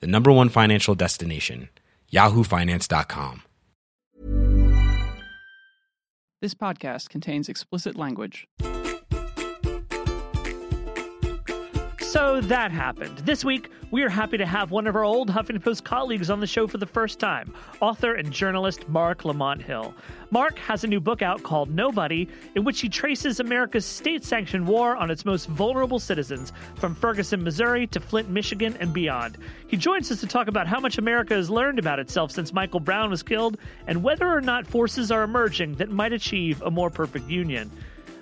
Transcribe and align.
the 0.00 0.06
number 0.06 0.32
one 0.32 0.48
financial 0.48 0.94
destination, 0.94 1.68
yahoofinance.com. 2.12 3.42
This 6.40 6.54
podcast 6.54 7.08
contains 7.08 7.48
explicit 7.48 7.96
language. 7.96 8.46
So 12.14 12.40
that 12.42 12.70
happened. 12.70 13.18
This 13.18 13.44
week, 13.44 13.70
we 13.90 14.04
are 14.04 14.08
happy 14.08 14.38
to 14.38 14.46
have 14.46 14.70
one 14.70 14.86
of 14.86 14.94
our 14.94 15.02
old 15.02 15.28
Huffington 15.28 15.64
Post 15.64 15.82
colleagues 15.82 16.30
on 16.30 16.38
the 16.38 16.46
show 16.46 16.68
for 16.68 16.78
the 16.78 16.86
first 16.86 17.18
time 17.18 17.52
author 17.80 18.14
and 18.14 18.30
journalist 18.30 18.88
Marc 18.88 19.24
Lamont 19.24 19.60
Hill. 19.60 19.92
Marc 20.30 20.56
has 20.60 20.84
a 20.84 20.86
new 20.86 21.00
book 21.00 21.22
out 21.22 21.42
called 21.42 21.74
Nobody, 21.74 22.28
in 22.54 22.62
which 22.62 22.80
he 22.80 22.88
traces 22.88 23.40
America's 23.40 23.84
state 23.84 24.22
sanctioned 24.22 24.64
war 24.64 24.94
on 24.94 25.10
its 25.10 25.24
most 25.24 25.48
vulnerable 25.48 25.98
citizens, 25.98 26.52
from 26.76 26.94
Ferguson, 26.94 27.42
Missouri 27.42 27.88
to 27.88 27.98
Flint, 27.98 28.28
Michigan, 28.28 28.76
and 28.78 28.92
beyond. 28.92 29.36
He 29.66 29.76
joins 29.76 30.08
us 30.12 30.20
to 30.20 30.28
talk 30.28 30.46
about 30.46 30.68
how 30.68 30.78
much 30.78 30.98
America 30.98 31.34
has 31.34 31.50
learned 31.50 31.80
about 31.80 31.98
itself 31.98 32.30
since 32.30 32.52
Michael 32.52 32.78
Brown 32.78 33.10
was 33.10 33.24
killed 33.24 33.58
and 33.88 34.04
whether 34.04 34.28
or 34.28 34.40
not 34.40 34.68
forces 34.68 35.10
are 35.10 35.24
emerging 35.24 35.74
that 35.74 35.90
might 35.90 36.12
achieve 36.12 36.62
a 36.62 36.70
more 36.70 36.90
perfect 36.90 37.28
union. 37.28 37.72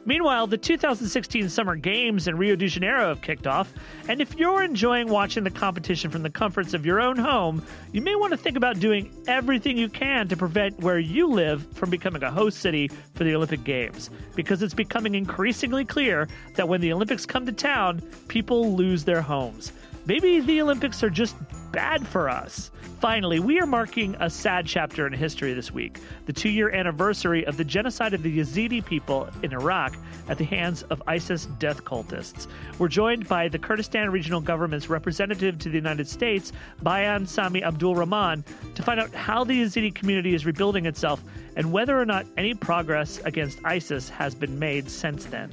Meanwhile, 0.04 0.48
the 0.48 0.58
2016 0.58 1.48
Summer 1.48 1.76
Games 1.76 2.26
in 2.26 2.36
Rio 2.36 2.56
de 2.56 2.66
Janeiro 2.66 3.08
have 3.08 3.22
kicked 3.22 3.46
off, 3.46 3.72
and 4.08 4.20
if 4.20 4.36
you're 4.36 4.64
enjoying 4.64 5.08
watching 5.08 5.44
the 5.44 5.50
competition 5.50 6.10
from 6.10 6.24
the 6.24 6.30
comforts 6.30 6.74
of 6.74 6.84
your 6.84 7.00
own 7.00 7.16
home, 7.16 7.64
you 7.92 8.02
may 8.02 8.16
want 8.16 8.32
to 8.32 8.36
think 8.36 8.56
about 8.56 8.80
doing 8.80 9.14
everything 9.28 9.78
you 9.78 9.88
can 9.88 10.26
to 10.26 10.36
prevent 10.36 10.80
where 10.80 10.98
you 10.98 11.28
live 11.28 11.64
from 11.74 11.88
becoming 11.88 12.24
a 12.24 12.30
host 12.32 12.58
city 12.58 12.90
for 13.14 13.22
the 13.22 13.34
Olympic 13.34 13.62
Games, 13.62 14.10
because 14.34 14.60
it's 14.60 14.74
becoming 14.74 15.14
increasingly 15.14 15.84
clear 15.84 16.26
that 16.56 16.68
when 16.68 16.80
the 16.80 16.92
Olympics 16.92 17.24
come 17.24 17.46
to 17.46 17.52
town, 17.52 18.02
people 18.26 18.74
lose 18.74 19.04
their 19.04 19.22
homes. 19.22 19.72
Maybe 20.04 20.40
the 20.40 20.60
Olympics 20.60 21.02
are 21.04 21.10
just 21.10 21.36
bad 21.70 22.06
for 22.06 22.28
us. 22.28 22.70
Finally, 23.00 23.40
we 23.40 23.60
are 23.60 23.66
marking 23.66 24.16
a 24.20 24.28
sad 24.28 24.66
chapter 24.66 25.06
in 25.06 25.12
history 25.12 25.54
this 25.54 25.72
week 25.72 25.98
the 26.26 26.32
two 26.32 26.48
year 26.48 26.70
anniversary 26.70 27.44
of 27.46 27.56
the 27.56 27.64
genocide 27.64 28.14
of 28.14 28.22
the 28.22 28.38
Yazidi 28.38 28.84
people 28.84 29.28
in 29.42 29.52
Iraq 29.52 29.96
at 30.28 30.38
the 30.38 30.44
hands 30.44 30.82
of 30.84 31.02
ISIS 31.06 31.46
death 31.58 31.84
cultists. 31.84 32.46
We're 32.78 32.88
joined 32.88 33.28
by 33.28 33.48
the 33.48 33.58
Kurdistan 33.58 34.10
Regional 34.10 34.40
Government's 34.40 34.88
representative 34.88 35.58
to 35.60 35.68
the 35.68 35.76
United 35.76 36.06
States, 36.08 36.52
Bayan 36.82 37.26
Sami 37.26 37.64
Abdul 37.64 37.96
Rahman, 37.96 38.44
to 38.74 38.82
find 38.82 39.00
out 39.00 39.12
how 39.14 39.44
the 39.44 39.62
Yazidi 39.62 39.94
community 39.94 40.34
is 40.34 40.46
rebuilding 40.46 40.86
itself 40.86 41.22
and 41.56 41.72
whether 41.72 42.00
or 42.00 42.06
not 42.06 42.26
any 42.36 42.54
progress 42.54 43.18
against 43.24 43.58
ISIS 43.64 44.08
has 44.08 44.34
been 44.34 44.58
made 44.58 44.88
since 44.88 45.24
then. 45.26 45.50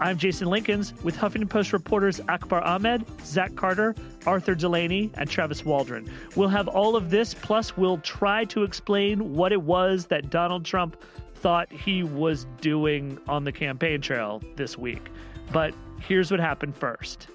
I'm 0.00 0.16
Jason 0.16 0.46
Linkins 0.46 0.92
with 1.02 1.16
Huffington 1.16 1.50
Post 1.50 1.72
reporters 1.72 2.20
Akbar 2.28 2.62
Ahmed, 2.62 3.04
Zach 3.24 3.56
Carter, 3.56 3.96
Arthur 4.26 4.54
Delaney, 4.54 5.10
and 5.14 5.28
Travis 5.28 5.64
Waldron. 5.64 6.08
We'll 6.36 6.48
have 6.50 6.68
all 6.68 6.94
of 6.94 7.10
this, 7.10 7.34
plus, 7.34 7.76
we'll 7.76 7.98
try 7.98 8.44
to 8.44 8.62
explain 8.62 9.34
what 9.34 9.50
it 9.50 9.60
was 9.60 10.06
that 10.06 10.30
Donald 10.30 10.64
Trump 10.64 10.96
thought 11.34 11.72
he 11.72 12.04
was 12.04 12.46
doing 12.60 13.18
on 13.26 13.42
the 13.42 13.50
campaign 13.50 14.00
trail 14.00 14.40
this 14.54 14.78
week. 14.78 15.10
But 15.52 15.74
here's 16.00 16.30
what 16.30 16.38
happened 16.38 16.76
first. 16.76 17.26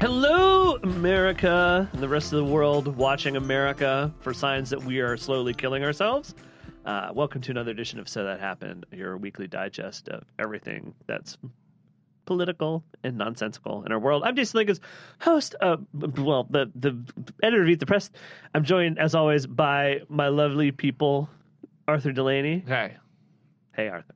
Hello, 0.00 0.76
America, 0.76 1.86
and 1.92 2.02
the 2.02 2.08
rest 2.08 2.32
of 2.32 2.38
the 2.38 2.50
world 2.50 2.96
watching 2.96 3.36
America 3.36 4.10
for 4.20 4.32
signs 4.32 4.70
that 4.70 4.82
we 4.82 5.00
are 5.00 5.18
slowly 5.18 5.52
killing 5.52 5.84
ourselves. 5.84 6.34
Uh, 6.84 7.10
welcome 7.14 7.40
to 7.42 7.50
another 7.50 7.70
edition 7.70 7.98
of 8.00 8.08
So 8.08 8.24
That 8.24 8.40
Happened, 8.40 8.86
your 8.92 9.16
weekly 9.16 9.46
digest 9.46 10.08
of 10.08 10.24
everything 10.38 10.94
that's 11.06 11.36
political 12.24 12.82
and 13.04 13.16
nonsensical 13.18 13.84
in 13.84 13.92
our 13.92 13.98
world. 13.98 14.22
I'm 14.24 14.34
Jason 14.34 14.60
Linkins, 14.66 14.80
host 15.20 15.54
of, 15.56 15.84
well, 16.18 16.46
the, 16.48 16.70
the 16.74 16.96
editor 17.42 17.62
of 17.62 17.68
Eat 17.68 17.80
the 17.80 17.86
Press. 17.86 18.10
I'm 18.54 18.64
joined, 18.64 18.98
as 18.98 19.14
always, 19.14 19.46
by 19.46 20.00
my 20.08 20.28
lovely 20.28 20.72
people, 20.72 21.28
Arthur 21.86 22.12
Delaney. 22.12 22.62
Okay, 22.64 22.96
Hey, 23.74 23.88
Arthur. 23.88 24.14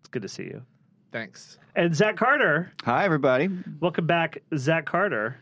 It's 0.00 0.08
good 0.08 0.22
to 0.22 0.28
see 0.28 0.44
you. 0.44 0.62
thanks. 1.12 1.58
And 1.76 1.94
Zach 1.94 2.16
Carter. 2.16 2.72
Hi, 2.84 3.04
everybody. 3.04 3.48
Welcome 3.80 4.06
back, 4.06 4.38
Zach 4.56 4.84
Carter. 4.86 5.36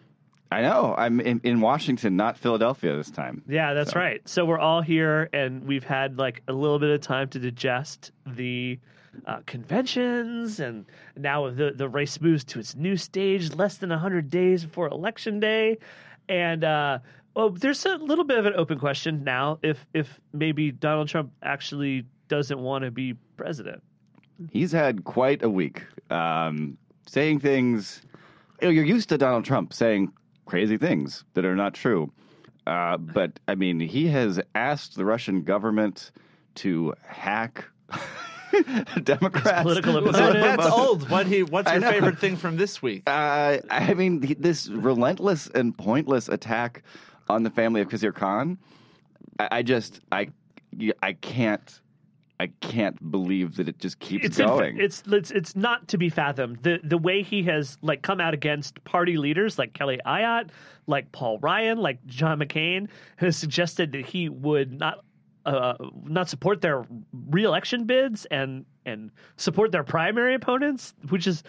I 0.53 0.63
know 0.63 0.95
I'm 0.99 1.21
in, 1.21 1.41
in 1.45 1.61
Washington, 1.61 2.17
not 2.17 2.37
Philadelphia 2.37 2.97
this 2.97 3.11
time. 3.11 3.43
Yeah, 3.49 3.73
that's 3.75 3.93
So- 3.93 4.01
right. 4.01 4.21
So 4.29 4.45
we're 4.45 4.59
all 4.59 4.83
here, 4.83 5.29
and 5.33 5.65
we've 5.65 5.85
had 5.85 6.19
like 6.19 6.43
a 6.49 6.53
little 6.53 6.79
bit 6.79 6.91
of 6.91 7.01
time 7.01 7.29
to 7.29 7.39
digest 7.39 8.11
the 8.27 8.79
uh, 9.27 9.41
conventions, 9.47 10.61
and 10.61 10.87
now 11.17 11.51
the 11.51 11.73
the 11.75 11.89
race 11.89 12.21
moves 12.21 12.45
to 12.45 12.59
its 12.59 12.75
new 12.77 12.97
stage, 12.97 13.55
less 13.55 13.77
than 13.79 13.91
hundred 13.91 14.31
days 14.31 14.65
before 14.65 14.89
election 14.89 15.41
day, 15.41 15.79
and 16.29 16.65
uh, 16.65 16.99
well, 17.35 17.51
there's 17.51 17.85
a 17.87 17.97
little 17.97 18.25
bit 18.25 18.39
of 18.39 18.47
an 18.47 18.55
open 18.57 18.79
question 18.79 19.23
now 19.25 19.59
if 19.63 19.87
if 19.95 20.21
maybe 20.33 20.71
Donald 20.73 21.09
Trump 21.09 21.33
actually 21.43 22.05
doesn't 22.29 22.59
want 22.61 22.85
to 22.85 22.91
be 22.91 23.15
president. 23.37 23.83
He's 24.51 24.73
had 24.73 25.05
quite 25.05 25.43
a 25.43 25.51
week 25.51 25.85
um, 26.11 26.79
saying 27.07 27.41
things. 27.41 28.03
You 28.63 28.69
know, 28.69 28.73
you're 28.73 28.85
used 28.85 29.09
to 29.11 29.19
Donald 29.19 29.45
Trump 29.45 29.73
saying 29.73 30.13
crazy 30.51 30.77
things 30.77 31.25
that 31.35 31.45
are 31.45 31.55
not 31.55 31.75
true. 31.75 32.13
Uh, 32.67 32.97
but 32.97 33.39
I 33.47 33.55
mean, 33.55 33.79
he 33.79 34.09
has 34.09 34.41
asked 34.55 34.97
the 34.97 35.05
Russian 35.05 35.43
government 35.43 36.11
to 36.57 36.93
hack 37.07 37.65
Democrats. 39.05 39.63
political 39.63 39.97
opponent. 39.97 40.35
that's 40.35 40.67
old. 40.67 41.09
What 41.09 41.27
he? 41.27 41.45
What's 41.45 41.71
your 41.71 41.81
favorite 41.81 42.19
thing 42.19 42.37
from 42.37 42.57
this 42.57 42.83
week? 42.83 43.05
Uh, 43.07 43.59
I 43.71 43.95
mean, 43.95 44.37
this 44.41 44.69
relentless 44.69 45.47
and 45.55 45.77
pointless 45.77 46.29
attack 46.29 46.83
on 47.29 47.45
the 47.45 47.51
family 47.51 47.81
of 47.81 47.89
Khizr 47.89 48.13
Khan. 48.13 48.59
I, 49.39 49.49
I 49.53 49.63
just, 49.63 50.01
I, 50.11 50.31
I 51.01 51.13
can't, 51.13 51.81
I 52.41 52.47
can't 52.63 53.11
believe 53.11 53.57
that 53.57 53.69
it 53.69 53.79
just 53.79 53.99
keeps 53.99 54.25
it's 54.25 54.39
inf- 54.39 54.49
going. 54.49 54.79
it's 54.81 55.03
it's 55.07 55.31
it's 55.31 55.55
not 55.55 55.87
to 55.89 55.99
be 55.99 56.09
fathomed. 56.09 56.63
The 56.63 56.81
the 56.83 56.97
way 56.97 57.23
he 57.23 57.43
has 57.43 57.77
like 57.83 58.01
come 58.01 58.19
out 58.19 58.33
against 58.33 58.83
party 58.85 59.19
leaders 59.19 59.59
like 59.59 59.75
Kelly 59.75 60.01
Ayotte, 60.07 60.49
like 60.87 61.13
Paul 61.13 61.39
Ryan, 61.41 61.77
like 61.77 62.03
John 62.07 62.39
McCain, 62.39 62.89
has 63.17 63.37
suggested 63.37 63.93
that 63.93 64.07
he 64.07 64.31
would 64.31 64.73
not 64.73 65.05
uh, 65.45 65.75
not 66.05 66.31
support 66.31 66.63
their 66.63 66.87
reelection 67.29 67.85
bids 67.85 68.25
and 68.31 68.65
and 68.87 69.11
support 69.37 69.71
their 69.71 69.85
primary 69.85 70.35
opponents, 70.35 70.95
which 71.11 71.27
is 71.27 71.43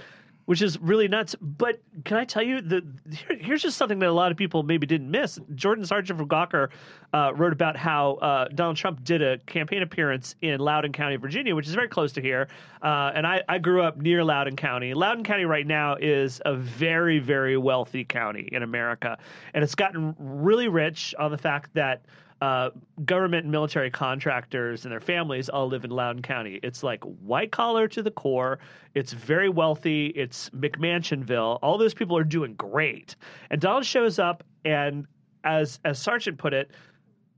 which 0.45 0.61
is 0.61 0.79
really 0.79 1.07
nuts. 1.07 1.35
But 1.41 1.81
can 2.05 2.17
I 2.17 2.25
tell 2.25 2.43
you 2.43 2.61
the 2.61 2.85
here, 3.11 3.37
here's 3.39 3.61
just 3.61 3.77
something 3.77 3.99
that 3.99 4.09
a 4.09 4.13
lot 4.13 4.31
of 4.31 4.37
people 4.37 4.63
maybe 4.63 4.85
didn't 4.85 5.09
miss. 5.09 5.39
Jordan 5.55 5.85
Sargent 5.85 6.17
from 6.17 6.27
Gawker 6.27 6.69
uh, 7.13 7.31
wrote 7.35 7.53
about 7.53 7.77
how 7.77 8.13
uh, 8.15 8.47
Donald 8.49 8.77
Trump 8.77 9.03
did 9.03 9.21
a 9.21 9.37
campaign 9.39 9.81
appearance 9.81 10.35
in 10.41 10.59
Loudoun 10.59 10.91
County, 10.91 11.15
Virginia, 11.17 11.55
which 11.55 11.67
is 11.67 11.73
very 11.73 11.87
close 11.87 12.11
to 12.13 12.21
here. 12.21 12.47
Uh, 12.81 13.11
and 13.13 13.25
I, 13.27 13.41
I 13.47 13.57
grew 13.57 13.81
up 13.81 13.97
near 13.97 14.23
Loudoun 14.23 14.55
County. 14.55 14.93
Loudoun 14.93 15.23
County 15.23 15.45
right 15.45 15.67
now 15.67 15.95
is 15.95 16.41
a 16.45 16.55
very 16.55 17.19
very 17.19 17.57
wealthy 17.57 18.03
county 18.03 18.49
in 18.51 18.63
America, 18.63 19.17
and 19.53 19.63
it's 19.63 19.75
gotten 19.75 20.15
really 20.19 20.67
rich 20.67 21.13
on 21.19 21.31
the 21.31 21.37
fact 21.37 21.73
that 21.73 22.03
uh, 22.41 22.71
government 23.05 23.43
and 23.43 23.51
military 23.51 23.91
contractors 23.91 24.83
and 24.83 24.91
their 24.91 24.99
families 24.99 25.47
all 25.47 25.67
live 25.67 25.85
in 25.85 25.91
Loudoun 25.91 26.23
County. 26.23 26.59
It's 26.63 26.81
like 26.81 27.03
white 27.03 27.51
collar 27.51 27.87
to 27.89 28.01
the 28.01 28.09
core. 28.09 28.59
It's 28.95 29.13
very 29.13 29.49
wealthy. 29.49 30.07
It's 30.07 30.49
McMansionville. 30.49 31.59
All 31.61 31.77
those 31.77 31.93
people 31.93 32.17
are 32.17 32.23
doing 32.23 32.55
great. 32.55 33.15
And 33.51 33.61
Donald 33.61 33.85
shows 33.85 34.17
up 34.17 34.43
and, 34.65 35.05
as 35.43 35.79
as 35.85 35.99
Sargent 35.99 36.37
put 36.39 36.53
it, 36.53 36.71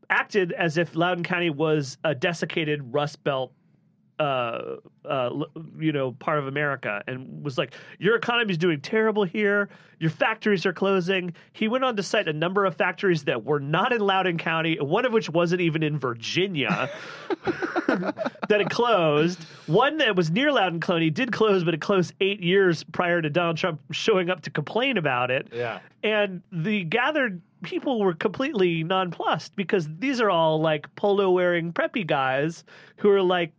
acted 0.09 0.53
as 0.53 0.77
if 0.77 0.95
Loudoun 0.95 1.23
County 1.23 1.49
was 1.49 1.97
a 2.05 2.15
desiccated 2.15 2.81
Rust 2.93 3.23
Belt 3.23 3.51
uh, 4.19 4.77
uh, 5.05 5.29
you 5.79 5.91
know, 5.91 6.11
part 6.11 6.39
of 6.39 6.47
America, 6.47 7.03
and 7.07 7.43
was 7.43 7.57
like, 7.57 7.73
"Your 7.99 8.15
economy 8.15 8.51
is 8.51 8.57
doing 8.57 8.81
terrible 8.81 9.23
here. 9.23 9.69
Your 9.99 10.09
factories 10.09 10.65
are 10.65 10.73
closing." 10.73 11.33
He 11.51 11.67
went 11.67 11.83
on 11.83 11.95
to 11.95 12.03
cite 12.03 12.27
a 12.27 12.33
number 12.33 12.65
of 12.65 12.75
factories 12.75 13.23
that 13.25 13.43
were 13.43 13.59
not 13.59 13.91
in 13.91 14.01
Loudoun 14.01 14.37
County, 14.37 14.79
one 14.79 15.05
of 15.05 15.13
which 15.13 15.29
wasn't 15.29 15.61
even 15.61 15.83
in 15.83 15.97
Virginia, 15.97 16.89
that 17.87 18.59
had 18.59 18.69
closed. 18.69 19.43
One 19.65 19.97
that 19.97 20.15
was 20.15 20.29
near 20.29 20.51
Loudoun 20.51 20.79
County 20.79 21.09
did 21.09 21.31
close, 21.31 21.63
but 21.63 21.73
it 21.73 21.81
closed 21.81 22.13
eight 22.19 22.41
years 22.41 22.83
prior 22.83 23.21
to 23.21 23.29
Donald 23.29 23.57
Trump 23.57 23.81
showing 23.91 24.29
up 24.29 24.41
to 24.41 24.51
complain 24.51 24.97
about 24.97 25.31
it. 25.31 25.47
Yeah. 25.51 25.79
And 26.03 26.41
the 26.51 26.83
gathered 26.83 27.41
people 27.63 27.99
were 27.99 28.13
completely 28.13 28.83
nonplussed 28.83 29.55
because 29.55 29.87
these 29.97 30.21
are 30.21 30.29
all 30.29 30.61
like 30.61 30.93
polo 30.95 31.31
wearing 31.31 31.73
preppy 31.73 32.05
guys 32.05 32.63
who 32.97 33.09
are 33.09 33.21
like 33.21 33.53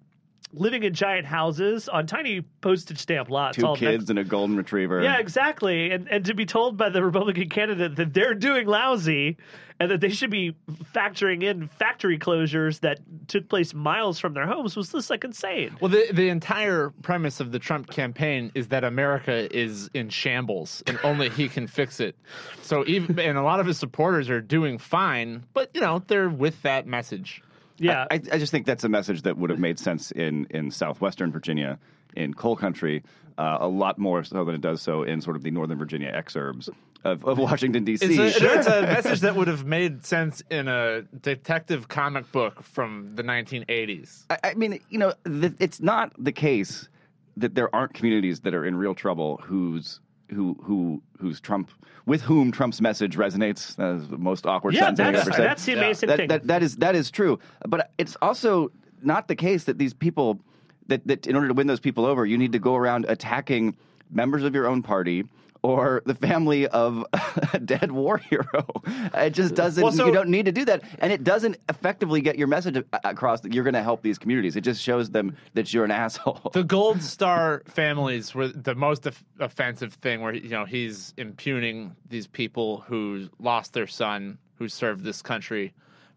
living 0.54 0.82
in 0.82 0.94
giant 0.94 1.26
houses 1.26 1.88
on 1.88 2.06
tiny 2.06 2.42
postage 2.60 2.98
stamp 2.98 3.30
lots. 3.30 3.56
Two 3.56 3.66
all 3.66 3.76
kids 3.76 4.02
next- 4.04 4.10
and 4.10 4.18
a 4.18 4.24
golden 4.24 4.56
retriever. 4.56 5.02
yeah, 5.02 5.18
exactly. 5.18 5.90
And 5.90 6.08
and 6.08 6.24
to 6.26 6.34
be 6.34 6.46
told 6.46 6.76
by 6.76 6.88
the 6.88 7.02
Republican 7.02 7.48
candidate 7.48 7.96
that 7.96 8.14
they're 8.14 8.34
doing 8.34 8.66
lousy 8.66 9.36
and 9.80 9.90
that 9.90 10.00
they 10.00 10.08
should 10.08 10.30
be 10.30 10.54
factoring 10.94 11.42
in 11.42 11.66
factory 11.66 12.16
closures 12.18 12.78
that 12.80 13.00
took 13.26 13.48
place 13.48 13.74
miles 13.74 14.20
from 14.20 14.32
their 14.32 14.46
homes 14.46 14.76
was 14.76 14.92
just 14.92 15.10
like 15.10 15.24
insane. 15.24 15.76
Well, 15.80 15.90
the 15.90 16.06
the 16.12 16.28
entire 16.28 16.90
premise 17.02 17.40
of 17.40 17.50
the 17.52 17.58
Trump 17.58 17.90
campaign 17.90 18.52
is 18.54 18.68
that 18.68 18.84
America 18.84 19.54
is 19.56 19.90
in 19.94 20.08
shambles 20.08 20.82
and 20.86 20.98
only 21.02 21.28
he 21.30 21.48
can 21.48 21.66
fix 21.66 21.98
it. 22.00 22.16
So 22.62 22.84
even 22.86 23.18
and 23.18 23.36
a 23.36 23.42
lot 23.42 23.60
of 23.60 23.66
his 23.66 23.78
supporters 23.78 24.30
are 24.30 24.40
doing 24.40 24.78
fine, 24.78 25.44
but 25.54 25.70
you 25.74 25.80
know 25.80 26.02
they're 26.06 26.28
with 26.28 26.62
that 26.62 26.86
message. 26.86 27.42
Yeah. 27.78 28.06
I, 28.10 28.14
I 28.32 28.38
just 28.38 28.52
think 28.52 28.66
that's 28.66 28.84
a 28.84 28.88
message 28.88 29.22
that 29.22 29.36
would 29.36 29.50
have 29.50 29.58
made 29.58 29.78
sense 29.78 30.10
in, 30.10 30.46
in 30.50 30.70
southwestern 30.70 31.32
Virginia, 31.32 31.78
in 32.16 32.34
coal 32.34 32.56
country, 32.56 33.02
uh, 33.38 33.58
a 33.60 33.68
lot 33.68 33.98
more 33.98 34.22
so 34.22 34.44
than 34.44 34.54
it 34.54 34.60
does 34.60 34.80
so 34.80 35.02
in 35.02 35.20
sort 35.20 35.36
of 35.36 35.42
the 35.42 35.50
northern 35.50 35.78
Virginia 35.78 36.12
exurbs 36.12 36.68
of, 37.04 37.24
of 37.24 37.38
Washington, 37.38 37.84
D.C. 37.84 38.06
It's 38.06 38.40
a, 38.40 38.58
it's 38.58 38.66
a 38.66 38.82
message 38.82 39.20
that 39.20 39.36
would 39.36 39.48
have 39.48 39.64
made 39.64 40.04
sense 40.04 40.42
in 40.50 40.68
a 40.68 41.02
detective 41.20 41.88
comic 41.88 42.30
book 42.32 42.62
from 42.62 43.10
the 43.14 43.22
1980s. 43.22 44.24
I, 44.30 44.38
I 44.44 44.54
mean, 44.54 44.80
you 44.88 44.98
know, 44.98 45.12
th- 45.26 45.54
it's 45.58 45.80
not 45.80 46.12
the 46.18 46.32
case 46.32 46.88
that 47.36 47.54
there 47.54 47.74
aren't 47.74 47.94
communities 47.94 48.40
that 48.40 48.54
are 48.54 48.64
in 48.64 48.76
real 48.76 48.94
trouble 48.94 49.38
whose 49.44 50.00
who 50.30 50.56
who 50.62 51.02
whose 51.18 51.40
Trump 51.40 51.70
with 52.06 52.22
whom 52.22 52.52
Trump's 52.52 52.80
message 52.80 53.16
resonates. 53.16 53.76
That 53.76 53.96
is 53.96 54.08
the 54.08 54.18
most 54.18 54.46
awkward 54.46 54.74
yeah, 54.74 54.86
sentence 54.86 55.00
I've 55.00 55.14
that's 55.14 55.26
ever 55.26 55.36
said. 55.36 55.46
that's 55.46 55.64
the 55.64 55.72
amazing 55.74 56.08
that, 56.08 56.16
thing. 56.16 56.28
that 56.28 56.46
that 56.46 56.62
is 56.62 56.76
that 56.76 56.94
is 56.94 57.10
true. 57.10 57.38
But 57.66 57.90
it's 57.98 58.16
also 58.22 58.70
not 59.02 59.28
the 59.28 59.36
case 59.36 59.64
that 59.64 59.78
these 59.78 59.94
people 59.94 60.40
that 60.88 61.06
that 61.06 61.26
in 61.26 61.34
order 61.34 61.48
to 61.48 61.54
win 61.54 61.66
those 61.66 61.80
people 61.80 62.06
over, 62.06 62.26
you 62.26 62.38
need 62.38 62.52
to 62.52 62.58
go 62.58 62.74
around 62.74 63.06
attacking 63.08 63.76
members 64.10 64.44
of 64.44 64.54
your 64.54 64.66
own 64.66 64.82
party 64.82 65.24
or 65.64 66.02
the 66.04 66.14
family 66.14 66.68
of 66.68 67.06
a 67.54 67.58
dead 67.58 67.90
war 67.90 68.18
hero. 68.18 68.66
It 69.14 69.30
just 69.30 69.54
doesn't. 69.54 69.82
Well, 69.82 69.92
so- 69.92 70.04
you 70.06 70.12
don't 70.12 70.28
need 70.28 70.44
to 70.44 70.52
do 70.52 70.66
that, 70.66 70.82
and 70.98 71.10
it 71.10 71.24
doesn't 71.24 71.56
effectively 71.70 72.20
get 72.20 72.36
your 72.36 72.48
message 72.48 72.84
across 73.02 73.40
that 73.40 73.54
you're 73.54 73.64
going 73.64 73.74
to 73.74 73.82
help 73.82 74.02
these 74.02 74.18
communities. 74.18 74.56
It 74.56 74.60
just 74.60 74.82
shows 74.82 75.10
them 75.10 75.36
that 75.54 75.72
you're 75.72 75.86
an 75.86 75.90
asshole. 75.90 76.50
The 76.52 76.64
Gold 76.76 77.02
Star 77.02 77.62
families 77.66 78.34
were 78.34 78.48
the 78.48 78.74
most 78.74 79.06
of- 79.06 79.24
offensive 79.40 79.94
thing, 79.94 80.20
where 80.20 80.34
you 80.34 80.50
know 80.50 80.66
he's 80.66 81.14
impugning 81.16 81.96
these 82.10 82.26
people 82.26 82.84
who 82.86 83.30
lost 83.38 83.72
their 83.72 83.86
son, 83.86 84.36
who 84.56 84.68
served 84.68 85.02
this 85.02 85.22
country. 85.22 85.72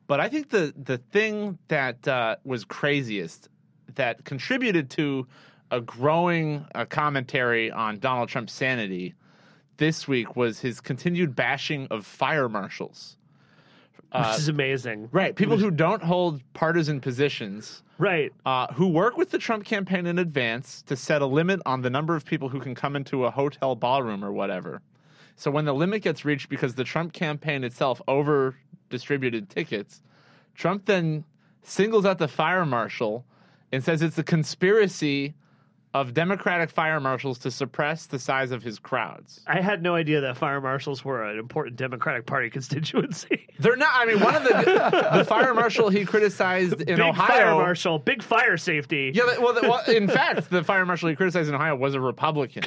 But 0.07 0.19
I 0.19 0.27
think 0.27 0.49
the 0.49 0.73
the 0.75 0.97
thing 0.97 1.57
that 1.69 2.05
uh, 2.05 2.35
was 2.43 2.65
craziest, 2.65 3.47
that 3.95 4.25
contributed 4.25 4.89
to 4.91 5.25
a 5.71 5.79
growing 5.79 6.65
uh, 6.75 6.83
commentary 6.83 7.71
on 7.71 7.99
Donald 7.99 8.27
Trump's 8.27 8.51
sanity 8.53 9.15
this 9.77 10.07
week, 10.07 10.35
was 10.35 10.59
his 10.59 10.79
continued 10.81 11.35
bashing 11.35 11.87
of 11.91 12.05
fire 12.05 12.49
marshals. 12.49 13.17
which 14.13 14.25
is 14.39 14.47
amazing. 14.47 15.09
Right, 15.11 15.35
people 15.35 15.57
who 15.57 15.69
don't 15.71 16.01
hold 16.01 16.41
partisan 16.53 16.99
positions 17.01 17.83
Right. 17.97 18.31
uh, 18.45 18.67
who 18.73 18.87
work 18.87 19.17
with 19.17 19.31
the 19.31 19.37
Trump 19.37 19.65
campaign 19.65 20.05
in 20.05 20.17
advance 20.19 20.81
to 20.83 20.95
set 20.95 21.21
a 21.21 21.25
limit 21.25 21.59
on 21.65 21.81
the 21.81 21.89
number 21.89 22.15
of 22.15 22.23
people 22.25 22.47
who 22.49 22.59
can 22.59 22.73
come 22.75 22.95
into 22.95 23.25
a 23.25 23.31
hotel 23.31 23.75
ballroom 23.75 24.23
or 24.23 24.31
whatever. 24.31 24.81
So 25.35 25.51
when 25.51 25.65
the 25.65 25.73
limit 25.73 26.01
gets 26.03 26.23
reached 26.25 26.49
because 26.49 26.75
the 26.75 26.83
Trump 26.83 27.13
campaign 27.13 27.63
itself 27.63 28.01
over 28.07 28.55
distributed 28.89 29.49
tickets, 29.49 30.01
Trump 30.55 30.85
then 30.85 31.23
singles 31.63 32.05
out 32.05 32.17
the 32.17 32.27
fire 32.27 32.65
marshal 32.65 33.25
and 33.71 33.83
says 33.83 34.01
it's 34.01 34.17
a 34.17 34.23
conspiracy 34.23 35.35
of 36.01 36.13
Democratic 36.13 36.69
fire 36.69 36.99
marshals 36.99 37.37
to 37.39 37.51
suppress 37.51 38.05
the 38.05 38.19
size 38.19 38.51
of 38.51 38.63
his 38.63 38.79
crowds. 38.79 39.41
I 39.47 39.61
had 39.61 39.81
no 39.81 39.95
idea 39.95 40.21
that 40.21 40.37
fire 40.37 40.61
marshals 40.61 41.03
were 41.05 41.23
an 41.23 41.37
important 41.39 41.75
Democratic 41.75 42.25
Party 42.25 42.49
constituency. 42.57 43.47
They're 43.59 43.75
not. 43.75 43.89
I 43.93 44.05
mean, 44.05 44.19
one 44.19 44.35
of 44.35 44.43
the 44.43 45.09
the 45.17 45.25
fire 45.25 45.53
marshal 45.53 45.89
he 45.89 46.05
criticized 46.05 46.73
in 46.81 46.97
big 46.97 46.99
Ohio. 46.99 47.27
fire 47.27 47.51
marshal, 47.51 47.99
big 47.99 48.21
fire 48.23 48.57
safety. 48.57 49.11
Yeah, 49.13 49.37
well, 49.39 49.53
the- 49.53 49.61
well, 49.61 49.83
in 49.87 50.07
fact, 50.07 50.49
the 50.49 50.63
fire 50.63 50.85
marshal 50.85 51.09
he 51.09 51.15
criticized 51.15 51.49
in 51.49 51.55
Ohio 51.55 51.75
was 51.75 51.93
a 51.95 51.99
Republican. 52.01 52.63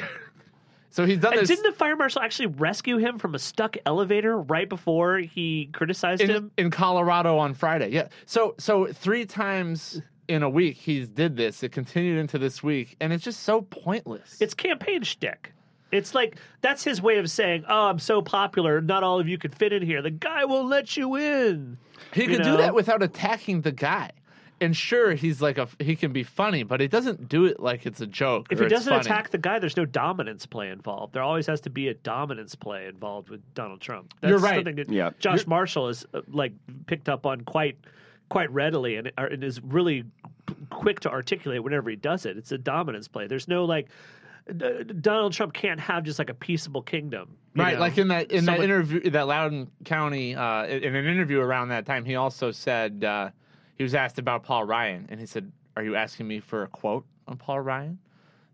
So 0.93 1.05
he's 1.05 1.19
done 1.19 1.31
And 1.31 1.41
this 1.43 1.47
didn't 1.47 1.63
the 1.71 1.77
fire 1.77 1.95
marshal 1.95 2.21
actually 2.21 2.47
rescue 2.47 2.97
him 2.97 3.17
from 3.17 3.33
a 3.33 3.39
stuck 3.39 3.77
elevator 3.85 4.37
right 4.37 4.67
before 4.67 5.19
he 5.19 5.69
criticized 5.71 6.21
in, 6.21 6.29
him? 6.29 6.51
in 6.57 6.69
Colorado 6.69 7.37
on 7.37 7.53
Friday. 7.53 7.91
Yeah. 7.91 8.09
So 8.25 8.55
so 8.57 8.87
three 8.91 9.25
times 9.25 10.01
in 10.31 10.43
a 10.43 10.49
week 10.49 10.77
he's 10.77 11.07
did 11.09 11.35
this. 11.35 11.61
It 11.63 11.71
continued 11.71 12.17
into 12.17 12.37
this 12.37 12.63
week, 12.63 12.95
and 12.99 13.11
it's 13.11 13.23
just 13.23 13.43
so 13.43 13.61
pointless. 13.61 14.37
It's 14.39 14.53
campaign 14.53 15.03
shtick. 15.03 15.51
It's 15.91 16.15
like 16.15 16.37
that's 16.61 16.83
his 16.83 17.01
way 17.01 17.17
of 17.17 17.29
saying, 17.29 17.65
"Oh, 17.67 17.87
I'm 17.87 17.99
so 17.99 18.21
popular, 18.21 18.79
not 18.79 19.03
all 19.03 19.19
of 19.19 19.27
you 19.27 19.37
could 19.37 19.53
fit 19.53 19.73
in 19.73 19.81
here. 19.81 20.01
The 20.01 20.09
guy 20.11 20.45
won't 20.45 20.69
let 20.69 20.95
you 20.95 21.15
in." 21.15 21.77
he 22.13 22.23
you 22.23 22.27
could 22.29 22.39
know? 22.39 22.51
do 22.51 22.57
that 22.57 22.73
without 22.73 23.03
attacking 23.03 23.61
the 23.61 23.71
guy. 23.71 24.11
And 24.61 24.77
sure, 24.77 25.15
he's 25.15 25.41
like 25.41 25.57
a 25.57 25.67
he 25.79 25.95
can 25.95 26.13
be 26.13 26.23
funny, 26.23 26.61
but 26.61 26.79
he 26.79 26.87
doesn't 26.87 27.27
do 27.27 27.45
it 27.45 27.59
like 27.59 27.85
it's 27.87 27.99
a 27.99 28.05
joke. 28.07 28.47
If 28.51 28.59
or 28.61 28.63
he 28.63 28.69
doesn't 28.69 28.93
funny. 28.93 29.01
attack 29.01 29.31
the 29.31 29.39
guy, 29.39 29.57
there's 29.57 29.75
no 29.75 29.85
dominance 29.85 30.45
play 30.45 30.69
involved. 30.69 31.13
There 31.13 31.23
always 31.23 31.47
has 31.47 31.59
to 31.61 31.71
be 31.71 31.87
a 31.87 31.95
dominance 31.95 32.53
play 32.53 32.85
involved 32.85 33.29
with 33.29 33.41
Donald 33.55 33.81
Trump. 33.81 34.13
That's 34.21 34.29
You're 34.29 34.39
right. 34.39 34.57
Something 34.57 34.75
that 34.75 34.89
Yeah. 34.89 35.09
Josh 35.19 35.47
Marshall 35.47 35.87
has 35.87 36.05
uh, 36.13 36.21
like 36.27 36.53
picked 36.85 37.09
up 37.09 37.25
on 37.25 37.41
quite 37.41 37.75
quite 38.31 38.49
readily 38.51 38.95
and, 38.95 39.11
and 39.17 39.43
is 39.43 39.61
really 39.61 40.05
quick 40.69 41.01
to 41.01 41.11
articulate 41.11 41.61
whenever 41.61 41.89
he 41.89 41.97
does 41.97 42.25
it. 42.25 42.37
It's 42.37 42.53
a 42.53 42.57
dominance 42.57 43.09
play. 43.09 43.27
There's 43.27 43.49
no 43.49 43.65
like 43.65 43.89
D- 44.57 44.83
Donald 45.01 45.33
Trump 45.33 45.53
can't 45.53 45.79
have 45.81 46.03
just 46.05 46.17
like 46.17 46.29
a 46.29 46.33
peaceable 46.33 46.81
kingdom, 46.81 47.35
Right, 47.55 47.73
know? 47.75 47.81
like 47.81 47.97
in 47.97 48.07
that 48.07 48.31
in 48.31 48.45
that 48.45 48.61
interview, 48.61 49.09
that 49.11 49.27
Loudoun 49.27 49.69
County, 49.83 50.33
uh, 50.33 50.65
in 50.65 50.95
an 50.95 51.05
interview 51.05 51.41
around 51.41 51.69
that 51.69 51.85
time, 51.85 52.05
he 52.05 52.15
also 52.15 52.51
said 52.51 53.03
uh, 53.03 53.29
he 53.75 53.83
was 53.83 53.93
asked 53.93 54.17
about 54.17 54.43
Paul 54.43 54.63
Ryan, 54.63 55.07
and 55.09 55.19
he 55.19 55.25
said, 55.25 55.51
"Are 55.75 55.83
you 55.83 55.95
asking 55.97 56.27
me 56.27 56.39
for 56.39 56.63
a 56.63 56.67
quote 56.67 57.05
on 57.27 57.37
Paul 57.37 57.59
Ryan?" 57.59 57.89
And 57.89 57.99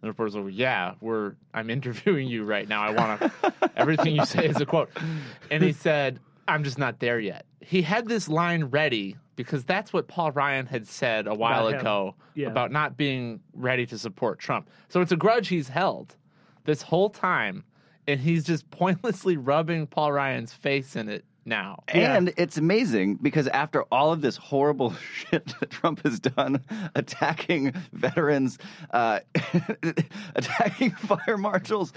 the 0.01 0.07
reporter's 0.07 0.35
like, 0.35 0.53
"Yeah, 0.57 0.95
we're 1.00 1.35
I'm 1.53 1.69
interviewing 1.77 2.27
you 2.27 2.44
right 2.44 2.68
now. 2.68 2.81
I 2.81 2.89
want 2.89 3.21
to 3.21 3.53
everything 3.77 4.15
you 4.15 4.25
say 4.25 4.47
is 4.47 4.59
a 4.59 4.65
quote." 4.65 4.89
And 5.51 5.63
he 5.63 5.72
said, 5.72 6.19
"I'm 6.48 6.63
just 6.63 6.79
not 6.79 7.00
there 7.00 7.19
yet." 7.19 7.46
He 7.62 7.84
had 7.84 8.07
this 8.07 8.27
line 8.27 8.65
ready 8.65 9.15
because 9.38 9.63
that's 9.63 9.94
what 9.94 10.10
Paul 10.10 10.32
Ryan 10.34 10.65
had 10.65 10.86
said 10.86 11.25
a 11.27 11.34
while 11.34 11.70
About 11.70 11.79
ago 11.82 12.15
Yeah. 12.36 12.48
about 12.50 12.72
not 12.74 12.98
being 12.98 13.39
ready 13.53 13.86
to 13.86 13.98
support 13.98 14.39
Trump. 14.39 14.70
So 14.89 15.00
it's 15.00 15.13
a 15.13 15.17
grudge 15.17 15.48
he's 15.48 15.70
held 15.70 16.17
this 16.65 16.82
whole 16.82 17.10
time, 17.10 17.63
and 18.06 18.20
he's 18.20 18.44
just 18.44 18.70
pointlessly 18.72 19.38
rubbing 19.38 19.88
Paul 19.88 20.12
Ryan's 20.12 20.51
face 20.51 20.98
in 20.98 21.08
it 21.08 21.24
now. 21.46 21.82
And 21.88 22.34
it's 22.36 22.58
amazing 22.58 23.15
because 23.22 23.48
after 23.48 23.84
all 23.84 24.12
of 24.12 24.20
this 24.20 24.36
horrible 24.36 24.94
shit 25.13 25.46
that 25.62 25.70
Trump 25.70 26.03
has 26.03 26.20
done, 26.20 26.62
attacking 26.96 27.74
veterans, 27.94 28.58
uh, 28.91 29.20
attacking 30.36 30.91
fire 30.91 31.38
marshals, 31.38 31.94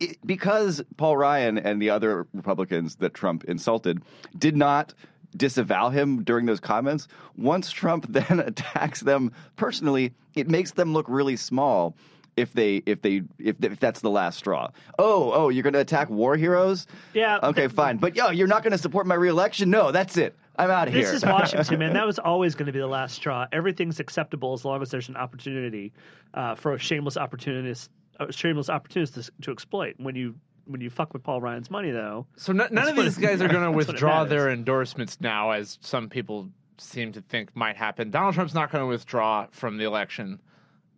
it, 0.00 0.18
because 0.24 0.82
Paul 0.96 1.16
Ryan 1.16 1.58
and 1.58 1.80
the 1.80 1.90
other 1.90 2.26
Republicans 2.34 2.96
that 2.96 3.14
Trump 3.14 3.44
insulted 3.44 4.02
did 4.38 4.56
not 4.56 4.94
disavow 5.36 5.90
him 5.90 6.24
during 6.24 6.46
those 6.46 6.60
comments, 6.60 7.08
once 7.36 7.70
Trump 7.70 8.06
then 8.12 8.40
attacks 8.40 9.00
them 9.00 9.32
personally, 9.56 10.12
it 10.34 10.48
makes 10.48 10.72
them 10.72 10.92
look 10.92 11.06
really 11.08 11.36
small 11.36 11.96
if 12.36 12.52
they 12.52 12.82
if 12.86 13.02
they 13.02 13.22
if, 13.38 13.56
if 13.62 13.80
that's 13.80 14.00
the 14.00 14.10
last 14.10 14.38
straw. 14.38 14.68
Oh, 14.98 15.32
oh, 15.32 15.48
you're 15.48 15.64
going 15.64 15.74
to 15.74 15.80
attack 15.80 16.08
war 16.08 16.36
heroes? 16.36 16.86
Yeah. 17.12 17.38
Okay, 17.42 17.68
fine. 17.68 17.98
But 17.98 18.16
yo, 18.16 18.30
you're 18.30 18.46
not 18.46 18.62
going 18.62 18.72
to 18.72 18.78
support 18.78 19.06
my 19.06 19.16
reelection? 19.16 19.70
No, 19.70 19.90
that's 19.92 20.16
it. 20.16 20.36
I'm 20.56 20.70
out 20.70 20.88
of 20.88 20.94
here. 20.94 21.04
This 21.04 21.12
is 21.12 21.24
Washington, 21.24 21.78
man. 21.78 21.92
That 21.98 22.06
was 22.06 22.18
always 22.18 22.54
going 22.54 22.66
to 22.66 22.72
be 22.72 22.80
the 22.80 22.86
last 22.86 23.14
straw. 23.14 23.46
Everything's 23.52 24.00
acceptable 24.00 24.54
as 24.54 24.64
long 24.64 24.82
as 24.82 24.90
there's 24.90 25.08
an 25.08 25.16
opportunity 25.16 25.92
uh, 26.34 26.54
for 26.56 26.74
a 26.74 26.78
shameless 26.78 27.16
opportunist, 27.16 27.90
a 28.18 28.32
shameless 28.32 28.68
opportunist 28.68 29.14
to, 29.14 29.30
to 29.42 29.52
exploit. 29.52 29.94
When 29.98 30.16
you 30.16 30.34
when 30.68 30.80
you 30.80 30.90
fuck 30.90 31.12
with 31.12 31.22
Paul 31.22 31.40
Ryan's 31.40 31.70
money, 31.70 31.90
though, 31.90 32.26
So 32.36 32.52
n- 32.52 32.68
none 32.70 32.88
of 32.88 32.96
these 32.96 33.16
guys 33.16 33.40
are 33.42 33.48
going 33.48 33.60
to 33.60 33.70
that's 33.70 33.74
what 33.74 33.82
it 33.84 33.92
withdraw 33.92 34.24
their 34.24 34.50
endorsements 34.50 35.20
now, 35.20 35.50
as 35.50 35.78
some 35.80 36.08
people 36.08 36.50
seem 36.78 37.12
to 37.12 37.20
think 37.22 37.54
might 37.56 37.76
happen. 37.76 38.10
Donald 38.10 38.34
Trump's 38.34 38.54
not 38.54 38.70
going 38.70 38.82
to 38.82 38.86
withdraw 38.86 39.46
from 39.50 39.78
the 39.78 39.84
election, 39.84 40.40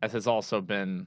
as 0.02 0.12
has 0.12 0.26
also 0.26 0.60
been 0.60 1.06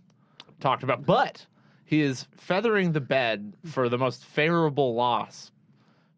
talked 0.60 0.84
about. 0.84 1.06
But 1.06 1.46
he 1.86 2.02
is 2.02 2.26
feathering 2.38 2.92
the 2.94 3.02
bed 3.02 3.54
for 3.66 3.90
the 3.90 3.98
most 3.98 4.26
favorable 4.26 4.96
loss 4.96 5.52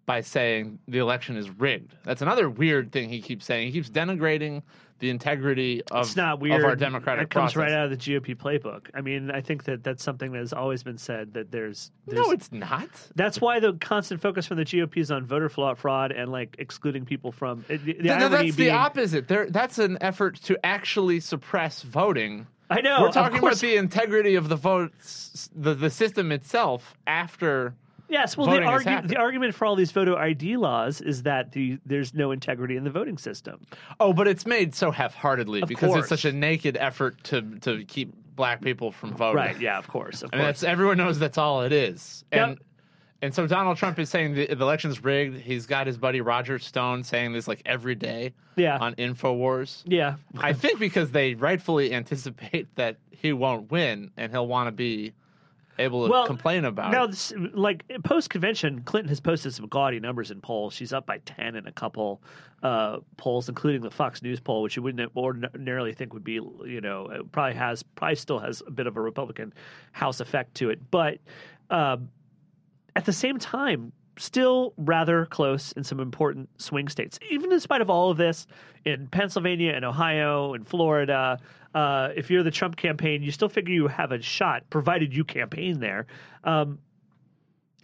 by 0.05 0.21
saying 0.21 0.79
the 0.87 0.99
election 0.99 1.35
is 1.37 1.49
rigged. 1.49 1.95
That's 2.03 2.21
another 2.21 2.49
weird 2.49 2.91
thing 2.91 3.09
he 3.09 3.21
keeps 3.21 3.45
saying. 3.45 3.67
He 3.67 3.73
keeps 3.73 3.89
denigrating 3.89 4.61
the 4.99 5.09
integrity 5.09 5.81
of, 5.91 6.05
It's 6.05 6.15
not 6.15 6.39
weird. 6.39 6.59
of 6.61 6.65
our 6.65 6.75
democratic 6.75 7.23
It 7.23 7.29
comes 7.31 7.53
process. 7.53 7.71
right 7.71 7.77
out 7.77 7.85
of 7.85 7.89
the 7.91 7.97
GOP 7.97 8.35
playbook. 8.35 8.87
I 8.93 9.01
mean, 9.01 9.29
I 9.29 9.41
think 9.41 9.65
that 9.65 9.83
that's 9.83 10.03
something 10.03 10.31
that 10.31 10.37
has 10.39 10.53
always 10.53 10.83
been 10.83 10.97
said 10.97 11.33
that 11.33 11.51
there's, 11.51 11.91
there's 12.07 12.25
no, 12.25 12.31
it's 12.31 12.51
not. 12.51 12.87
That's 13.15 13.41
why 13.41 13.59
the 13.59 13.73
constant 13.73 14.21
focus 14.21 14.45
from 14.45 14.55
the 14.57 14.63
GOP 14.63 14.97
is 14.97 15.11
on 15.11 15.25
voter 15.25 15.49
fraud, 15.49 15.77
fraud 15.77 16.11
and 16.13 16.31
like 16.31 16.55
excluding 16.59 17.03
people 17.03 17.31
from 17.33 17.65
the, 17.67 17.75
the 17.77 17.83
Th- 17.93 17.97
th- 18.03 18.09
irony 18.11 18.29
that's 18.45 18.55
being, 18.55 18.69
the 18.69 18.75
opposite. 18.75 19.27
There, 19.27 19.49
that's 19.49 19.79
an 19.79 19.97
effort 20.01 20.35
to 20.43 20.57
actually 20.65 21.19
suppress 21.19 21.81
voting. 21.81 22.47
I 22.69 22.81
know. 22.81 23.01
We're 23.01 23.11
talking 23.11 23.39
about 23.39 23.57
the 23.57 23.75
integrity 23.75 24.35
of 24.35 24.49
the 24.49 24.55
votes, 24.55 25.49
the 25.55 25.73
the 25.73 25.89
system 25.89 26.31
itself 26.31 26.95
after. 27.05 27.75
Yes, 28.07 28.37
well, 28.37 28.47
the, 28.47 28.57
argu- 28.59 29.07
the 29.07 29.17
argument 29.17 29.55
for 29.55 29.65
all 29.65 29.75
these 29.75 29.91
photo 29.91 30.15
ID 30.15 30.57
laws 30.57 31.01
is 31.01 31.23
that 31.23 31.51
the 31.53 31.79
there's 31.85 32.13
no 32.13 32.31
integrity 32.31 32.77
in 32.77 32.83
the 32.83 32.89
voting 32.91 33.17
system. 33.17 33.61
Oh, 33.99 34.13
but 34.13 34.27
it's 34.27 34.45
made 34.45 34.75
so 34.75 34.91
half-heartedly 34.91 35.61
Of 35.63 35.69
because 35.69 35.89
course. 35.89 35.99
it's 36.01 36.09
such 36.09 36.25
a 36.25 36.31
naked 36.31 36.77
effort 36.79 37.23
to 37.25 37.41
to 37.61 37.83
keep 37.85 38.13
black 38.35 38.61
people 38.61 38.91
from 38.91 39.13
voting. 39.15 39.37
Right? 39.37 39.59
Yeah, 39.59 39.77
of 39.77 39.87
course, 39.87 40.21
of 40.21 40.29
And 40.33 40.41
course. 40.41 40.59
that's 40.59 40.63
everyone 40.63 40.97
knows 40.97 41.17
that's 41.19 41.37
all 41.37 41.61
it 41.63 41.71
is. 41.71 42.23
Yep. 42.31 42.47
And 42.49 42.57
and 43.21 43.33
so 43.33 43.47
Donald 43.47 43.77
Trump 43.77 43.97
is 43.97 44.09
saying 44.09 44.35
the, 44.35 44.45
the 44.47 44.61
election's 44.61 45.03
rigged. 45.03 45.37
He's 45.39 45.65
got 45.65 45.87
his 45.87 45.97
buddy 45.97 46.21
Roger 46.21 46.59
Stone 46.59 47.03
saying 47.05 47.33
this 47.33 47.47
like 47.47 47.61
every 47.65 47.95
day 47.95 48.33
Yeah. 48.55 48.77
on 48.77 48.93
Infowars. 48.95 49.81
Yeah, 49.85 50.15
I 50.37 50.53
think 50.53 50.79
because 50.79 51.09
they 51.11 51.33
rightfully 51.33 51.91
anticipate 51.93 52.67
that 52.75 52.97
he 53.09 53.33
won't 53.33 53.71
win 53.71 54.11
and 54.17 54.31
he'll 54.31 54.47
want 54.47 54.67
to 54.67 54.71
be 54.71 55.13
able 55.77 56.05
to 56.05 56.11
well, 56.11 56.25
complain 56.25 56.65
about 56.65 56.91
now, 56.91 57.07
this, 57.07 57.33
like 57.53 57.83
post 58.03 58.29
convention, 58.29 58.81
Clinton 58.83 59.09
has 59.09 59.19
posted 59.19 59.53
some 59.53 59.67
gaudy 59.67 59.99
numbers 59.99 60.31
in 60.31 60.41
polls. 60.41 60.73
She's 60.73 60.93
up 60.93 61.05
by 61.05 61.17
ten 61.19 61.55
in 61.55 61.67
a 61.67 61.71
couple 61.71 62.21
uh, 62.63 62.99
polls, 63.17 63.49
including 63.49 63.81
the 63.81 63.91
Fox 63.91 64.21
News 64.21 64.39
poll, 64.39 64.61
which 64.61 64.75
you 64.75 64.83
wouldn't 64.83 65.11
ordinarily 65.15 65.93
think 65.93 66.13
would 66.13 66.23
be, 66.23 66.33
you 66.33 66.81
know, 66.81 67.09
probably 67.31 67.55
has, 67.55 67.83
probably 67.83 68.15
still 68.15 68.39
has 68.39 68.61
a 68.65 68.71
bit 68.71 68.87
of 68.87 68.97
a 68.97 69.01
Republican 69.01 69.53
House 69.91 70.19
effect 70.19 70.55
to 70.55 70.69
it, 70.69 70.79
but 70.91 71.19
um, 71.69 72.09
at 72.95 73.05
the 73.05 73.13
same 73.13 73.37
time. 73.37 73.91
Still 74.17 74.73
rather 74.77 75.25
close 75.25 75.73
in 75.73 75.83
some 75.83 75.99
important 75.99 76.47
swing 76.57 76.87
states. 76.87 77.19
Even 77.29 77.51
in 77.51 77.59
spite 77.59 77.81
of 77.81 77.89
all 77.89 78.09
of 78.09 78.15
this, 78.15 78.47
in 78.85 79.07
Pennsylvania 79.07 79.73
and 79.73 79.83
Ohio 79.83 80.53
and 80.53 80.65
Florida, 80.65 81.37
uh, 81.75 82.09
if 82.15 82.31
you're 82.31 82.43
the 82.43 82.51
Trump 82.59 82.75
campaign, 82.77 83.21
you 83.21 83.31
still 83.31 83.49
figure 83.49 83.73
you 83.73 83.87
have 83.87 84.11
a 84.11 84.21
shot, 84.21 84.63
provided 84.71 85.15
you 85.15 85.23
campaign 85.23 85.79
there. 85.79 86.07
Um, 86.43 86.79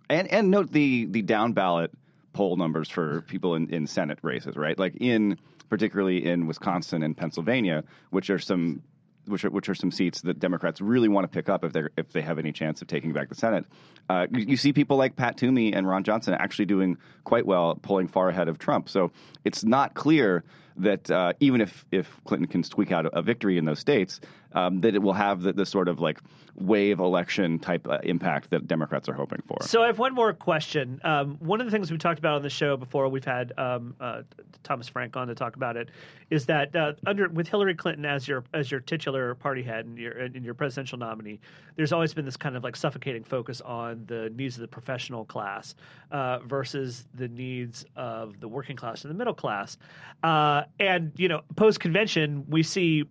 And 0.09 0.27
and 0.27 0.49
note 0.49 0.71
the 0.71 1.05
the 1.05 1.21
down 1.21 1.53
ballot 1.53 1.91
poll 2.33 2.57
numbers 2.57 2.89
for 2.89 3.21
people 3.23 3.55
in, 3.55 3.69
in 3.73 3.87
Senate 3.87 4.19
races, 4.23 4.55
right? 4.55 4.77
Like 4.79 4.95
in 4.99 5.37
particularly 5.69 6.25
in 6.25 6.47
Wisconsin 6.47 7.03
and 7.03 7.15
Pennsylvania, 7.15 7.83
which 8.09 8.29
are 8.29 8.39
some 8.39 8.81
which 9.27 9.45
are 9.45 9.49
which 9.49 9.69
are 9.69 9.75
some 9.75 9.91
seats 9.91 10.21
that 10.21 10.39
Democrats 10.39 10.81
really 10.81 11.07
want 11.07 11.23
to 11.23 11.27
pick 11.29 11.47
up 11.49 11.63
if 11.63 11.71
they 11.71 11.83
if 11.97 12.11
they 12.11 12.21
have 12.21 12.39
any 12.39 12.51
chance 12.51 12.81
of 12.81 12.87
taking 12.87 13.13
back 13.13 13.29
the 13.29 13.35
Senate. 13.35 13.65
Uh, 14.09 14.27
you, 14.31 14.45
you 14.51 14.57
see 14.57 14.73
people 14.73 14.97
like 14.97 15.15
Pat 15.15 15.37
Toomey 15.37 15.73
and 15.73 15.87
Ron 15.87 16.03
Johnson 16.03 16.33
actually 16.33 16.65
doing 16.65 16.97
quite 17.23 17.45
well, 17.45 17.75
polling 17.81 18.07
far 18.07 18.29
ahead 18.29 18.47
of 18.49 18.57
Trump. 18.57 18.89
So 18.89 19.11
it's 19.45 19.63
not 19.63 19.93
clear 19.93 20.43
that 20.81 21.09
uh, 21.09 21.33
even 21.39 21.61
if 21.61 21.85
if 21.91 22.07
Clinton 22.25 22.47
can 22.47 22.63
squeak 22.63 22.91
out 22.91 23.05
a, 23.05 23.19
a 23.19 23.21
victory 23.21 23.57
in 23.57 23.65
those 23.65 23.79
states, 23.79 24.19
um, 24.53 24.81
that 24.81 24.95
it 24.95 25.01
will 25.01 25.13
have 25.13 25.41
the, 25.41 25.53
the 25.53 25.65
sort 25.65 25.87
of 25.87 25.99
like 25.99 26.19
wave 26.55 26.99
election 26.99 27.59
type 27.59 27.87
uh, 27.87 27.99
impact 28.03 28.49
that 28.49 28.67
Democrats 28.67 29.07
are 29.07 29.13
hoping 29.13 29.41
for. 29.47 29.57
So 29.61 29.83
I 29.83 29.87
have 29.87 29.99
one 29.99 30.13
more 30.13 30.33
question. 30.33 30.99
Um, 31.03 31.37
one 31.39 31.61
of 31.61 31.67
the 31.67 31.71
things 31.71 31.91
we 31.91 31.97
talked 31.97 32.19
about 32.19 32.35
on 32.35 32.41
the 32.41 32.49
show 32.49 32.77
before 32.77 33.07
we've 33.09 33.23
had 33.23 33.53
um, 33.57 33.95
uh, 33.99 34.23
Thomas 34.63 34.87
Frank 34.87 35.15
on 35.15 35.27
to 35.27 35.35
talk 35.35 35.55
about 35.55 35.77
it 35.77 35.89
is 36.29 36.45
that 36.45 36.75
uh, 36.75 36.93
under 37.05 37.29
with 37.29 37.47
Hillary 37.47 37.75
Clinton 37.75 38.05
as 38.05 38.27
your 38.27 38.43
as 38.53 38.69
your 38.71 38.79
titular 38.79 39.35
party 39.35 39.63
head 39.63 39.85
and 39.85 39.97
your 39.97 40.11
and 40.11 40.43
your 40.43 40.53
presidential 40.53 40.97
nominee, 40.97 41.39
there's 41.75 41.91
always 41.91 42.13
been 42.13 42.25
this 42.25 42.37
kind 42.37 42.55
of 42.55 42.63
like 42.63 42.75
suffocating 42.75 43.23
focus 43.23 43.61
on 43.61 44.03
the 44.07 44.31
needs 44.35 44.55
of 44.55 44.61
the 44.61 44.67
professional 44.67 45.25
class 45.25 45.75
uh, 46.11 46.39
versus 46.39 47.07
the 47.15 47.27
needs 47.29 47.85
of 47.95 48.39
the 48.39 48.47
working 48.47 48.75
class 48.75 49.03
and 49.03 49.11
the 49.11 49.17
middle 49.17 49.33
class. 49.33 49.77
Uh, 50.23 50.63
and 50.79 51.11
you 51.15 51.27
know, 51.27 51.41
post 51.55 51.79
convention, 51.79 52.45
we 52.49 52.63
see 52.63 53.05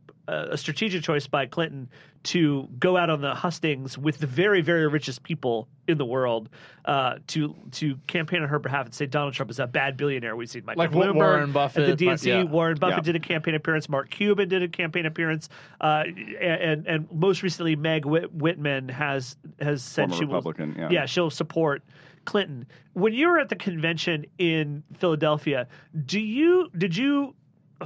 a 0.51 0.57
strategic 0.57 1.03
choice 1.03 1.27
by 1.27 1.47
Clinton 1.47 1.89
to 2.23 2.69
go 2.79 2.97
out 2.97 3.09
on 3.09 3.21
the 3.23 3.35
hustings 3.35 3.97
with 3.97 4.19
the 4.19 4.27
very, 4.27 4.61
very 4.61 4.87
richest 4.87 5.23
people 5.23 5.69
in 5.89 5.97
the 5.99 6.05
world 6.05 6.49
uh, 6.85 7.15
to 7.29 7.55
to 7.73 7.97
campaign 8.07 8.43
on 8.43 8.49
her 8.49 8.59
behalf 8.59 8.85
and 8.85 8.95
say 8.95 9.07
Donald 9.07 9.33
Trump 9.35 9.51
is 9.51 9.59
a 9.59 9.67
bad 9.67 9.97
billionaire. 9.97 10.37
We've 10.37 10.49
seen 10.51 10.65
Michael 10.65 10.81
Like 10.85 10.91
Bloomberg 10.91 11.15
Warren 11.15 11.53
Buffett, 11.53 11.89
at 11.89 11.99
the 11.99 12.07
DNC. 12.07 12.27
yeah. 12.27 12.43
Warren 12.45 12.79
Buffett 12.79 12.99
Yeah. 12.99 13.13
did 13.13 13.17
a 13.17 13.21
campaign 13.27 13.55
appearance. 13.55 13.89
Mark 13.89 14.11
Cuban 14.11 14.49
did 14.49 14.63
a 14.63 14.69
campaign 14.69 15.07
appearance, 15.07 15.49
uh, 15.81 16.05
and 16.41 16.87
and 16.87 17.09
most 17.13 17.43
recently 17.43 17.75
Meg 17.77 18.05
Whit- 18.05 18.33
Whitman 18.33 18.89
has 18.91 19.37
has 19.61 19.83
said 19.83 20.11
Former 20.11 20.17
she 20.17 20.25
will 20.27 20.75
yeah. 20.79 20.89
yeah 20.91 21.07
she'll 21.07 21.31
support 21.31 21.83
Clinton. 22.27 22.67
When 22.93 23.15
you 23.15 23.29
were 23.29 23.39
at 23.39 23.49
the 23.49 23.57
convention 23.57 24.27
in 24.39 24.83
Philadelphia, 24.99 25.69
do 26.05 26.21
you 26.21 26.69
did 26.77 26.97
you 26.97 27.35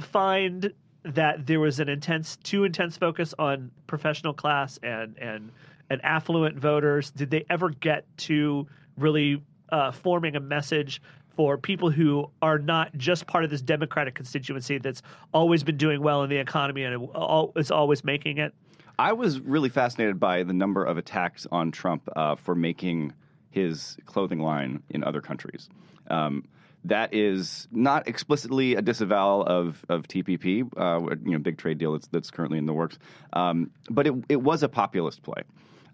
find 0.01 0.73
that 1.05 1.45
there 1.45 1.59
was 1.59 1.79
an 1.79 1.89
intense 1.89 2.37
too 2.37 2.63
intense 2.63 2.97
focus 2.97 3.33
on 3.37 3.71
professional 3.87 4.33
class 4.33 4.79
and 4.83 5.17
and 5.17 5.51
and 5.89 6.03
affluent 6.03 6.57
voters? 6.59 7.11
Did 7.11 7.29
they 7.29 7.45
ever 7.49 7.69
get 7.69 8.05
to 8.17 8.67
really 8.97 9.43
uh, 9.69 9.91
forming 9.91 10.35
a 10.35 10.39
message? 10.39 11.01
For 11.35 11.57
people 11.57 11.89
who 11.89 12.31
are 12.41 12.57
not 12.57 12.95
just 12.95 13.27
part 13.27 13.43
of 13.43 13.49
this 13.49 13.61
Democratic 13.61 14.15
constituency 14.15 14.77
that's 14.77 15.01
always 15.33 15.65
been 15.65 15.75
doing 15.75 16.01
well 16.01 16.23
in 16.23 16.29
the 16.29 16.37
economy 16.37 16.83
and 16.83 17.09
is 17.57 17.71
always 17.71 18.05
making 18.05 18.37
it. 18.37 18.53
I 18.97 19.11
was 19.11 19.41
really 19.41 19.67
fascinated 19.67 20.17
by 20.17 20.43
the 20.43 20.53
number 20.53 20.85
of 20.85 20.97
attacks 20.97 21.45
on 21.51 21.71
Trump 21.71 22.07
uh, 22.15 22.35
for 22.35 22.55
making 22.55 23.11
his 23.49 23.97
clothing 24.05 24.39
line 24.39 24.81
in 24.89 25.03
other 25.03 25.21
countries. 25.21 25.69
Um, 26.09 26.45
that 26.85 27.13
is 27.13 27.67
not 27.71 28.07
explicitly 28.07 28.75
a 28.75 28.81
disavowal 28.81 29.43
of, 29.43 29.83
of 29.89 30.07
TPP, 30.07 30.69
uh, 30.77 31.15
you 31.23 31.31
know, 31.31 31.39
big 31.39 31.57
trade 31.57 31.77
deal 31.77 31.93
that's, 31.93 32.07
that's 32.07 32.31
currently 32.31 32.57
in 32.57 32.65
the 32.65 32.73
works, 32.73 32.97
um, 33.33 33.71
but 33.89 34.07
it, 34.07 34.13
it 34.29 34.41
was 34.41 34.63
a 34.63 34.69
populist 34.69 35.23
play. 35.23 35.43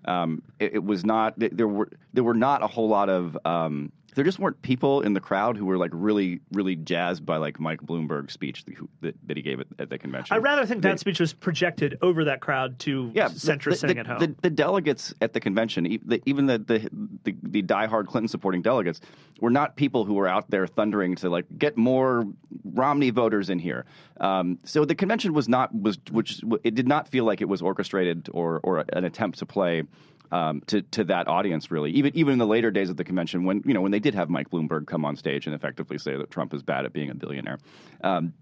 Um, 0.05 0.41
it, 0.59 0.75
it 0.75 0.83
was 0.83 1.05
not. 1.05 1.35
There 1.37 1.67
were 1.67 1.89
there 2.11 2.23
were 2.23 2.33
not 2.33 2.63
a 2.63 2.67
whole 2.67 2.89
lot 2.89 3.09
of. 3.09 3.37
Um, 3.45 3.91
there 4.15 4.23
just 4.23 4.39
weren't 4.39 4.61
people 4.61 5.01
in 5.01 5.13
the 5.13 5.19
crowd 5.19 5.57
who 5.57 5.65
were 5.65 5.77
like 5.77 5.91
really 5.93 6.39
really 6.51 6.75
jazzed 6.75 7.25
by 7.25 7.37
like 7.37 7.59
Mike 7.59 7.81
Bloomberg's 7.81 8.33
speech 8.33 8.65
that, 8.65 8.75
that, 9.01 9.15
that 9.27 9.37
he 9.37 9.43
gave 9.43 9.59
at, 9.59 9.67
at 9.79 9.89
the 9.89 9.97
convention. 9.97 10.33
I 10.33 10.37
rather 10.37 10.65
think 10.65 10.81
that 10.81 10.99
speech 10.99 11.19
was 11.19 11.33
projected 11.33 11.97
over 12.01 12.25
that 12.25 12.41
crowd 12.41 12.79
to 12.79 13.11
yeah, 13.13 13.29
centrists 13.29 13.77
sitting 13.77 13.99
at 13.99 14.07
home. 14.07 14.19
The, 14.19 14.35
the 14.41 14.49
delegates 14.49 15.13
at 15.21 15.33
the 15.33 15.39
convention, 15.39 15.85
even 16.25 16.45
the, 16.45 16.57
the 16.57 16.89
the 17.23 17.35
the 17.43 17.63
diehard 17.63 18.07
Clinton 18.07 18.27
supporting 18.27 18.61
delegates, 18.61 19.01
were 19.39 19.49
not 19.49 19.75
people 19.75 20.05
who 20.05 20.13
were 20.13 20.27
out 20.27 20.49
there 20.49 20.67
thundering 20.67 21.15
to 21.15 21.29
like 21.29 21.45
get 21.57 21.77
more 21.77 22.25
Romney 22.63 23.09
voters 23.09 23.49
in 23.49 23.59
here. 23.59 23.85
Um, 24.19 24.59
so 24.65 24.85
the 24.85 24.95
convention 24.95 25.33
was 25.33 25.49
not 25.49 25.73
was 25.73 25.97
which 26.11 26.41
it 26.63 26.75
did 26.75 26.87
not 26.87 27.07
feel 27.07 27.25
like 27.25 27.41
it 27.41 27.49
was 27.49 27.61
orchestrated 27.61 28.29
or 28.31 28.59
or 28.63 28.85
an 28.93 29.05
attempt 29.05 29.39
to 29.39 29.45
play. 29.45 29.83
Um, 30.31 30.61
to 30.67 30.81
to 30.81 31.03
that 31.05 31.27
audience, 31.27 31.71
really, 31.71 31.91
even 31.91 32.15
even 32.15 32.33
in 32.33 32.39
the 32.39 32.47
later 32.47 32.71
days 32.71 32.89
of 32.89 32.95
the 32.95 33.03
convention, 33.03 33.43
when 33.43 33.61
you 33.65 33.73
know 33.73 33.81
when 33.81 33.91
they 33.91 33.99
did 33.99 34.15
have 34.15 34.29
Mike 34.29 34.49
Bloomberg 34.49 34.87
come 34.87 35.03
on 35.03 35.17
stage 35.17 35.45
and 35.45 35.53
effectively 35.53 35.97
say 35.97 36.15
that 36.15 36.31
Trump 36.31 36.53
is 36.53 36.63
bad 36.63 36.85
at 36.85 36.93
being 36.93 37.09
a 37.09 37.15
billionaire, 37.15 37.57
um, 38.01 38.33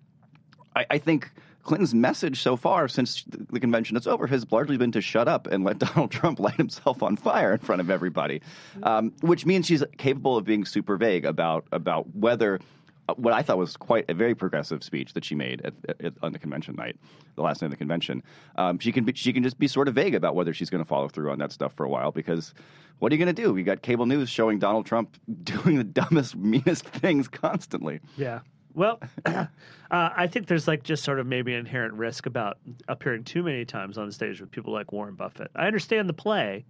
I, 0.76 0.86
I 0.92 0.98
think 1.00 1.32
Clinton's 1.64 1.94
message 1.94 2.42
so 2.42 2.56
far 2.56 2.88
since 2.88 3.24
the 3.28 3.60
convention 3.60 3.98
is 3.98 4.08
over 4.08 4.28
has 4.28 4.50
largely 4.52 4.78
been 4.78 4.92
to 4.92 5.02
shut 5.02 5.28
up 5.28 5.48
and 5.48 5.64
let 5.64 5.78
Donald 5.80 6.12
Trump 6.12 6.40
light 6.40 6.56
himself 6.56 7.04
on 7.04 7.16
fire 7.16 7.54
in 7.54 7.60
front 7.60 7.82
of 7.82 7.90
everybody, 7.90 8.42
um, 8.84 9.14
which 9.22 9.46
means 9.46 9.68
she's 9.68 9.84
capable 9.98 10.38
of 10.38 10.46
being 10.46 10.66
super 10.66 10.98
vague 10.98 11.26
about 11.26 11.66
about 11.72 12.16
whether. 12.16 12.60
Uh, 13.12 13.14
What 13.16 13.34
I 13.34 13.42
thought 13.42 13.58
was 13.58 13.78
quite 13.78 14.06
a 14.10 14.14
very 14.14 14.36
progressive 14.36 14.84
speech 14.84 15.14
that 15.14 15.26
she 15.26 15.36
made 15.36 15.62
at, 15.62 15.74
at, 16.04 16.14
on 16.22 16.32
the 16.32 16.40
convention 16.40 16.76
night, 16.76 16.98
the 17.36 17.42
last 17.42 17.62
night 17.62 17.68
of 17.68 17.72
the 17.72 17.78
convention. 17.78 18.24
Um, 18.56 18.80
she 18.80 18.92
can 18.92 19.04
be, 19.04 19.14
she 19.14 19.34
can 19.34 19.44
just 19.44 19.60
be 19.60 19.68
sort 19.68 19.88
of 19.88 19.96
vague 19.96 20.16
about 20.16 20.36
whether 20.36 20.54
she's 20.54 20.70
going 20.70 20.84
to 20.84 20.88
follow 20.88 21.08
through 21.08 21.32
on 21.32 21.40
that 21.40 21.52
stuff 21.52 21.74
for 21.74 21.86
a 21.86 21.90
while 21.90 22.12
because 22.12 22.54
what 23.00 23.12
are 23.12 23.16
you 23.16 23.24
going 23.24 23.34
to 23.34 23.42
do? 23.42 23.56
You 23.56 23.64
got 23.64 23.82
cable 23.82 24.06
news 24.06 24.30
showing 24.30 24.60
Donald 24.60 24.86
Trump 24.86 25.18
doing 25.44 25.78
the 25.78 25.84
dumbest, 25.84 26.36
meanest 26.36 26.86
things 26.86 27.28
constantly. 27.28 28.00
Yeah. 28.18 28.40
Well, 28.74 29.00
uh, 29.26 29.46
I 29.90 30.28
think 30.28 30.48
there's 30.48 30.68
like 30.68 30.84
just 30.84 31.04
sort 31.04 31.20
of 31.20 31.28
maybe 31.28 31.54
an 31.54 31.60
inherent 31.60 31.96
risk 31.96 32.26
about 32.26 32.60
appearing 32.88 33.24
too 33.24 33.44
many 33.44 33.66
times 33.66 33.98
on 33.98 34.06
the 34.06 34.14
stage 34.14 34.40
with 34.40 34.52
people 34.52 34.74
like 34.74 34.92
Warren 34.92 35.16
Buffett. 35.16 35.52
I 35.56 35.68
understand 35.68 36.08
the 36.08 36.14
play. 36.14 36.66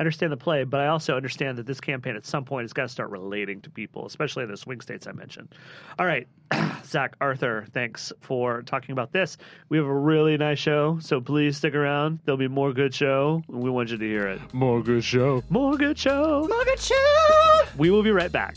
I 0.00 0.02
understand 0.02 0.32
the 0.32 0.38
play, 0.38 0.64
but 0.64 0.80
I 0.80 0.86
also 0.86 1.14
understand 1.14 1.58
that 1.58 1.66
this 1.66 1.78
campaign 1.78 2.16
at 2.16 2.24
some 2.24 2.42
point 2.42 2.64
has 2.64 2.72
got 2.72 2.84
to 2.84 2.88
start 2.88 3.10
relating 3.10 3.60
to 3.60 3.68
people, 3.68 4.06
especially 4.06 4.44
in 4.44 4.50
the 4.50 4.56
swing 4.56 4.80
states 4.80 5.06
I 5.06 5.12
mentioned. 5.12 5.54
All 5.98 6.06
right, 6.06 6.26
Zach 6.86 7.14
Arthur, 7.20 7.66
thanks 7.74 8.10
for 8.22 8.62
talking 8.62 8.94
about 8.94 9.12
this. 9.12 9.36
We 9.68 9.76
have 9.76 9.84
a 9.84 9.92
really 9.92 10.38
nice 10.38 10.58
show, 10.58 10.98
so 11.02 11.20
please 11.20 11.58
stick 11.58 11.74
around. 11.74 12.20
There'll 12.24 12.38
be 12.38 12.48
more 12.48 12.72
good 12.72 12.94
show. 12.94 13.42
and 13.48 13.62
We 13.62 13.68
want 13.68 13.90
you 13.90 13.98
to 13.98 14.04
hear 14.06 14.26
it. 14.26 14.40
More 14.54 14.82
good 14.82 15.04
show. 15.04 15.44
More 15.50 15.76
good 15.76 15.98
show. 15.98 16.46
More 16.48 16.64
good 16.64 16.80
show. 16.80 17.62
We 17.76 17.90
will 17.90 18.02
be 18.02 18.10
right 18.10 18.32
back. 18.32 18.56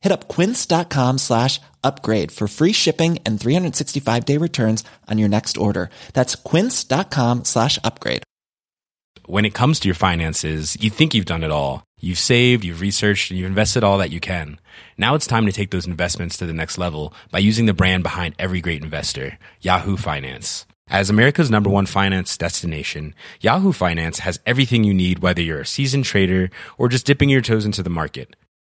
Hit 0.00 0.12
up 0.12 0.28
quince.com 0.28 1.18
slash 1.18 1.60
upgrade 1.84 2.32
for 2.32 2.48
free 2.48 2.72
shipping 2.72 3.18
and 3.24 3.38
365 3.38 4.24
day 4.24 4.38
returns 4.38 4.82
on 5.08 5.18
your 5.18 5.28
next 5.28 5.56
order. 5.56 5.90
That's 6.14 6.34
quince.com 6.34 7.44
slash 7.44 7.78
upgrade. 7.84 8.22
When 9.26 9.44
it 9.44 9.54
comes 9.54 9.78
to 9.80 9.88
your 9.88 9.94
finances, 9.94 10.76
you 10.80 10.90
think 10.90 11.14
you've 11.14 11.26
done 11.26 11.44
it 11.44 11.52
all. 11.52 11.84
You've 12.00 12.18
saved, 12.18 12.64
you've 12.64 12.80
researched, 12.80 13.30
and 13.30 13.38
you've 13.38 13.46
invested 13.46 13.84
all 13.84 13.98
that 13.98 14.10
you 14.10 14.18
can. 14.18 14.58
Now 14.96 15.14
it's 15.14 15.26
time 15.26 15.46
to 15.46 15.52
take 15.52 15.70
those 15.70 15.86
investments 15.86 16.38
to 16.38 16.46
the 16.46 16.54
next 16.54 16.78
level 16.78 17.12
by 17.30 17.38
using 17.38 17.66
the 17.66 17.74
brand 17.74 18.02
behind 18.02 18.34
every 18.38 18.60
great 18.60 18.82
investor, 18.82 19.38
Yahoo 19.60 19.96
Finance. 19.96 20.66
As 20.88 21.10
America's 21.10 21.50
number 21.50 21.70
one 21.70 21.86
finance 21.86 22.36
destination, 22.36 23.14
Yahoo 23.40 23.72
Finance 23.72 24.20
has 24.20 24.40
everything 24.46 24.82
you 24.82 24.94
need, 24.94 25.20
whether 25.20 25.42
you're 25.42 25.60
a 25.60 25.66
seasoned 25.66 26.06
trader 26.06 26.50
or 26.78 26.88
just 26.88 27.06
dipping 27.06 27.28
your 27.28 27.42
toes 27.42 27.66
into 27.66 27.82
the 27.82 27.90
market. 27.90 28.34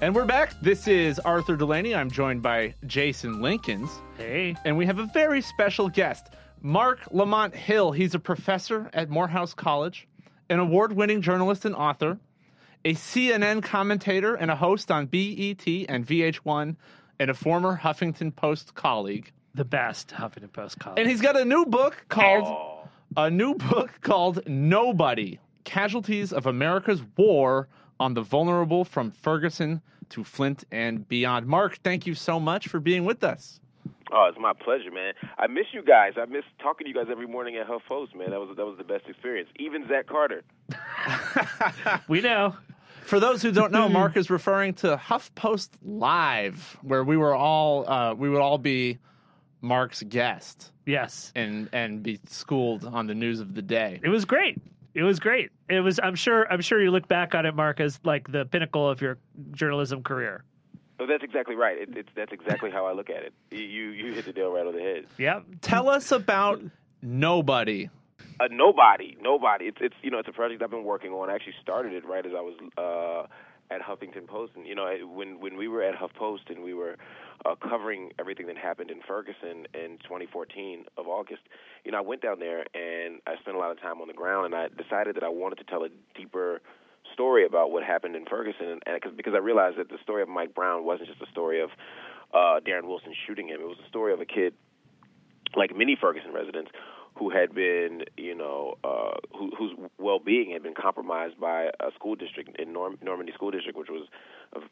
And 0.00 0.14
we're 0.14 0.26
back. 0.26 0.52
This 0.62 0.86
is 0.86 1.18
Arthur 1.18 1.56
Delaney. 1.56 1.92
I'm 1.92 2.08
joined 2.08 2.40
by 2.40 2.76
Jason 2.86 3.40
Linkins. 3.40 3.90
Hey. 4.16 4.54
And 4.64 4.78
we 4.78 4.86
have 4.86 5.00
a 5.00 5.06
very 5.06 5.40
special 5.40 5.88
guest, 5.88 6.28
Marc 6.62 7.00
Lamont 7.10 7.52
Hill. 7.52 7.90
He's 7.90 8.14
a 8.14 8.20
professor 8.20 8.90
at 8.94 9.10
Morehouse 9.10 9.54
College, 9.54 10.06
an 10.48 10.60
award 10.60 10.92
winning 10.92 11.20
journalist 11.20 11.64
and 11.64 11.74
author, 11.74 12.16
a 12.84 12.94
CNN 12.94 13.60
commentator 13.60 14.36
and 14.36 14.52
a 14.52 14.56
host 14.56 14.92
on 14.92 15.06
BET 15.06 15.66
and 15.66 16.06
VH1, 16.06 16.76
and 17.18 17.30
a 17.30 17.34
former 17.34 17.76
Huffington 17.76 18.34
Post 18.36 18.76
colleague. 18.76 19.32
The 19.56 19.64
best 19.64 20.10
Huffington 20.10 20.52
Post 20.52 20.78
column. 20.78 20.98
And 20.98 21.08
he's 21.08 21.20
got 21.20 21.36
a 21.36 21.44
new 21.44 21.64
book 21.66 22.04
called 22.08 22.88
a 23.16 23.28
new 23.28 23.56
book 23.56 23.90
called 24.02 24.46
Nobody: 24.46 25.40
Casualties 25.64 26.32
of 26.32 26.46
America's 26.46 27.02
War 27.16 27.66
on 28.00 28.14
the 28.14 28.22
Vulnerable 28.22 28.84
from 28.84 29.10
Ferguson 29.10 29.80
to 30.10 30.24
Flint 30.24 30.64
and 30.72 31.06
Beyond. 31.08 31.46
Marc, 31.46 31.78
thank 31.82 32.06
you 32.06 32.14
so 32.14 32.38
much 32.40 32.68
for 32.68 32.80
being 32.80 33.04
with 33.04 33.22
us. 33.24 33.60
Oh, 34.10 34.26
it's 34.28 34.38
my 34.40 34.54
pleasure, 34.54 34.90
man. 34.90 35.12
I 35.36 35.46
miss 35.48 35.66
you 35.72 35.82
guys. 35.82 36.14
I 36.16 36.24
miss 36.24 36.44
talking 36.62 36.86
to 36.86 36.88
you 36.88 36.94
guys 36.94 37.08
every 37.10 37.26
morning 37.26 37.56
at 37.56 37.66
Huff 37.66 37.82
Post, 37.86 38.14
man. 38.16 38.30
That 38.30 38.40
was 38.40 38.56
that 38.56 38.64
was 38.64 38.78
the 38.78 38.84
best 38.84 39.04
experience. 39.06 39.50
Even 39.58 39.86
Zach 39.86 40.06
Carter. 40.06 40.44
we 42.08 42.20
know. 42.20 42.56
For 43.02 43.20
those 43.20 43.40
who 43.42 43.52
don't 43.52 43.72
know, 43.72 43.88
Marc 43.88 44.16
is 44.18 44.28
referring 44.28 44.74
to 44.74 44.96
HuffPost 44.98 45.70
Live, 45.82 46.76
where 46.82 47.02
we 47.04 47.16
were 47.16 47.34
all 47.34 47.88
uh, 47.88 48.14
we 48.14 48.28
would 48.28 48.40
all 48.40 48.58
be 48.58 48.98
Marc's 49.62 50.02
guest 50.02 50.72
Yes. 50.86 51.32
and 51.34 51.68
and 51.72 52.02
be 52.02 52.20
schooled 52.28 52.84
on 52.84 53.06
the 53.06 53.14
news 53.14 53.40
of 53.40 53.54
the 53.54 53.62
day. 53.62 54.00
It 54.02 54.08
was 54.10 54.24
great. 54.24 54.58
It 54.94 55.02
was 55.02 55.20
great. 55.20 55.50
It 55.68 55.80
was. 55.80 56.00
I'm 56.02 56.14
sure. 56.14 56.50
I'm 56.50 56.60
sure 56.60 56.82
you 56.82 56.90
look 56.90 57.08
back 57.08 57.34
on 57.34 57.46
it, 57.46 57.54
Marc, 57.54 57.80
as 57.80 58.00
like 58.04 58.30
the 58.30 58.46
pinnacle 58.46 58.88
of 58.88 59.00
your 59.00 59.18
journalism 59.52 60.02
career. 60.02 60.44
Oh, 61.00 61.06
that's 61.06 61.22
exactly 61.22 61.54
right. 61.54 61.78
It, 61.78 61.90
it's 61.96 62.08
that's 62.16 62.32
exactly 62.32 62.70
how 62.70 62.86
I 62.86 62.92
look 62.92 63.10
at 63.10 63.22
it. 63.22 63.32
You 63.50 63.90
you 63.90 64.12
hit 64.12 64.24
the 64.24 64.32
nail 64.32 64.50
right 64.52 64.66
on 64.66 64.74
the 64.74 64.82
head. 64.82 65.06
Yep. 65.18 65.44
Tell 65.60 65.88
us 65.88 66.10
about 66.10 66.60
Nobody. 67.02 67.88
Uh, 68.40 68.48
nobody, 68.50 69.16
nobody. 69.20 69.66
It's 69.66 69.78
it's 69.80 69.94
you 70.02 70.10
know 70.10 70.18
it's 70.18 70.28
a 70.28 70.32
project 70.32 70.62
I've 70.62 70.70
been 70.70 70.84
working 70.84 71.12
on. 71.12 71.30
I 71.30 71.34
actually 71.34 71.54
started 71.62 71.92
it 71.92 72.04
right 72.04 72.24
as 72.24 72.32
I 72.36 72.40
was 72.40 72.54
uh, 72.76 73.74
at 73.74 73.80
Huffington 73.80 74.26
Post, 74.26 74.52
and 74.56 74.66
you 74.66 74.74
know 74.74 74.88
when 75.12 75.40
when 75.40 75.56
we 75.56 75.68
were 75.68 75.82
at 75.82 75.94
Huff 75.94 76.12
Post 76.14 76.44
and 76.48 76.62
we 76.62 76.74
were 76.74 76.96
uh, 77.44 77.54
covering 77.56 78.10
everything 78.18 78.46
that 78.46 78.56
happened 78.56 78.90
in 78.90 79.00
Ferguson 79.06 79.66
in 79.74 79.98
2014 80.02 80.84
of 80.96 81.06
August, 81.06 81.42
you 81.84 81.92
know 81.92 81.98
I 81.98 82.02
went 82.02 82.22
down 82.22 82.38
there 82.38 82.64
and 82.74 83.20
I 83.26 83.36
spent 83.40 83.56
a 83.56 83.60
lot 83.60 83.70
of 83.70 83.80
time 83.80 84.00
on 84.00 84.08
the 84.08 84.14
ground, 84.14 84.46
and 84.46 84.54
I 84.54 84.68
decided 84.68 85.16
that 85.16 85.22
I 85.22 85.28
wanted 85.28 85.56
to 85.56 85.64
tell 85.64 85.84
a 85.84 85.88
deeper 86.16 86.60
story 87.12 87.46
about 87.46 87.70
what 87.70 87.82
happened 87.82 88.16
in 88.16 88.24
Ferguson, 88.26 88.68
and, 88.68 88.82
and 88.86 89.02
cause, 89.02 89.12
because 89.16 89.34
I 89.34 89.38
realized 89.38 89.78
that 89.78 89.88
the 89.88 89.98
story 90.02 90.22
of 90.22 90.28
Mike 90.28 90.54
Brown 90.54 90.84
wasn't 90.84 91.08
just 91.08 91.22
a 91.22 91.30
story 91.30 91.60
of 91.60 91.70
uh, 92.34 92.60
Darren 92.66 92.84
Wilson 92.84 93.14
shooting 93.26 93.48
him; 93.48 93.60
it 93.60 93.66
was 93.66 93.78
a 93.84 93.88
story 93.88 94.12
of 94.12 94.20
a 94.20 94.26
kid 94.26 94.54
like 95.56 95.76
many 95.76 95.96
Ferguson 95.98 96.32
residents 96.32 96.70
who 97.18 97.30
had 97.30 97.54
been, 97.54 98.02
you 98.16 98.34
know, 98.34 98.76
uh, 98.84 99.16
who, 99.36 99.50
whose 99.58 99.72
well-being 99.98 100.52
had 100.52 100.62
been 100.62 100.74
compromised 100.74 101.38
by 101.40 101.64
a 101.80 101.90
school 101.94 102.14
district 102.14 102.58
in 102.60 102.72
Norm- 102.72 102.98
Normandy 103.02 103.32
School 103.32 103.50
District, 103.50 103.76
which 103.76 103.88
was, 103.90 104.06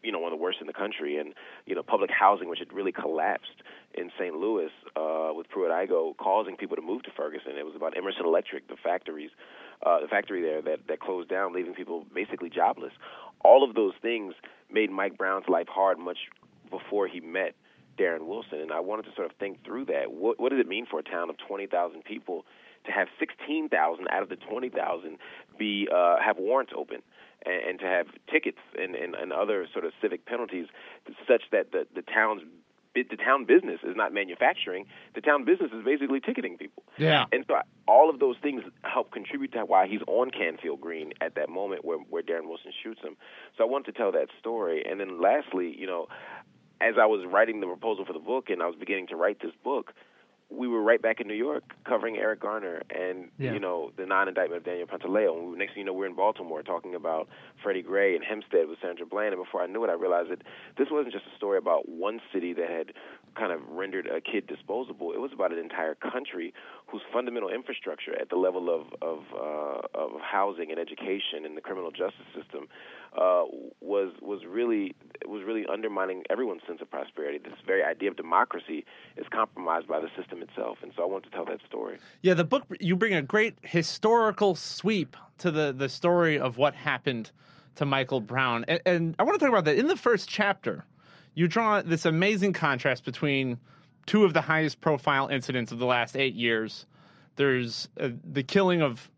you 0.02 0.12
know, 0.12 0.20
one 0.20 0.32
of 0.32 0.38
the 0.38 0.42
worst 0.42 0.58
in 0.60 0.66
the 0.66 0.72
country, 0.72 1.18
and 1.18 1.34
you 1.66 1.74
know, 1.74 1.82
public 1.82 2.10
housing, 2.10 2.48
which 2.48 2.60
had 2.60 2.72
really 2.72 2.92
collapsed 2.92 3.62
in 3.94 4.10
St. 4.18 4.34
Louis 4.34 4.70
uh, 4.94 5.30
with 5.34 5.48
Pruitt-Igoe, 5.48 6.16
causing 6.18 6.56
people 6.56 6.76
to 6.76 6.82
move 6.82 7.02
to 7.02 7.10
Ferguson. 7.16 7.52
It 7.58 7.66
was 7.66 7.74
about 7.74 7.96
Emerson 7.96 8.24
Electric, 8.24 8.68
the 8.68 8.76
factories, 8.76 9.30
uh, 9.84 10.00
the 10.00 10.08
factory 10.08 10.40
there 10.40 10.62
that 10.62 10.86
that 10.88 11.00
closed 11.00 11.28
down, 11.28 11.52
leaving 11.52 11.74
people 11.74 12.06
basically 12.14 12.48
jobless. 12.48 12.92
All 13.44 13.68
of 13.68 13.74
those 13.74 13.94
things 14.00 14.34
made 14.70 14.90
Mike 14.90 15.18
Brown's 15.18 15.48
life 15.48 15.68
hard 15.68 15.98
much 15.98 16.18
before 16.70 17.08
he 17.08 17.20
met 17.20 17.54
Darren 17.98 18.26
Wilson, 18.26 18.60
and 18.60 18.72
I 18.72 18.80
wanted 18.80 19.04
to 19.06 19.14
sort 19.14 19.30
of 19.30 19.36
think 19.38 19.64
through 19.64 19.86
that. 19.86 20.10
What, 20.10 20.38
what 20.38 20.50
does 20.50 20.60
it 20.60 20.68
mean 20.68 20.86
for 20.86 20.98
a 20.98 21.02
town 21.02 21.30
of 21.30 21.36
20,000 21.38 22.04
people 22.04 22.44
to 22.86 22.92
have 22.92 23.08
16,000 23.18 24.06
out 24.10 24.22
of 24.22 24.28
the 24.28 24.36
20,000 24.36 25.18
be 25.58 25.88
uh, 25.92 26.16
have 26.24 26.38
warrants 26.38 26.72
open, 26.76 27.02
and, 27.44 27.70
and 27.70 27.78
to 27.80 27.86
have 27.86 28.06
tickets 28.30 28.58
and, 28.78 28.94
and, 28.94 29.14
and 29.14 29.32
other 29.32 29.66
sort 29.72 29.84
of 29.84 29.92
civic 30.00 30.24
penalties, 30.26 30.66
such 31.26 31.42
that 31.52 31.72
the 31.72 31.86
the 31.94 32.02
town's 32.02 32.42
the 33.04 33.16
town 33.16 33.44
business 33.44 33.80
is 33.82 33.94
not 33.94 34.12
manufacturing. 34.12 34.86
The 35.14 35.20
town 35.20 35.44
business 35.44 35.70
is 35.72 35.84
basically 35.84 36.20
ticketing 36.20 36.56
people. 36.56 36.82
Yeah. 36.96 37.26
And 37.30 37.44
so 37.46 37.56
I, 37.56 37.62
all 37.86 38.08
of 38.08 38.18
those 38.18 38.36
things 38.42 38.62
help 38.82 39.12
contribute 39.12 39.52
to 39.52 39.60
why 39.66 39.86
he's 39.86 40.00
on 40.06 40.30
Canfield 40.30 40.80
Green 40.80 41.12
at 41.20 41.34
that 41.34 41.48
moment 41.48 41.84
where 41.84 41.98
where 41.98 42.22
Darren 42.22 42.48
Wilson 42.48 42.72
shoots 42.82 43.00
him. 43.02 43.16
So 43.56 43.64
I 43.64 43.66
wanted 43.66 43.92
to 43.92 43.98
tell 43.98 44.12
that 44.12 44.28
story. 44.40 44.84
And 44.88 44.98
then 45.00 45.20
lastly, 45.20 45.74
you 45.76 45.86
know, 45.86 46.06
as 46.80 46.94
I 47.00 47.06
was 47.06 47.24
writing 47.26 47.60
the 47.60 47.66
proposal 47.66 48.04
for 48.04 48.12
the 48.12 48.18
book 48.18 48.50
and 48.50 48.62
I 48.62 48.66
was 48.66 48.76
beginning 48.76 49.06
to 49.08 49.16
write 49.16 49.40
this 49.40 49.52
book, 49.64 49.92
we 50.48 50.68
were 50.68 50.80
right 50.80 51.02
back 51.02 51.20
in 51.20 51.26
New 51.26 51.34
York 51.34 51.64
covering 51.84 52.18
Eric 52.18 52.38
Garner 52.40 52.82
and 52.90 53.30
Yeah. 53.36 53.52
you 53.52 53.58
know 53.58 53.90
the 53.96 54.06
non-indictment 54.06 54.58
of 54.58 54.64
Daniel 54.64 54.86
Pantaleo. 54.86 55.36
And 55.36 55.50
we, 55.50 55.58
next 55.58 55.72
thing 55.72 55.80
you 55.80 55.84
know, 55.86 55.92
we're 55.92 56.06
in 56.06 56.14
Baltimore 56.14 56.62
talking 56.62 56.94
about 56.94 57.28
Freddie 57.62 57.82
Gray 57.82 58.14
and 58.14 58.24
Hempstead 58.24 58.68
with 58.68 58.78
Sandra 58.80 59.06
Bland. 59.06 59.34
And 59.34 59.42
before 59.42 59.60
I 59.62 59.66
knew 59.66 59.82
it, 59.82 59.90
I 59.90 59.94
realized 59.94 60.30
that 60.30 60.42
this 60.78 60.86
wasn't 60.90 61.12
just 61.12 61.24
a 61.32 61.36
story 61.36 61.58
about 61.58 61.88
one 61.88 62.20
city 62.32 62.52
that 62.52 62.70
had 62.70 62.92
kind 63.34 63.50
of 63.50 63.60
rendered 63.68 64.06
a 64.06 64.20
kid 64.20 64.46
disposable. 64.46 65.12
It 65.12 65.20
was 65.20 65.32
about 65.32 65.52
an 65.52 65.58
entire 65.58 65.96
country 65.96 66.54
whose 66.88 67.02
fundamental 67.12 67.48
infrastructure 67.48 68.14
at 68.20 68.30
the 68.30 68.36
level 68.36 68.70
of 68.70 68.86
of, 69.02 69.24
uh, 69.34 69.98
of 69.98 70.20
housing 70.20 70.70
and 70.70 70.78
education 70.78 71.44
and 71.44 71.56
the 71.56 71.60
criminal 71.60 71.90
justice 71.90 72.26
system 72.34 72.68
uh, 73.16 73.44
was 73.80 74.12
was 74.22 74.40
really 74.46 74.94
was 75.26 75.42
really 75.44 75.66
undermining 75.66 76.22
everyone's 76.30 76.62
sense 76.66 76.80
of 76.80 76.90
prosperity. 76.90 77.38
This 77.38 77.54
very 77.66 77.82
idea 77.82 78.10
of 78.10 78.16
democracy 78.16 78.84
is 79.16 79.26
compromised 79.32 79.88
by 79.88 80.00
the 80.00 80.08
system 80.16 80.42
itself, 80.42 80.78
and 80.82 80.92
so 80.96 81.02
I 81.02 81.06
want 81.06 81.24
to 81.24 81.30
tell 81.30 81.44
that 81.46 81.60
story. 81.68 81.98
Yeah, 82.22 82.34
the 82.34 82.44
book 82.44 82.64
you 82.80 82.96
bring 82.96 83.14
a 83.14 83.22
great 83.22 83.56
historical 83.62 84.54
sweep 84.54 85.16
to 85.38 85.50
the 85.50 85.72
the 85.72 85.88
story 85.88 86.38
of 86.38 86.56
what 86.56 86.74
happened 86.74 87.30
to 87.76 87.84
Michael 87.84 88.20
Brown. 88.20 88.64
And, 88.68 88.80
and 88.86 89.14
I 89.18 89.22
want 89.22 89.38
to 89.38 89.44
talk 89.44 89.52
about 89.52 89.64
that. 89.66 89.76
In 89.76 89.86
the 89.86 89.96
first 89.96 90.28
chapter, 90.28 90.84
you 91.34 91.46
draw 91.46 91.82
this 91.82 92.06
amazing 92.06 92.52
contrast 92.52 93.04
between 93.04 93.58
two 94.06 94.24
of 94.24 94.32
the 94.32 94.40
highest 94.40 94.80
profile 94.80 95.28
incidents 95.28 95.72
of 95.72 95.78
the 95.78 95.86
last 95.86 96.16
eight 96.16 96.34
years. 96.34 96.86
There's 97.36 97.88
uh, 98.00 98.10
the 98.24 98.42
killing 98.42 98.82
of 98.82 99.10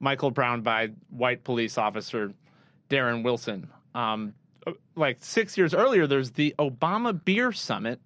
Michael 0.00 0.30
Brown 0.30 0.62
by 0.62 0.90
white 1.10 1.44
police 1.44 1.78
officer 1.78 2.32
Darren 2.88 3.22
Wilson. 3.22 3.68
Um, 3.94 4.34
uh, 4.66 4.72
like 4.94 5.18
six 5.20 5.58
years 5.58 5.74
earlier, 5.74 6.06
there's 6.06 6.30
the 6.32 6.54
Obama 6.58 7.18
Beer 7.24 7.52
Summit 7.52 8.00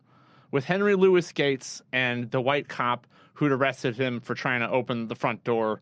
with 0.50 0.64
Henry 0.64 0.94
Louis 0.94 1.30
Gates 1.32 1.82
and 1.92 2.30
the 2.30 2.40
white 2.40 2.68
cop 2.68 3.06
who'd 3.34 3.52
arrested 3.52 3.96
him 3.96 4.20
for 4.20 4.34
trying 4.34 4.60
to 4.60 4.70
open 4.70 5.08
the 5.08 5.14
front 5.14 5.44
door 5.44 5.80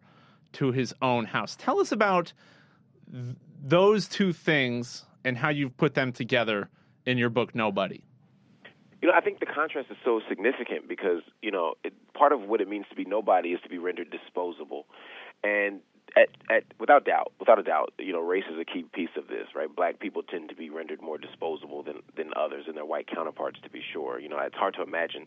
to 0.52 0.72
his 0.72 0.94
own 1.02 1.24
house. 1.24 1.56
Tell 1.56 1.80
us 1.80 1.92
about 1.92 2.32
th- 3.10 3.36
those 3.62 4.08
two 4.08 4.32
things 4.32 5.04
and 5.24 5.36
how 5.36 5.48
you've 5.48 5.76
put 5.76 5.94
them 5.94 6.12
together 6.12 6.68
in 7.04 7.18
your 7.18 7.30
book, 7.30 7.54
Nobody. 7.54 8.02
You 9.00 9.08
know, 9.08 9.14
I 9.14 9.20
think 9.20 9.38
the 9.38 9.46
contrast 9.46 9.90
is 9.90 9.96
so 10.04 10.20
significant 10.28 10.88
because 10.88 11.22
you 11.40 11.50
know 11.50 11.74
it, 11.84 11.92
part 12.14 12.32
of 12.32 12.42
what 12.42 12.60
it 12.60 12.68
means 12.68 12.86
to 12.90 12.96
be 12.96 13.04
nobody 13.04 13.50
is 13.50 13.60
to 13.62 13.68
be 13.68 13.78
rendered 13.78 14.10
disposable, 14.10 14.86
and 15.44 15.80
at, 16.16 16.28
at, 16.50 16.64
without 16.80 17.04
doubt, 17.04 17.32
without 17.38 17.58
a 17.58 17.62
doubt, 17.62 17.92
you 17.98 18.12
know, 18.12 18.20
race 18.20 18.44
is 18.50 18.58
a 18.58 18.64
key 18.64 18.84
piece 18.92 19.14
of 19.16 19.28
this, 19.28 19.48
right? 19.54 19.68
Black 19.74 20.00
people 20.00 20.22
tend 20.22 20.48
to 20.48 20.54
be 20.54 20.70
rendered 20.70 21.02
more 21.02 21.18
disposable 21.18 21.82
than 21.82 22.02
than 22.16 22.30
others 22.36 22.64
and 22.66 22.76
their 22.76 22.84
white 22.84 23.06
counterparts, 23.06 23.60
to 23.62 23.70
be 23.70 23.82
sure. 23.92 24.18
You 24.18 24.28
know, 24.28 24.38
it's 24.38 24.56
hard 24.56 24.74
to 24.74 24.82
imagine 24.82 25.26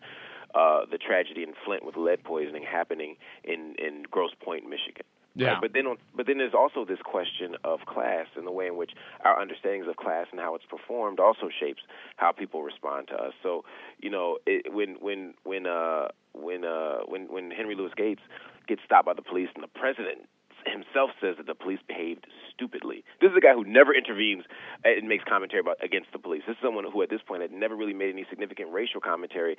uh, 0.56 0.82
the 0.90 0.98
tragedy 0.98 1.44
in 1.44 1.54
Flint 1.66 1.86
with 1.86 1.96
lead 1.96 2.24
poisoning 2.24 2.64
happening 2.64 3.16
in 3.44 3.76
in 3.78 4.04
Grosse 4.10 4.36
Pointe, 4.44 4.68
Michigan. 4.68 5.06
Yeah. 5.36 5.54
Right? 5.54 5.62
But 5.62 5.74
then, 5.74 5.86
but 6.16 6.28
then 6.28 6.38
there's 6.38 6.54
also 6.54 6.86
this 6.86 7.00
question 7.04 7.56
of 7.64 7.82
class 7.86 8.28
and 8.36 8.46
the 8.46 8.52
way 8.52 8.68
in 8.68 8.76
which 8.76 8.92
our 9.24 9.40
understandings 9.40 9.88
of 9.88 9.96
class 9.96 10.28
and 10.32 10.40
how 10.40 10.56
it's 10.56 10.66
performed 10.66 11.20
also 11.20 11.50
shapes 11.50 11.82
how 12.18 12.32
people 12.32 12.64
respond 12.64 13.08
to 13.10 13.16
us. 13.16 13.34
So, 13.42 13.64
you 14.00 14.10
know, 14.10 14.38
it, 14.46 14.74
when 14.74 14.96
when 15.00 15.34
when 15.44 15.66
uh 15.66 16.10
when 16.34 16.66
uh 16.66 17.00
when 17.08 17.28
when 17.32 17.52
Henry 17.52 17.76
Louis 17.76 17.92
Gates 17.96 18.22
gets 18.68 18.82
stopped 18.86 19.06
by 19.06 19.14
the 19.14 19.22
police 19.22 19.50
and 19.56 19.64
the 19.64 19.68
president 19.80 20.28
himself 20.66 21.10
says 21.20 21.36
that 21.38 21.48
the 21.48 21.56
police 21.56 21.80
behaved 21.88 22.28
stupidly. 22.54 23.04
This 23.20 23.32
is 23.32 23.38
a 23.38 23.42
guy 23.42 23.54
who 23.54 23.64
never 23.64 23.94
intervenes 23.94 24.44
and 24.84 25.08
makes 25.08 25.24
commentary 25.24 25.60
about 25.60 25.84
against 25.84 26.12
the 26.12 26.20
police. 26.20 26.44
This 26.46 26.56
is 26.56 26.62
someone 26.62 26.86
who, 26.92 27.02
at 27.02 27.10
this 27.10 27.22
point, 27.26 27.42
had 27.42 27.52
never 27.52 27.76
really 27.76 27.94
made 27.94 28.12
any 28.12 28.26
significant 28.30 28.72
racial 28.72 29.02
commentary 29.02 29.58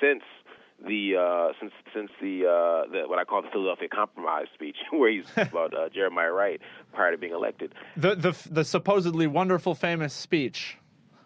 since 0.00 0.22
the 0.86 1.16
uh, 1.16 1.52
since 1.60 1.72
since 1.94 2.10
the, 2.20 2.46
uh, 2.46 2.90
the 2.90 3.08
what 3.08 3.18
I 3.18 3.24
call 3.24 3.42
the 3.42 3.48
Philadelphia 3.50 3.88
Compromise 3.88 4.46
speech, 4.54 4.76
where 4.90 5.10
he's 5.10 5.24
about 5.36 5.74
uh, 5.74 5.88
Jeremiah 5.88 6.32
Wright 6.32 6.60
prior 6.92 7.12
to 7.12 7.18
being 7.18 7.32
elected. 7.32 7.74
The 7.96 8.14
the 8.14 8.36
the 8.50 8.64
supposedly 8.64 9.26
wonderful 9.26 9.74
famous 9.74 10.14
speech. 10.14 10.76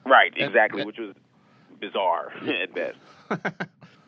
Right, 0.04 0.32
exactly, 0.36 0.84
which 0.84 0.98
was 0.98 1.14
bizarre 1.80 2.32
at 2.62 2.74
best. 2.74 2.98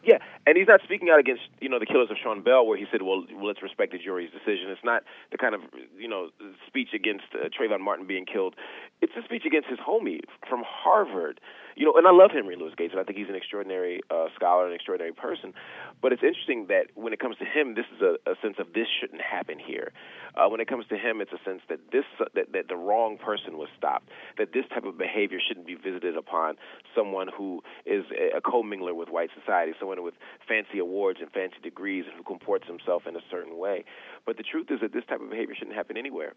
Yeah, 0.04 0.18
and 0.46 0.56
he's 0.56 0.68
not 0.68 0.80
speaking 0.84 1.08
out 1.08 1.18
against 1.18 1.42
you 1.60 1.68
know 1.68 1.78
the 1.78 1.86
killers 1.86 2.10
of 2.10 2.16
Sean 2.22 2.42
Bell, 2.42 2.66
where 2.66 2.76
he 2.76 2.84
said, 2.92 3.02
"Well, 3.02 3.24
let's 3.42 3.62
respect 3.62 3.92
the 3.92 3.98
jury's 3.98 4.30
decision." 4.30 4.68
It's 4.68 4.84
not 4.84 5.02
the 5.32 5.38
kind 5.38 5.54
of 5.54 5.62
you 5.98 6.08
know 6.08 6.28
speech 6.66 6.90
against 6.94 7.24
uh, 7.32 7.48
Trayvon 7.48 7.80
Martin 7.80 8.06
being 8.06 8.26
killed. 8.26 8.54
It's 9.00 9.14
a 9.16 9.24
speech 9.24 9.44
against 9.46 9.68
his 9.68 9.78
homie 9.78 10.20
from 10.48 10.62
Harvard. 10.66 11.40
You 11.76 11.86
know, 11.86 11.94
and 11.96 12.06
I 12.06 12.12
love 12.12 12.30
Henry 12.32 12.54
Louis 12.54 12.72
Gates, 12.76 12.92
and 12.92 13.00
I 13.00 13.04
think 13.04 13.18
he's 13.18 13.28
an 13.28 13.34
extraordinary 13.34 14.00
uh, 14.10 14.26
scholar, 14.36 14.68
an 14.68 14.74
extraordinary 14.74 15.12
person. 15.12 15.54
But 16.00 16.12
it's 16.12 16.22
interesting 16.22 16.66
that 16.68 16.88
when 16.94 17.12
it 17.12 17.18
comes 17.18 17.36
to 17.38 17.44
him, 17.44 17.74
this 17.74 17.86
is 17.96 18.00
a, 18.00 18.14
a 18.30 18.34
sense 18.40 18.56
of 18.58 18.74
this 18.74 18.86
shouldn't 19.00 19.22
happen 19.22 19.58
here. 19.58 19.90
Uh, 20.36 20.48
when 20.48 20.60
it 20.60 20.68
comes 20.68 20.86
to 20.88 20.96
him, 20.96 21.20
it's 21.20 21.32
a 21.32 21.38
sense 21.44 21.62
that 21.68 21.78
this 21.92 22.04
that, 22.34 22.52
that 22.52 22.68
the 22.68 22.76
wrong 22.76 23.16
person 23.18 23.56
was 23.56 23.68
stopped. 23.76 24.08
That 24.38 24.52
this 24.52 24.64
type 24.68 24.84
of 24.84 24.98
behavior 24.98 25.38
shouldn't 25.46 25.66
be 25.66 25.74
visited 25.74 26.16
upon 26.16 26.56
someone 26.94 27.28
who 27.36 27.62
is 27.86 28.04
a 28.36 28.40
commingler 28.40 28.94
with 28.94 29.08
white 29.08 29.30
society, 29.38 29.72
someone 29.78 30.02
with 30.02 30.14
fancy 30.46 30.78
awards 30.78 31.20
and 31.20 31.30
fancy 31.30 31.56
degrees, 31.62 32.04
and 32.06 32.16
who 32.16 32.22
comports 32.24 32.66
himself 32.66 33.06
in 33.06 33.16
a 33.16 33.22
certain 33.30 33.58
way. 33.58 33.84
But 34.26 34.36
the 34.36 34.42
truth 34.42 34.66
is 34.70 34.80
that 34.80 34.92
this 34.92 35.04
type 35.08 35.20
of 35.20 35.30
behavior 35.30 35.54
shouldn't 35.54 35.76
happen 35.76 35.96
anywhere. 35.96 36.34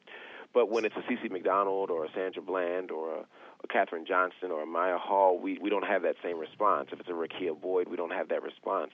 But 0.54 0.70
when 0.72 0.86
it's 0.86 0.96
a 0.96 1.02
CeCe 1.12 1.30
McDonald 1.32 1.90
or 1.90 2.06
a 2.06 2.10
Sandra 2.14 2.42
Bland 2.42 2.92
or 2.92 3.16
a, 3.16 3.20
a 3.20 3.68
Katherine 3.68 4.06
Johnson 4.06 4.52
or 4.52 4.64
a 4.64 4.66
Mya 4.66 4.98
Hall, 4.98 5.40
we 5.40 5.58
we 5.60 5.70
don't 5.70 5.86
have 5.86 6.04
that 6.04 6.16
same 6.24 6.38
response. 6.40 6.90
If 6.92 7.00
it's 7.00 7.10
a 7.10 7.14
Rekia 7.14 7.60
Boyd, 7.60 7.88
we 7.88 7.98
don't 7.98 8.12
have 8.12 8.30
that 8.30 8.44
response. 8.44 8.92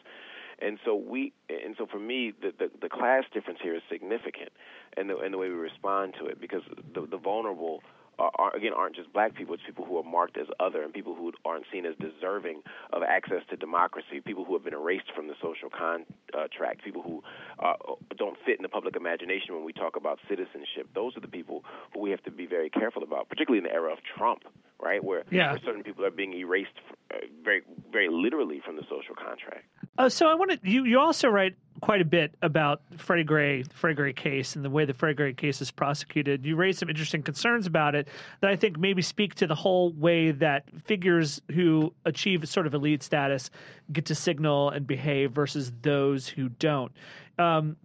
And 0.59 0.79
so 0.85 0.95
we, 0.95 1.33
and 1.49 1.75
so 1.77 1.85
for 1.85 1.99
me, 1.99 2.33
the, 2.41 2.53
the 2.57 2.71
the 2.81 2.89
class 2.89 3.23
difference 3.33 3.59
here 3.61 3.75
is 3.75 3.81
significant, 3.89 4.49
and 4.97 5.09
the 5.09 5.17
and 5.17 5.33
the 5.33 5.37
way 5.37 5.49
we 5.49 5.55
respond 5.55 6.15
to 6.19 6.25
it, 6.25 6.39
because 6.39 6.61
the 6.93 7.01
the 7.05 7.17
vulnerable 7.17 7.81
are, 8.19 8.55
again 8.55 8.73
aren't 8.73 8.95
just 8.95 9.11
black 9.11 9.35
people; 9.35 9.55
it's 9.55 9.63
people 9.65 9.85
who 9.85 9.97
are 9.97 10.03
marked 10.03 10.37
as 10.37 10.47
other 10.59 10.83
and 10.83 10.93
people 10.93 11.15
who 11.15 11.31
aren't 11.45 11.65
seen 11.71 11.85
as 11.85 11.95
deserving 11.99 12.61
of 12.91 13.01
access 13.03 13.41
to 13.49 13.57
democracy, 13.57 14.21
people 14.23 14.45
who 14.45 14.53
have 14.53 14.63
been 14.63 14.73
erased 14.73 15.11
from 15.15 15.27
the 15.27 15.33
social 15.41 15.69
contract, 15.69 16.83
people 16.83 17.01
who 17.01 17.23
uh, 17.59 17.73
don't 18.17 18.37
fit 18.45 18.57
in 18.57 18.63
the 18.63 18.69
public 18.69 18.95
imagination 18.95 19.55
when 19.55 19.63
we 19.63 19.73
talk 19.73 19.95
about 19.95 20.19
citizenship. 20.29 20.87
Those 20.93 21.17
are 21.17 21.21
the 21.21 21.27
people 21.27 21.63
who 21.93 21.99
we 21.99 22.11
have 22.11 22.23
to 22.23 22.31
be 22.31 22.45
very 22.45 22.69
careful 22.69 23.03
about, 23.03 23.29
particularly 23.29 23.57
in 23.57 23.63
the 23.63 23.73
era 23.73 23.91
of 23.91 23.99
Trump, 24.15 24.43
right, 24.83 25.03
where, 25.03 25.23
Yeah. 25.31 25.51
where 25.51 25.59
certain 25.65 25.83
people 25.83 26.05
are 26.05 26.11
being 26.11 26.33
erased 26.33 26.69
uh, 27.13 27.17
very 27.43 27.61
very 27.91 28.09
literally 28.09 28.59
from 28.65 28.75
the 28.75 28.83
social 28.83 29.15
contract. 29.15 29.65
Uh, 29.97 30.09
so 30.09 30.27
I 30.27 30.33
wanted 30.35 30.59
you. 30.63 30.83
You 30.85 30.99
also 30.99 31.27
write 31.29 31.53
quite 31.81 32.01
a 32.01 32.05
bit 32.05 32.33
about 32.41 32.81
Freddie 32.97 33.23
Gray, 33.23 33.61
the 33.61 33.73
Freddie 33.73 33.95
Gray 33.95 34.13
case, 34.13 34.55
and 34.55 34.63
the 34.65 34.69
way 34.69 34.85
the 34.85 34.93
Freddie 34.93 35.15
Gray 35.15 35.33
case 35.33 35.61
is 35.61 35.69
prosecuted. 35.69 36.45
You 36.45 36.55
raise 36.55 36.77
some 36.79 36.89
interesting 36.89 37.21
concerns 37.21 37.67
about 37.67 37.93
it 37.93 38.07
that 38.41 38.49
I 38.49 38.55
think 38.55 38.79
maybe 38.79 39.01
speak 39.01 39.35
to 39.35 39.47
the 39.47 39.55
whole 39.55 39.91
way 39.91 40.31
that 40.31 40.63
figures 40.85 41.41
who 41.51 41.93
achieve 42.05 42.47
sort 42.49 42.65
of 42.67 42.73
elite 42.73 43.03
status 43.03 43.49
get 43.91 44.05
to 44.07 44.15
signal 44.15 44.69
and 44.69 44.87
behave 44.87 45.31
versus 45.33 45.71
those 45.81 46.27
who 46.27 46.49
don't. 46.49 46.91
Um, 47.37 47.75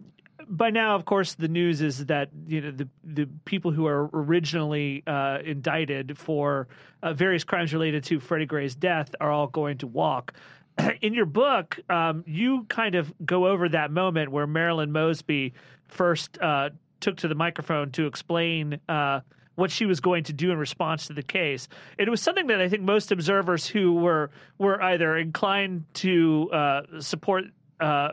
by 0.47 0.69
now, 0.69 0.95
of 0.95 1.05
course, 1.05 1.35
the 1.35 1.47
news 1.47 1.81
is 1.81 2.05
that 2.05 2.29
you 2.47 2.61
know 2.61 2.71
the 2.71 2.87
the 3.03 3.29
people 3.45 3.71
who 3.71 3.85
are 3.87 4.09
originally 4.13 5.03
uh, 5.05 5.39
indicted 5.43 6.17
for 6.17 6.67
uh, 7.03 7.13
various 7.13 7.43
crimes 7.43 7.73
related 7.73 8.03
to 8.05 8.19
Freddie 8.19 8.45
Gray's 8.45 8.75
death 8.75 9.13
are 9.19 9.31
all 9.31 9.47
going 9.47 9.77
to 9.79 9.87
walk. 9.87 10.33
In 11.01 11.13
your 11.13 11.25
book, 11.25 11.79
um, 11.89 12.23
you 12.25 12.65
kind 12.69 12.95
of 12.95 13.13
go 13.25 13.47
over 13.47 13.69
that 13.69 13.91
moment 13.91 14.31
where 14.31 14.47
Marilyn 14.47 14.91
Mosby 14.91 15.53
first 15.87 16.37
uh, 16.41 16.69
took 16.99 17.17
to 17.17 17.27
the 17.27 17.35
microphone 17.35 17.91
to 17.91 18.05
explain 18.05 18.79
uh, 18.87 19.21
what 19.55 19.71
she 19.71 19.85
was 19.85 19.99
going 19.99 20.23
to 20.23 20.33
do 20.33 20.51
in 20.51 20.57
response 20.57 21.07
to 21.07 21.13
the 21.13 21.23
case. 21.23 21.67
It 21.97 22.09
was 22.09 22.21
something 22.21 22.47
that 22.47 22.61
I 22.61 22.69
think 22.69 22.81
most 22.81 23.11
observers 23.11 23.67
who 23.67 23.93
were 23.93 24.31
were 24.57 24.81
either 24.81 25.17
inclined 25.17 25.85
to 25.95 26.49
uh, 26.51 26.81
support 26.99 27.45
uh, 27.79 28.11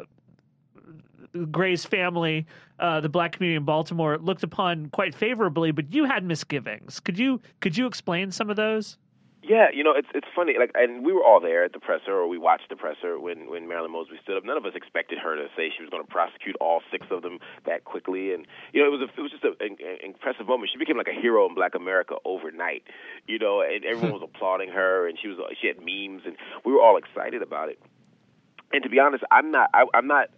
Gray's 1.45 1.85
family, 1.85 2.47
uh, 2.79 3.01
the 3.01 3.09
black 3.09 3.33
community 3.33 3.57
in 3.57 3.65
Baltimore, 3.65 4.19
looked 4.19 4.43
upon 4.43 4.89
quite 4.91 5.15
favorably, 5.15 5.71
but 5.71 5.93
you 5.93 6.05
had 6.05 6.25
misgivings. 6.25 7.01
Could 7.01 7.19
you 7.19 7.41
could 7.61 7.77
you 7.77 7.87
explain 7.87 8.31
some 8.31 8.51
of 8.51 8.57
those? 8.57 8.97
Yeah, 9.47 9.69
you 9.73 9.85
know, 9.85 9.93
it's 9.95 10.09
it's 10.13 10.27
funny. 10.35 10.55
Like, 10.59 10.73
and 10.75 11.07
we 11.07 11.13
were 11.13 11.23
all 11.23 11.39
there 11.39 11.63
at 11.63 11.73
the 11.73 11.79
presser, 11.79 12.11
or 12.11 12.27
we 12.27 12.37
watched 12.37 12.69
the 12.69 12.75
presser 12.75 13.21
when 13.21 13.49
when 13.49 13.69
Marilyn 13.69 13.93
Mosby 13.93 14.19
stood 14.23 14.37
up. 14.37 14.45
None 14.45 14.57
of 14.57 14.67
us 14.67 14.73
expected 14.75 15.19
her 15.19 15.37
to 15.37 15.47
say 15.57 15.71
she 15.71 15.83
was 15.83 15.91
going 15.91 16.05
to 16.05 16.11
prosecute 16.11 16.57
all 16.61 16.83
six 16.91 17.07
of 17.13 17.23
them 17.23 17.39
that 17.65 17.85
quickly, 17.85 18.35
and 18.35 18.45
you 18.73 18.83
know, 18.83 18.89
it 18.89 18.91
was 18.91 19.03
a, 19.03 19.21
it 19.21 19.23
was 19.23 19.31
just 19.31 19.45
a, 19.45 19.53
an, 19.63 19.77
an 19.79 19.99
impressive 20.03 20.49
moment. 20.49 20.71
She 20.73 20.79
became 20.79 20.97
like 20.97 21.07
a 21.07 21.15
hero 21.15 21.47
in 21.49 21.55
Black 21.55 21.77
America 21.77 22.17
overnight. 22.25 22.83
You 23.29 23.39
know, 23.39 23.61
and 23.61 23.85
everyone 23.85 24.19
was 24.19 24.23
applauding 24.35 24.71
her, 24.71 25.07
and 25.07 25.17
she 25.21 25.29
was 25.29 25.39
she 25.61 25.69
had 25.69 25.79
memes, 25.79 26.23
and 26.27 26.37
we 26.65 26.73
were 26.73 26.83
all 26.83 26.97
excited 26.97 27.41
about 27.41 27.69
it. 27.69 27.79
And 28.73 28.83
to 28.83 28.89
be 28.89 28.99
honest, 28.99 29.23
I'm 29.31 29.53
not 29.53 29.71
I, 29.73 29.85
I'm 29.95 30.09
not 30.09 30.31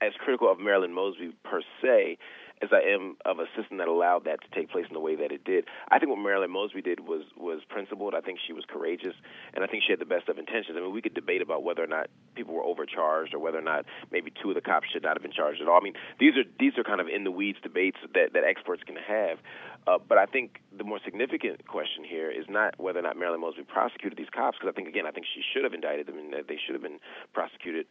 as 0.00 0.12
critical 0.18 0.50
of 0.50 0.58
Marilyn 0.58 0.92
Mosby 0.92 1.32
per 1.44 1.62
se 1.82 2.18
as 2.62 2.70
I 2.72 2.80
am 2.90 3.16
of 3.24 3.38
a 3.38 3.46
system 3.56 3.78
that 3.78 3.88
allowed 3.88 4.24
that 4.24 4.40
to 4.42 4.48
take 4.50 4.70
place 4.70 4.86
in 4.88 4.94
the 4.94 5.00
way 5.00 5.14
that 5.16 5.30
it 5.30 5.44
did. 5.44 5.66
I 5.90 5.98
think 5.98 6.10
what 6.10 6.18
Marilyn 6.18 6.50
Mosby 6.50 6.82
did 6.82 7.00
was 7.00 7.22
was 7.36 7.60
principled. 7.68 8.14
I 8.14 8.20
think 8.20 8.38
she 8.44 8.52
was 8.52 8.64
courageous, 8.68 9.14
and 9.54 9.64
I 9.64 9.66
think 9.66 9.84
she 9.86 9.92
had 9.92 10.00
the 10.00 10.06
best 10.06 10.28
of 10.28 10.38
intentions. 10.38 10.76
I 10.76 10.80
mean, 10.80 10.92
we 10.92 11.02
could 11.02 11.14
debate 11.14 11.42
about 11.42 11.62
whether 11.62 11.82
or 11.82 11.86
not 11.86 12.08
people 12.34 12.54
were 12.54 12.64
overcharged 12.64 13.34
or 13.34 13.38
whether 13.38 13.58
or 13.58 13.62
not 13.62 13.84
maybe 14.10 14.32
two 14.42 14.50
of 14.50 14.54
the 14.54 14.60
cops 14.60 14.88
should 14.92 15.02
not 15.02 15.14
have 15.14 15.22
been 15.22 15.32
charged 15.32 15.60
at 15.60 15.68
all. 15.68 15.78
I 15.78 15.84
mean, 15.84 15.94
these 16.18 16.36
are 16.36 16.44
these 16.58 16.72
are 16.78 16.84
kind 16.84 17.00
of 17.00 17.08
in 17.08 17.24
the 17.24 17.30
weeds 17.30 17.58
debates 17.62 17.98
that 18.14 18.32
that 18.32 18.44
experts 18.44 18.82
can 18.84 18.96
have. 18.96 19.38
Uh, 19.88 19.96
but 19.96 20.18
I 20.18 20.26
think 20.26 20.60
the 20.76 20.84
more 20.84 21.00
significant 21.02 21.66
question 21.66 22.04
here 22.04 22.30
is 22.30 22.44
not 22.48 22.78
whether 22.78 22.98
or 22.98 23.02
not 23.02 23.16
Marilyn 23.16 23.40
Mosby 23.40 23.62
prosecuted 23.62 24.18
these 24.18 24.28
cops, 24.28 24.58
because 24.58 24.70
I 24.70 24.76
think 24.76 24.86
again, 24.86 25.06
I 25.06 25.12
think 25.12 25.24
she 25.24 25.40
should 25.40 25.64
have 25.64 25.72
indicted 25.72 26.06
them 26.06 26.18
and 26.18 26.32
that 26.34 26.46
they 26.46 26.58
should 26.62 26.74
have 26.74 26.82
been 26.82 26.98
prosecuted. 27.32 27.86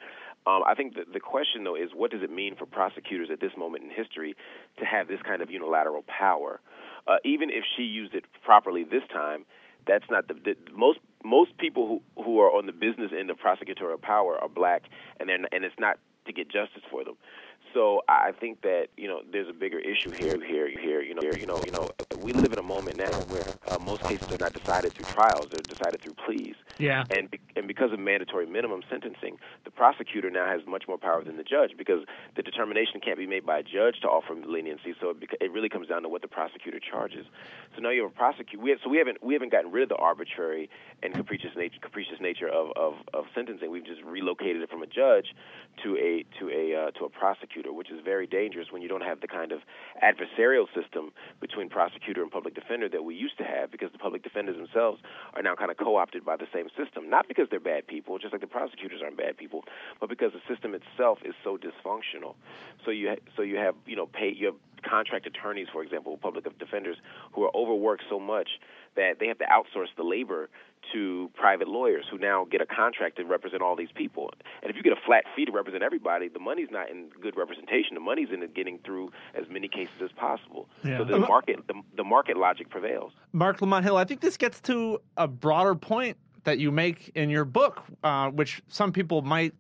Um, 0.46 0.62
I 0.68 0.76
think 0.76 0.94
the, 0.94 1.20
question 1.20 1.64
though 1.64 1.76
is 1.76 1.90
what 1.96 2.12
does 2.12 2.22
it 2.22 2.30
mean 2.30 2.56
for 2.56 2.68
prosecutors 2.68 3.30
at 3.32 3.42
this 3.42 3.52
moment 3.58 3.84
in 3.84 3.90
history 3.90 4.36
to 4.78 4.86
have 4.86 5.08
this 5.08 5.20
kind 5.26 5.42
of 5.42 5.50
unilateral 5.50 6.04
power? 6.06 6.60
Uh, 7.08 7.18
even 7.26 7.50
if 7.50 7.64
she 7.76 7.84
used 7.84 8.14
it 8.14 8.26
properly 8.44 8.84
this 8.84 9.04
time, 9.12 9.46
that's 9.88 10.06
not 10.12 10.28
the, 10.28 10.36
the 10.36 10.56
most 10.76 11.00
most 11.24 11.58
people 11.58 11.88
who 12.16 12.24
who 12.24 12.40
are 12.40 12.52
on 12.52 12.68
the 12.68 12.74
business 12.74 13.12
end 13.18 13.32
of 13.32 13.38
prosecutorial 13.38 14.00
power 14.00 14.38
are 14.38 14.50
black, 14.50 14.84
and 15.20 15.30
they're 15.30 15.40
and 15.52 15.66
it's 15.66 15.80
not 15.80 15.98
to 16.28 16.34
get 16.34 16.48
justice 16.48 16.84
for 16.92 17.04
them. 17.04 17.16
So 17.78 18.02
I 18.10 18.32
think 18.32 18.62
that 18.64 18.88
you 18.98 19.08
know 19.08 19.22
there's 19.32 19.48
a 19.48 19.54
bigger 19.54 19.78
issue 19.78 20.10
here, 20.10 20.44
here, 20.44 20.68
here. 20.68 21.00
You 21.00 21.14
know, 21.14 21.22
here, 21.22 21.38
you 21.38 21.46
know, 21.46 21.62
you 21.64 21.72
know, 21.72 21.88
we 22.22 22.34
live 22.34 22.54
in 22.54 22.60
a 22.60 22.64
moment 22.64 22.98
now 22.98 23.12
where 23.30 23.46
uh, 23.68 23.80
most 23.80 24.04
cases 24.04 24.32
are 24.32 24.38
not 24.40 24.54
decided 24.54 24.94
through 24.94 25.06
trials; 25.06 25.48
they're 25.52 25.62
decided 25.62 26.02
through 26.02 26.16
pleas. 26.26 26.56
Yeah. 26.78 27.04
And 27.10 27.30
be- 27.32 27.40
and 27.56 27.68
because 27.68 27.92
of 27.92 28.00
mandatory 28.00 28.46
minimum 28.46 28.82
sentencing, 28.90 29.38
the 29.66 29.72
prosecutor 29.72 30.30
now 30.30 30.46
has 30.46 30.62
much 30.68 30.84
more 30.88 30.98
power 30.98 31.24
than 31.24 31.38
the 31.38 31.44
judge 31.44 31.72
because 31.78 32.06
the 32.36 32.44
determination 32.44 33.02
can't 33.02 33.18
be 33.18 33.26
made 33.26 33.46
by 33.46 33.60
a 33.60 33.64
judge 33.64 34.00
to 34.02 34.08
offer 34.08 34.36
leniency. 34.36 34.94
So 35.02 35.10
it, 35.10 35.18
it 35.42 35.52
really 35.52 35.70
comes 35.70 35.88
down 35.88 36.04
to 36.04 36.10
what 36.10 36.22
the 36.22 36.28
prosecutor 36.28 36.80
charges. 36.80 37.26
So 37.76 37.82
now 37.82 37.90
you 37.90 38.04
have 38.04 38.12
a 38.12 38.16
prosecutor. 38.16 38.64
We 38.64 38.70
have, 38.72 38.80
so 38.84 38.90
we 38.90 38.98
haven't 38.98 39.24
we 39.24 39.34
haven't 39.34 39.52
gotten 39.52 39.72
rid 39.72 39.84
of 39.84 39.90
the 39.90 39.96
arbitrary 39.96 40.70
and 41.02 41.14
capricious 41.14 41.52
nature 41.56 41.80
capricious 41.82 42.20
nature 42.20 42.48
of, 42.48 42.72
of, 42.76 42.94
of 43.14 43.26
sentencing. 43.34 43.72
We've 43.72 43.86
just 43.86 44.04
relocated 44.04 44.62
it 44.62 44.70
from 44.70 44.84
a 44.84 44.88
judge 44.88 45.28
to 45.84 45.98
a 45.98 46.26
to 46.40 46.50
a 46.50 46.88
uh, 46.88 46.92
to 46.92 47.06
a 47.06 47.10
prosecutor, 47.10 47.74
which 47.74 47.92
is 47.92 48.00
very 48.04 48.28
dangerous 48.28 48.68
when 48.72 48.82
you 48.82 48.88
don't 48.88 49.04
have 49.04 49.22
the 49.22 49.28
kind 49.28 49.52
of 49.52 49.62
adversarial 50.04 50.66
system 50.74 51.12
between 51.40 51.70
prosecutor 52.08 52.24
and 52.24 52.32
public 52.32 52.56
defender 52.56 52.88
that 52.90 53.04
we 53.04 53.16
used 53.16 53.38
to 53.38 53.44
have, 53.44 53.72
because 53.72 53.92
the 53.92 53.98
public 53.98 54.24
defenders 54.24 54.56
themselves 54.56 55.02
are 55.34 55.42
now 55.42 55.56
kind 55.56 55.72
of 55.72 55.78
co-opted 55.78 56.24
by 56.24 56.38
the 56.38 56.48
same 56.54 56.68
system. 56.78 57.10
Not 57.10 57.28
because 57.28 57.48
they're 57.50 57.60
bad 57.60 57.86
people, 57.88 58.18
just 58.18 58.32
like 58.32 58.42
the 58.42 58.48
prosecutors 58.48 59.02
aren't 59.04 59.18
bad 59.18 59.38
people, 59.38 59.64
but 60.00 60.10
because 60.10 60.32
the 60.32 60.54
system 60.54 60.74
itself 60.74 61.20
is 61.26 61.34
so 61.44 61.58
dysfunctional. 61.58 62.36
So 62.86 62.92
you 62.92 63.10
ha- 63.10 63.24
so 63.36 63.42
you 63.42 63.58
have 63.58 63.76
you 63.86 63.96
know 63.96 64.06
pay 64.06 64.34
you 64.34 64.46
have 64.48 64.56
contract 64.88 65.26
attorneys, 65.28 65.68
for 65.72 65.84
example, 65.84 66.18
public 66.18 66.46
defenders 66.60 66.98
who 67.34 67.44
are 67.44 67.52
overworked 67.56 68.04
so 68.10 68.20
much 68.20 68.50
that 68.98 69.20
they 69.20 69.28
have 69.28 69.38
to 69.40 69.46
outsource 69.46 69.88
the 69.96 70.04
labor 70.04 70.50
to 70.94 71.30
private 71.36 71.68
lawyers 71.68 72.06
who 72.10 72.18
now 72.18 72.46
get 72.50 72.62
a 72.62 72.66
contract 72.66 73.18
to 73.18 73.26
represent 73.26 73.62
all 73.62 73.76
these 73.76 73.92
people. 73.96 74.32
And 74.62 74.70
if 74.70 74.76
you 74.76 74.84
get 74.84 74.94
a 74.94 75.02
flat 75.06 75.24
fee 75.36 75.46
to 75.46 75.52
represent 75.52 75.84
everybody, 75.84 76.28
the 76.28 76.40
money's 76.40 76.70
not 76.72 76.90
in 76.90 77.10
good 77.22 77.36
representation. 77.36 77.96
The 77.96 78.00
money's 78.00 78.30
in 78.32 78.48
getting 78.56 78.80
through 78.86 79.12
as 79.36 79.46
many 79.50 79.68
cases 79.68 79.96
as 80.04 80.12
possible. 80.12 80.70
Yeah. 80.84 81.00
So 81.00 81.06
the 81.06 81.20
market 81.20 81.68
the, 81.68 81.82
the 81.96 82.04
market 82.04 82.38
logic 82.38 82.70
prevails. 82.70 83.14
Marc 83.34 83.62
Lamont 83.62 83.84
Hill, 83.84 83.98
I 83.98 84.04
think 84.04 84.22
this 84.22 84.38
gets 84.38 84.62
to 84.62 85.00
a 85.18 85.28
broader 85.28 85.76
point 85.76 86.18
that 86.44 86.60
you 86.60 86.72
make 86.72 87.12
in 87.16 87.30
your 87.30 87.46
book, 87.46 87.84
uh, 88.04 88.30
which 88.30 88.62
some 88.70 88.92
people 88.92 89.22
might 89.22 89.54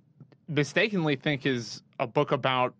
mistakenly 0.47 1.15
think 1.15 1.45
is 1.45 1.83
a 1.99 2.07
book 2.07 2.31
about 2.31 2.73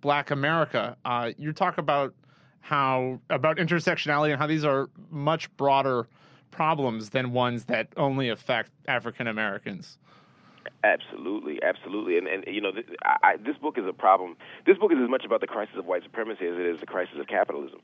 Black 0.00 0.30
America. 0.30 0.96
Uh, 1.04 1.32
you 1.36 1.52
talk 1.52 1.76
about 1.76 2.14
how 2.60 3.20
about 3.30 3.56
intersectionality 3.56 4.30
and 4.30 4.38
how 4.38 4.46
these 4.46 4.64
are 4.64 4.88
much 5.10 5.54
broader 5.56 6.06
problems 6.50 7.10
than 7.10 7.32
ones 7.32 7.64
that 7.64 7.88
only 7.96 8.28
affect 8.28 8.70
African 8.88 9.26
Americans. 9.26 9.98
Absolutely, 10.84 11.58
absolutely, 11.62 12.18
and 12.18 12.26
and 12.26 12.44
you 12.46 12.60
know, 12.60 12.72
th- 12.72 12.86
I, 13.02 13.16
I, 13.22 13.36
this 13.36 13.56
book 13.56 13.78
is 13.78 13.84
a 13.86 13.92
problem. 13.92 14.36
This 14.66 14.76
book 14.78 14.92
is 14.92 14.98
as 15.02 15.08
much 15.08 15.24
about 15.24 15.40
the 15.40 15.46
crisis 15.46 15.74
of 15.76 15.86
white 15.86 16.02
supremacy 16.02 16.46
as 16.46 16.54
it 16.54 16.66
is 16.66 16.80
the 16.80 16.86
crisis 16.86 17.16
of 17.18 17.26
capitalism. 17.26 17.80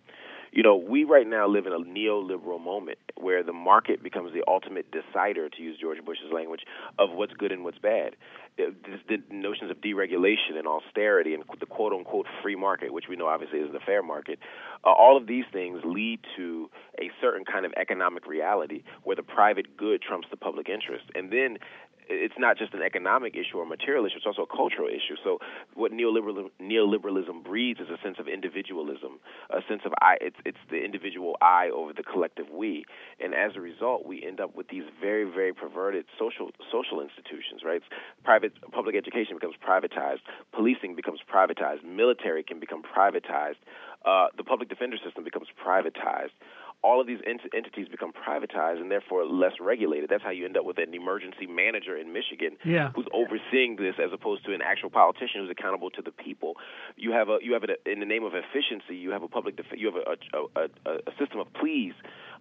You 0.56 0.62
know, 0.62 0.74
we 0.74 1.04
right 1.04 1.26
now 1.26 1.46
live 1.46 1.66
in 1.66 1.74
a 1.74 1.78
neoliberal 1.78 2.58
moment 2.58 2.96
where 3.14 3.42
the 3.42 3.52
market 3.52 4.02
becomes 4.02 4.32
the 4.32 4.42
ultimate 4.48 4.86
decider, 4.90 5.50
to 5.50 5.62
use 5.62 5.76
George 5.78 6.02
Bush's 6.02 6.32
language, 6.32 6.62
of 6.98 7.10
what's 7.10 7.34
good 7.34 7.52
and 7.52 7.62
what's 7.62 7.76
bad. 7.76 8.16
Uh, 8.58 8.70
The 9.06 9.18
notions 9.30 9.70
of 9.70 9.82
deregulation 9.82 10.56
and 10.56 10.66
austerity 10.66 11.34
and 11.34 11.44
the 11.60 11.66
quote 11.66 11.92
unquote 11.92 12.26
free 12.42 12.56
market, 12.56 12.90
which 12.90 13.04
we 13.06 13.16
know 13.16 13.26
obviously 13.26 13.58
is 13.58 13.70
the 13.70 13.80
fair 13.80 14.02
market, 14.02 14.38
uh, 14.82 14.92
all 14.92 15.18
of 15.18 15.26
these 15.26 15.44
things 15.52 15.82
lead 15.84 16.20
to 16.36 16.70
a 16.98 17.10
certain 17.20 17.44
kind 17.44 17.66
of 17.66 17.74
economic 17.76 18.26
reality 18.26 18.82
where 19.02 19.14
the 19.14 19.22
private 19.22 19.76
good 19.76 20.00
trumps 20.00 20.26
the 20.30 20.38
public 20.38 20.70
interest. 20.70 21.04
And 21.14 21.30
then 21.30 21.58
it's 22.08 22.34
not 22.38 22.58
just 22.58 22.74
an 22.74 22.82
economic 22.82 23.34
issue 23.34 23.58
or 23.58 23.66
material 23.66 24.06
issue; 24.06 24.16
it's 24.16 24.26
also 24.26 24.42
a 24.42 24.56
cultural 24.56 24.88
issue. 24.88 25.16
So, 25.22 25.38
what 25.74 25.92
neoliberalism, 25.92 26.50
neoliberalism 26.60 27.44
breeds 27.44 27.80
is 27.80 27.88
a 27.88 27.98
sense 28.02 28.16
of 28.18 28.28
individualism, 28.28 29.18
a 29.50 29.60
sense 29.68 29.82
of 29.84 29.92
I. 30.00 30.16
It's 30.20 30.36
it's 30.44 30.62
the 30.70 30.84
individual 30.84 31.36
I 31.40 31.70
over 31.70 31.92
the 31.92 32.02
collective 32.02 32.46
we, 32.50 32.84
and 33.20 33.34
as 33.34 33.56
a 33.56 33.60
result, 33.60 34.06
we 34.06 34.24
end 34.24 34.40
up 34.40 34.54
with 34.56 34.68
these 34.68 34.84
very 35.00 35.24
very 35.24 35.52
perverted 35.52 36.06
social 36.18 36.50
social 36.70 37.00
institutions. 37.00 37.62
Right? 37.64 37.82
Private 38.24 38.52
public 38.72 38.96
education 38.96 39.36
becomes 39.36 39.56
privatized, 39.56 40.20
policing 40.52 40.94
becomes 40.94 41.20
privatized, 41.26 41.84
military 41.84 42.42
can 42.42 42.60
become 42.60 42.82
privatized, 42.82 43.60
uh, 44.04 44.28
the 44.36 44.44
public 44.44 44.68
defender 44.68 44.96
system 45.02 45.24
becomes 45.24 45.48
privatized 45.58 46.30
all 46.82 47.00
of 47.00 47.06
these 47.06 47.18
ent- 47.26 47.40
entities 47.54 47.88
become 47.88 48.12
privatized 48.12 48.80
and 48.80 48.90
therefore 48.90 49.24
less 49.24 49.52
regulated. 49.60 50.08
That's 50.10 50.22
how 50.22 50.30
you 50.30 50.44
end 50.44 50.56
up 50.56 50.64
with 50.64 50.78
an 50.78 50.94
emergency 50.94 51.46
manager 51.46 51.96
in 51.96 52.12
Michigan 52.12 52.56
Yeah. 52.64 52.90
who's 52.94 53.06
overseeing 53.12 53.76
this, 53.76 53.96
as 53.98 54.12
opposed 54.12 54.44
to 54.46 54.54
an 54.54 54.62
actual 54.62 54.90
politician 54.90 55.40
who's 55.40 55.50
accountable 55.50 55.90
to 55.90 56.02
the 56.02 56.12
people. 56.12 56.54
You 56.96 57.12
have 57.12 57.28
a 57.28 57.38
you 57.42 57.52
have 57.54 57.64
a, 57.64 57.90
in 57.90 58.00
the 58.00 58.06
name 58.06 58.24
of 58.24 58.32
efficiency, 58.34 58.96
you 58.96 59.10
have 59.10 59.22
a 59.22 59.28
public 59.28 59.56
def- 59.56 59.76
you 59.76 59.86
have 59.92 59.96
a, 59.96 60.38
a, 60.38 60.62
a, 60.64 60.92
a 61.06 61.12
system 61.18 61.40
of 61.40 61.52
pleas 61.54 61.94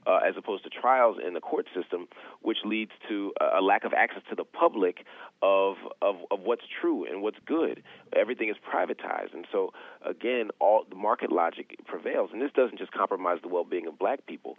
uh, 0.06 0.20
as 0.28 0.36
opposed 0.38 0.64
to 0.64 0.70
trials 0.70 1.18
in 1.26 1.34
the 1.34 1.40
court 1.40 1.68
system, 1.76 2.08
which 2.42 2.60
leads 2.64 2.92
to 3.08 3.34
a, 3.40 3.62
lack 3.62 3.84
of 3.84 3.94
access 3.94 4.22
to 4.30 4.36
the 4.36 4.44
public 4.44 5.06
of, 5.42 5.76
of 6.02 6.16
of 6.32 6.40
what's 6.42 6.64
true 6.82 7.06
and 7.06 7.22
what's 7.22 7.38
good. 7.46 7.84
Everything 8.16 8.50
is 8.50 8.56
privatized, 8.58 9.34
and 9.34 9.46
so 9.52 9.74
again, 10.06 10.50
all 10.60 10.86
the 10.90 10.96
market 10.96 11.32
logic 11.32 11.76
prevails. 11.86 12.30
And 12.32 12.42
this 12.42 12.52
doesn't 12.56 12.78
just 12.78 12.92
compromise 12.92 13.40
the 13.42 13.48
well-being 13.48 13.88
of 13.88 13.98
black 13.98 14.26
people, 14.26 14.58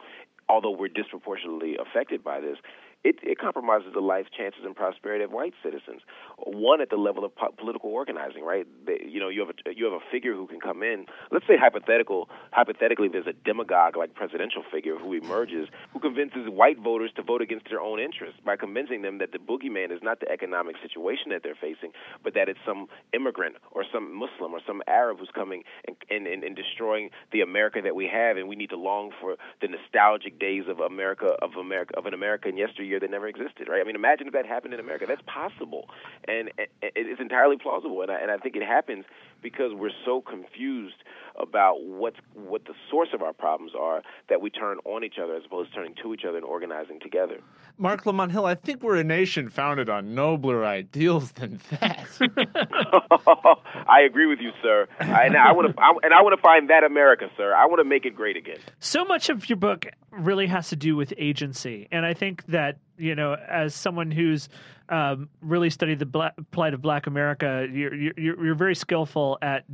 although 0.48 0.70
we're 0.70 0.88
disproportionately 0.88 1.76
affected 1.76 2.24
by 2.24 2.40
this. 2.40 2.58
It, 3.04 3.16
it 3.22 3.38
compromises 3.38 3.92
the 3.94 4.00
life 4.00 4.26
chances 4.36 4.62
and 4.64 4.74
prosperity 4.74 5.22
of 5.22 5.30
white 5.30 5.54
citizens. 5.62 6.02
One 6.38 6.80
at 6.80 6.90
the 6.90 6.96
level 6.96 7.24
of 7.24 7.34
po- 7.36 7.54
political 7.56 7.90
organizing, 7.90 8.42
right? 8.42 8.66
They, 8.84 9.04
you 9.06 9.20
know, 9.20 9.28
you 9.28 9.40
have 9.46 9.50
a 9.50 9.74
you 9.76 9.84
have 9.84 9.94
a 9.94 10.04
figure 10.10 10.34
who 10.34 10.46
can 10.48 10.58
come 10.58 10.82
in. 10.82 11.06
Let's 11.30 11.46
say 11.46 11.56
hypothetical 11.56 12.28
hypothetically, 12.50 13.08
there's 13.08 13.28
a 13.28 13.32
demagogue 13.32 13.96
like 13.96 14.14
presidential 14.14 14.64
figure 14.72 14.96
who 14.96 15.12
emerges 15.12 15.68
who 15.92 16.00
convinces 16.00 16.48
white 16.48 16.80
voters 16.80 17.12
to 17.16 17.22
vote 17.22 17.42
against 17.42 17.68
their 17.70 17.80
own 17.80 18.00
interests 18.00 18.40
by 18.44 18.56
convincing 18.56 19.02
them 19.02 19.18
that 19.18 19.30
the 19.30 19.38
boogeyman 19.38 19.92
is 19.92 20.00
not 20.02 20.18
the 20.18 20.28
economic 20.30 20.76
situation 20.82 21.30
that 21.30 21.42
they're 21.44 21.54
facing, 21.54 21.92
but 22.24 22.34
that 22.34 22.48
it's 22.48 22.58
some 22.66 22.88
immigrant 23.14 23.56
or 23.70 23.84
some 23.92 24.12
Muslim 24.12 24.52
or 24.52 24.60
some 24.66 24.82
Arab 24.88 25.18
who's 25.18 25.30
coming 25.32 25.62
and 25.86 25.96
and, 26.10 26.26
and, 26.26 26.42
and 26.42 26.56
destroying 26.56 27.10
the 27.32 27.40
America 27.40 27.80
that 27.82 27.94
we 27.94 28.08
have, 28.12 28.36
and 28.36 28.48
we 28.48 28.56
need 28.56 28.70
to 28.70 28.76
long 28.76 29.12
for 29.20 29.36
the 29.60 29.68
nostalgic 29.68 30.38
days 30.40 30.64
of 30.68 30.80
America 30.80 31.36
of 31.40 31.52
America 31.54 31.94
of 31.96 32.06
an 32.06 32.14
America 32.14 32.48
in 32.48 32.56
yesteryear 32.56 32.95
that 33.00 33.10
never 33.10 33.28
existed, 33.28 33.68
right? 33.68 33.80
I 33.80 33.84
mean, 33.84 33.96
imagine 33.96 34.26
if 34.26 34.32
that 34.32 34.46
happened 34.46 34.74
in 34.74 34.80
America. 34.80 35.06
That's 35.06 35.22
possible, 35.26 35.88
and 36.26 36.50
it 36.58 37.06
is 37.06 37.18
entirely 37.20 37.56
plausible, 37.56 38.02
and 38.02 38.10
I, 38.10 38.20
and 38.20 38.30
I 38.30 38.36
think 38.38 38.56
it 38.56 38.62
happens 38.62 39.04
because 39.42 39.72
we're 39.74 39.90
so 40.04 40.20
confused 40.20 41.02
about 41.38 41.82
what's 41.82 42.16
what 42.34 42.64
the 42.64 42.74
source 42.90 43.08
of 43.12 43.22
our 43.22 43.32
problems 43.32 43.72
are 43.78 44.02
that 44.28 44.40
we 44.40 44.50
turn 44.50 44.78
on 44.84 45.04
each 45.04 45.16
other 45.22 45.34
as 45.34 45.42
opposed 45.44 45.70
to 45.70 45.76
turning 45.76 45.94
to 46.02 46.14
each 46.14 46.24
other 46.26 46.36
and 46.36 46.46
organizing 46.46 46.98
together. 47.00 47.40
Marc 47.78 48.06
Lamont 48.06 48.32
Hill, 48.32 48.46
I 48.46 48.54
think 48.54 48.82
we're 48.82 48.96
a 48.96 49.04
nation 49.04 49.50
founded 49.50 49.90
on 49.90 50.14
nobler 50.14 50.64
ideals 50.64 51.32
than 51.32 51.60
that. 51.70 52.06
I 53.86 54.00
agree 54.00 54.26
with 54.26 54.38
you, 54.40 54.50
sir. 54.62 54.88
I, 54.98 55.26
and 55.26 55.36
I 55.36 55.52
want 55.52 55.74
to, 55.74 55.82
and 56.02 56.14
I 56.14 56.22
want 56.22 56.36
to 56.36 56.42
find 56.42 56.70
that 56.70 56.84
America, 56.84 57.28
sir. 57.36 57.54
I 57.54 57.66
want 57.66 57.80
to 57.80 57.84
make 57.84 58.06
it 58.06 58.16
great 58.16 58.36
again. 58.36 58.58
So 58.78 59.04
much 59.04 59.28
of 59.28 59.48
your 59.48 59.56
book 59.56 59.86
really 60.10 60.46
has 60.46 60.70
to 60.70 60.76
do 60.76 60.96
with 60.96 61.12
agency, 61.18 61.88
and 61.92 62.06
I 62.06 62.14
think 62.14 62.46
that 62.46 62.78
you 62.98 63.14
know, 63.14 63.34
as 63.34 63.74
someone 63.74 64.10
who's 64.10 64.48
um, 64.88 65.28
really 65.40 65.70
studied 65.70 65.98
the 65.98 66.06
black, 66.06 66.34
plight 66.50 66.74
of 66.74 66.82
Black 66.82 67.06
America, 67.06 67.66
you're, 67.70 67.94
you're 67.94 68.44
you're 68.44 68.54
very 68.54 68.74
skillful 68.74 69.38
at 69.42 69.64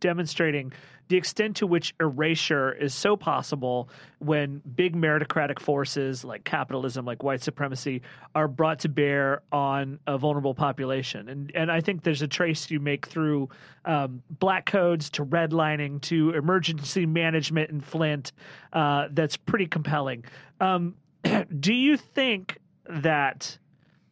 demonstrating 0.00 0.72
the 1.08 1.16
extent 1.16 1.56
to 1.56 1.66
which 1.66 1.94
erasure 2.00 2.72
is 2.72 2.92
so 2.92 3.16
possible 3.16 3.88
when 4.18 4.60
big 4.74 4.96
meritocratic 4.96 5.60
forces 5.60 6.24
like 6.24 6.44
capitalism, 6.44 7.04
like 7.04 7.22
white 7.22 7.40
supremacy, 7.42 8.02
are 8.34 8.48
brought 8.48 8.80
to 8.80 8.88
bear 8.88 9.42
on 9.52 10.00
a 10.06 10.18
vulnerable 10.18 10.54
population. 10.54 11.28
And 11.28 11.52
and 11.54 11.70
I 11.70 11.80
think 11.80 12.02
there's 12.02 12.22
a 12.22 12.28
trace 12.28 12.70
you 12.70 12.80
make 12.80 13.06
through 13.06 13.48
um, 13.84 14.22
black 14.30 14.66
codes 14.66 15.10
to 15.10 15.24
redlining 15.24 16.00
to 16.02 16.30
emergency 16.30 17.06
management 17.06 17.70
in 17.70 17.80
Flint 17.80 18.32
uh, 18.72 19.08
that's 19.12 19.36
pretty 19.36 19.66
compelling. 19.66 20.24
Um, 20.60 20.96
do 21.60 21.72
you 21.72 21.96
think 21.96 22.58
that 22.88 23.58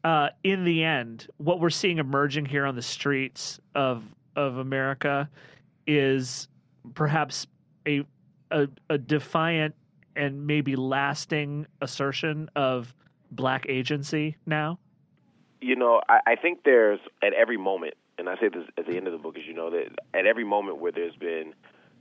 uh, 0.05 0.29
in 0.42 0.64
the 0.64 0.85
end, 0.85 1.29
what 1.38 1.61
we're 1.61 1.70
seeing 1.70 1.98
emerging 1.98 2.44
here 2.44 2.66
on 2.66 2.74
the 2.74 2.83
streets 2.83 3.59
of 3.74 4.05
of 4.37 4.59
America 4.59 5.29
is 5.87 6.48
perhaps 6.94 7.46
a, 7.87 8.05
a, 8.50 8.68
a 8.90 8.98
defiant 8.98 9.74
and 10.16 10.46
maybe 10.46 10.77
lasting 10.77 11.66
assertion 11.81 12.50
of 12.57 12.92
black 13.31 13.66
agency 13.68 14.37
now? 14.46 14.79
You 15.61 15.77
know, 15.77 16.00
I, 16.09 16.20
I 16.27 16.37
think 16.37 16.64
there's 16.64 17.00
at 17.22 17.33
every 17.33 17.57
moment, 17.57 17.94
and 18.18 18.29
I 18.29 18.35
say 18.37 18.48
this 18.48 18.64
at 18.77 18.87
the 18.87 18.96
end 18.96 19.07
of 19.07 19.12
the 19.12 19.18
book, 19.18 19.37
as 19.38 19.46
you 19.46 19.55
know, 19.55 19.70
that 19.70 19.87
at 20.12 20.27
every 20.27 20.44
moment 20.44 20.79
where 20.79 20.92
there's 20.92 21.16
been 21.16 21.55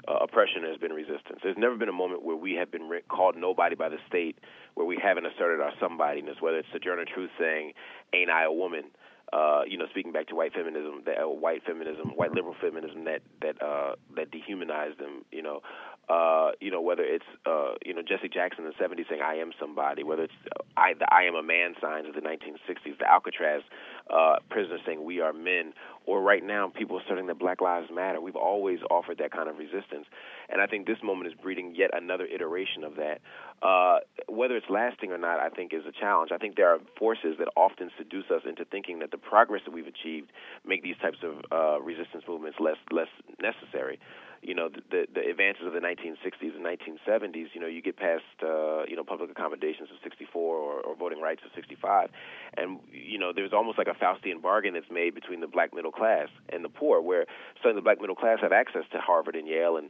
uh, 0.08 0.16
oppression, 0.22 0.64
there's 0.64 0.78
been 0.78 0.94
resistance. 0.94 1.40
There's 1.44 1.58
never 1.58 1.76
been 1.76 1.90
a 1.90 1.94
moment 1.94 2.24
where 2.24 2.36
we 2.36 2.54
have 2.54 2.72
been 2.72 2.90
re- 2.90 3.02
called 3.08 3.36
nobody 3.38 3.76
by 3.76 3.90
the 3.90 3.98
state, 4.08 4.38
where 4.76 4.86
we 4.86 4.98
haven't 5.02 5.26
asserted 5.26 5.62
our 5.62 5.72
somebodyness, 5.82 6.42
whether 6.42 6.58
it's 6.58 6.68
Sojourner 6.74 7.06
Truth 7.06 7.32
saying, 7.40 7.74
"Ain't 8.14 8.30
I 8.30 8.44
a 8.46 8.52
woman?" 8.52 8.86
Uh, 9.32 9.64
you 9.68 9.78
know, 9.78 9.86
speaking 9.90 10.12
back 10.12 10.28
to 10.28 10.36
white 10.36 10.54
feminism, 10.54 11.02
that 11.06 11.20
uh, 11.24 11.28
white 11.28 11.64
feminism, 11.64 12.12
white 12.16 12.32
liberal 12.32 12.56
feminism, 12.62 13.06
that 13.06 13.22
that 13.42 13.62
uh, 13.62 13.96
that 14.16 14.30
dehumanized 14.32 15.00
them. 15.00 15.26
You 15.32 15.42
know, 15.42 15.62
uh, 16.10 16.52
you 16.60 16.70
know, 16.70 16.82
whether 16.82 17.04
it's 17.04 17.26
uh, 17.46 17.76
you 17.86 17.94
know 17.94 18.02
Jesse 18.02 18.28
Jackson 18.28 18.66
in 18.66 18.72
the 18.78 18.84
'70s 18.84 19.08
saying 19.10 19.22
"I 19.22 19.36
am 19.36 19.52
somebody," 19.60 20.04
whether 20.04 20.24
it's 20.24 20.34
uh, 20.52 20.64
I 20.76 20.94
the 20.94 21.08
"I 21.10 21.24
am 21.24 21.36
a 21.36 21.44
man" 21.44 21.76
signs 21.80 22.08
of 22.08 22.14
the 22.14 22.22
1960s, 22.22 23.00
the 23.00 23.10
Alcatraz 23.10 23.62
uh, 24.10 24.36
prisoners 24.50 24.82
saying 24.86 25.04
"We 25.04 25.22
are 25.22 25.32
men," 25.32 25.74
or 26.06 26.22
right 26.22 26.44
now 26.44 26.68
people 26.76 27.00
asserting 27.00 27.28
that 27.28 27.40
Black 27.40 27.62
Lives 27.62 27.88
Matter. 27.90 28.20
We've 28.20 28.36
always 28.36 28.80
offered 28.92 29.18
that 29.20 29.32
kind 29.32 29.48
of 29.48 29.58
resistance, 29.58 30.06
and 30.50 30.62
I 30.62 30.68
think 30.68 30.88
this 30.88 30.98
moment 31.02 31.28
is 31.28 31.34
breeding 31.42 31.74
yet 31.74 31.92
another 31.94 32.26
iteration 32.26 32.84
of 32.84 32.96
that. 32.98 33.22
Uh, 33.62 34.00
whether 34.28 34.58
it's 34.58 34.70
lasting 34.70 35.14
or 35.14 35.18
not, 35.18 35.40
I 35.40 35.48
think 35.48 35.74
is 35.74 35.86
a 35.88 35.94
challenge. 35.94 36.32
I 36.34 36.38
think 36.38 36.58
there 36.58 36.68
are 36.68 36.80
forces 37.00 37.36
that 37.40 37.48
often 37.56 37.92
seduce 37.98 38.30
us 38.30 38.42
into 38.46 38.66
thinking 38.66 39.00
that 39.00 39.12
the 39.12 39.18
progress 39.18 39.62
that 39.66 39.72
we've 39.72 39.88
achieved 39.88 40.32
make 40.68 40.84
these 40.84 40.98
types 41.02 41.20
of 41.24 41.46
uh, 41.50 41.82
resistance 41.82 42.26
movements 42.28 42.58
less 42.60 42.78
less 42.92 43.08
necessary 43.42 44.00
you 44.44 44.54
know 44.54 44.70
the 44.70 45.08
the 45.14 45.22
advances 45.30 45.66
of 45.66 45.74
the 45.74 45.80
1960s 45.80 46.56
and 46.56 46.66
1970s 46.66 47.48
you 47.54 47.62
know 47.62 47.68
you 47.68 47.82
get 47.82 47.98
past 47.98 48.24
uh 48.44 48.84
you 48.88 48.96
know 48.96 49.04
public 49.04 49.32
accommodations 49.32 49.90
of 49.90 49.98
64 50.04 50.58
or, 50.58 50.82
or 50.82 50.96
voting 50.96 51.22
rights 51.22 51.42
of 51.46 51.52
65 51.56 52.10
and 52.58 52.80
you 52.92 53.18
know 53.18 53.32
there's 53.34 53.54
almost 53.54 53.78
like 53.78 53.88
a 53.88 53.94
Faustian 53.94 54.42
bargain 54.42 54.74
that's 54.74 54.92
made 54.92 55.16
between 55.16 55.40
the 55.40 55.48
black 55.48 55.74
middle 55.74 55.92
class 55.92 56.28
and 56.50 56.64
the 56.64 56.70
poor 56.70 57.02
where 57.02 57.26
suddenly 57.62 57.80
the 57.80 57.84
black 57.84 58.00
middle 58.00 58.16
class 58.16 58.40
have 58.42 58.52
access 58.52 58.84
to 58.92 59.00
Harvard 59.00 59.36
and 59.36 59.48
Yale 59.48 59.78
and 59.78 59.90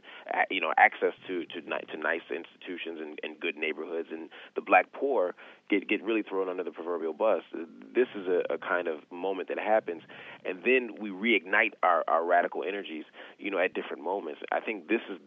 you 0.50 0.60
know 0.60 0.72
access 0.76 1.12
to 1.26 1.44
to 1.46 1.60
to 1.60 1.96
nice 1.96 2.22
institutions 2.30 2.98
and, 3.00 3.18
and 3.22 3.40
good 3.40 3.56
neighborhoods. 3.56 4.08
And 4.10 4.28
the 4.54 4.60
black 4.60 4.92
poor 4.92 5.34
get 5.70 5.88
get 5.88 6.02
really 6.02 6.22
thrown 6.22 6.48
under 6.48 6.64
the 6.64 6.70
proverbial 6.70 7.12
bus. 7.12 7.42
This 7.94 8.08
is 8.14 8.26
a, 8.26 8.54
a 8.54 8.58
kind 8.58 8.88
of 8.88 9.00
moment 9.10 9.48
that 9.48 9.58
happens. 9.58 10.02
And 10.44 10.60
then 10.64 10.94
we 11.00 11.10
reignite 11.10 11.72
our 11.82 12.04
our 12.08 12.24
radical 12.24 12.62
energies 12.66 13.04
you 13.38 13.50
know 13.50 13.58
at 13.58 13.74
different 13.74 14.02
moments 14.02 14.40
I 14.52 14.60
think 14.60 14.88
this 14.88 15.00
is 15.10 15.18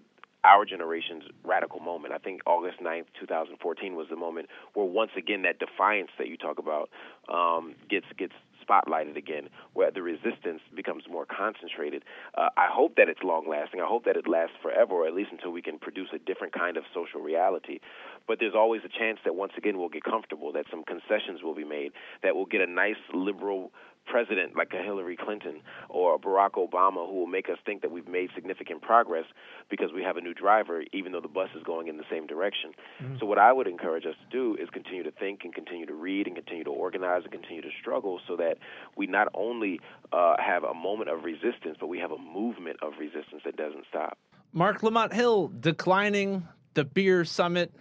our 0.43 0.65
generation's 0.65 1.23
radical 1.43 1.79
moment. 1.79 2.13
I 2.13 2.19
think 2.19 2.41
August 2.45 2.79
9th, 2.79 3.05
2014 3.19 3.95
was 3.95 4.07
the 4.09 4.15
moment 4.15 4.47
where 4.73 4.85
once 4.85 5.11
again 5.17 5.41
that 5.41 5.59
defiance 5.59 6.11
that 6.17 6.27
you 6.27 6.37
talk 6.37 6.59
about 6.59 6.89
um, 7.27 7.75
gets 7.89 8.05
gets 8.17 8.33
spotlighted 8.67 9.17
again, 9.17 9.49
where 9.73 9.91
the 9.91 10.01
resistance 10.01 10.61
becomes 10.75 11.03
more 11.09 11.25
concentrated. 11.25 12.03
Uh, 12.35 12.49
I 12.57 12.67
hope 12.69 12.95
that 12.97 13.07
it's 13.07 13.23
long 13.23 13.47
lasting. 13.47 13.81
I 13.81 13.87
hope 13.87 14.05
that 14.05 14.17
it 14.17 14.27
lasts 14.27 14.55
forever, 14.61 14.93
or 14.93 15.07
at 15.07 15.13
least 15.13 15.31
until 15.31 15.51
we 15.51 15.61
can 15.61 15.79
produce 15.79 16.09
a 16.13 16.19
different 16.19 16.53
kind 16.53 16.77
of 16.77 16.83
social 16.93 17.21
reality. 17.21 17.79
But 18.27 18.39
there's 18.39 18.55
always 18.55 18.81
a 18.85 18.89
chance 18.89 19.19
that 19.23 19.35
once 19.35 19.53
again 19.57 19.77
we'll 19.77 19.89
get 19.89 20.03
comfortable, 20.03 20.51
that 20.53 20.65
some 20.69 20.83
concessions 20.83 21.41
will 21.43 21.55
be 21.55 21.63
made, 21.63 21.93
that 22.23 22.35
we'll 22.35 22.45
get 22.45 22.61
a 22.61 22.67
nice 22.67 22.99
liberal 23.13 23.71
president 24.07 24.55
like 24.55 24.73
a 24.73 24.81
Hillary 24.81 25.17
Clinton 25.17 25.61
or 25.89 26.15
a 26.15 26.19
Barack 26.19 26.51
Obama 26.51 27.07
who 27.07 27.15
will 27.15 27.27
make 27.27 27.49
us 27.49 27.57
think 27.65 27.81
that 27.81 27.91
we've 27.91 28.07
made 28.07 28.29
significant 28.33 28.81
progress 28.81 29.25
because 29.69 29.91
we 29.93 30.01
have 30.01 30.17
a 30.17 30.21
new 30.21 30.33
driver, 30.33 30.83
even 30.93 31.11
though 31.11 31.21
the 31.21 31.27
bus 31.27 31.49
is 31.55 31.63
going 31.63 31.87
in 31.87 31.97
the 31.97 32.03
same 32.09 32.25
direction. 32.25 32.71
Mm-hmm. 33.01 33.17
So, 33.19 33.25
what 33.25 33.37
I 33.37 33.53
would 33.53 33.67
encourage 33.67 34.05
us 34.05 34.15
to 34.23 34.29
do 34.35 34.55
is 34.61 34.69
continue 34.69 35.03
to 35.03 35.11
think 35.11 35.41
and 35.43 35.53
continue 35.53 35.85
to 35.85 35.93
read 35.93 36.27
and 36.27 36.35
continue 36.35 36.63
to 36.63 36.71
organize 36.71 37.23
and 37.23 37.31
continue 37.31 37.61
to 37.61 37.71
struggle 37.79 38.19
so 38.27 38.35
that 38.37 38.57
we 38.95 39.07
not 39.07 39.27
only 39.33 39.79
uh, 40.11 40.35
have 40.39 40.63
a 40.63 40.73
moment 40.73 41.09
of 41.09 41.23
resistance, 41.23 41.77
but 41.79 41.87
we 41.87 41.99
have 41.99 42.11
a 42.11 42.17
movement 42.17 42.77
of 42.81 42.93
resistance 42.99 43.41
that 43.45 43.57
doesn't 43.57 43.85
stop. 43.89 44.17
Marc 44.53 44.81
Lamont 44.81 45.13
Hill 45.13 45.51
declining 45.59 46.47
the 46.73 46.85
beer 46.85 47.25
summit 47.25 47.73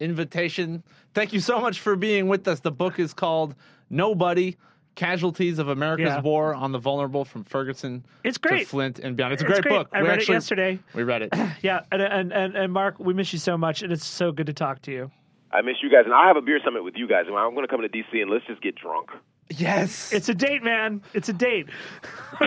invitation. 0.00 0.82
Thank 1.14 1.32
you 1.32 1.40
so 1.40 1.60
much 1.60 1.80
for 1.80 1.96
being 1.96 2.28
with 2.28 2.48
us. 2.48 2.60
The 2.60 2.72
book 2.72 2.98
is 2.98 3.14
called 3.14 3.54
Nobody 3.90 4.56
Casualties 4.94 5.58
of 5.58 5.68
America's 5.68 6.06
yeah. 6.06 6.20
War 6.20 6.54
on 6.54 6.72
the 6.72 6.78
Vulnerable 6.78 7.24
from 7.24 7.42
Ferguson 7.44 8.04
it's 8.22 8.38
great. 8.38 8.60
to 8.60 8.66
Flint 8.66 8.98
and 9.00 9.16
beyond. 9.16 9.32
It's 9.32 9.42
a 9.42 9.46
great, 9.46 9.62
great. 9.62 9.72
book. 9.72 9.88
I 9.92 10.02
we 10.02 10.08
read 10.08 10.18
actually, 10.18 10.34
it 10.34 10.36
yesterday. 10.36 10.78
We 10.94 11.02
read 11.02 11.22
it. 11.22 11.34
yeah, 11.62 11.80
and, 11.90 12.00
and, 12.00 12.32
and, 12.32 12.56
and 12.56 12.72
Marc, 12.72 12.98
we 12.98 13.12
miss 13.12 13.32
you 13.32 13.38
so 13.38 13.58
much, 13.58 13.82
and 13.82 13.92
it's 13.92 14.06
so 14.06 14.30
good 14.30 14.46
to 14.46 14.52
talk 14.52 14.82
to 14.82 14.92
you. 14.92 15.10
I 15.52 15.62
miss 15.62 15.76
you 15.82 15.90
guys, 15.90 16.02
and 16.04 16.14
I 16.14 16.26
have 16.26 16.36
a 16.36 16.42
beer 16.42 16.60
summit 16.64 16.84
with 16.84 16.94
you 16.96 17.08
guys, 17.08 17.24
and 17.26 17.36
I'm 17.36 17.54
going 17.54 17.66
to 17.66 17.70
come 17.70 17.82
to 17.82 17.88
DC 17.88 18.20
and 18.20 18.30
let's 18.30 18.44
just 18.46 18.60
get 18.60 18.74
drunk. 18.74 19.10
Yes. 19.50 20.12
It's 20.12 20.28
a 20.28 20.34
date, 20.34 20.62
man. 20.62 21.02
It's 21.12 21.28
a 21.28 21.32
date. 21.32 21.68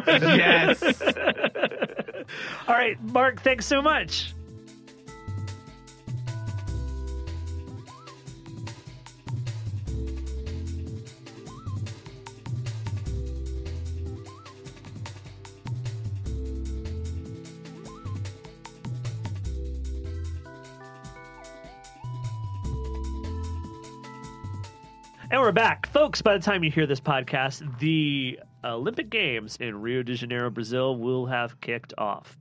yes. 0.08 0.84
All 2.68 2.76
right, 2.76 3.02
Marc. 3.04 3.42
thanks 3.42 3.66
so 3.66 3.82
much. 3.82 4.34
And 25.30 25.42
we're 25.42 25.52
back. 25.52 25.88
Folks, 25.88 26.22
by 26.22 26.38
the 26.38 26.44
time 26.44 26.64
you 26.64 26.72
hear 26.72 26.88
this 26.88 27.02
podcast, 27.02 27.80
the 27.80 28.40
Olympic 28.64 29.10
Games 29.10 29.58
in 29.60 29.82
Rio 29.82 30.02
de 30.02 30.16
Janeiro, 30.16 30.50
Brazil 30.50 30.96
will 30.96 31.26
have 31.26 31.60
kicked 31.60 31.94
off. 31.98 32.38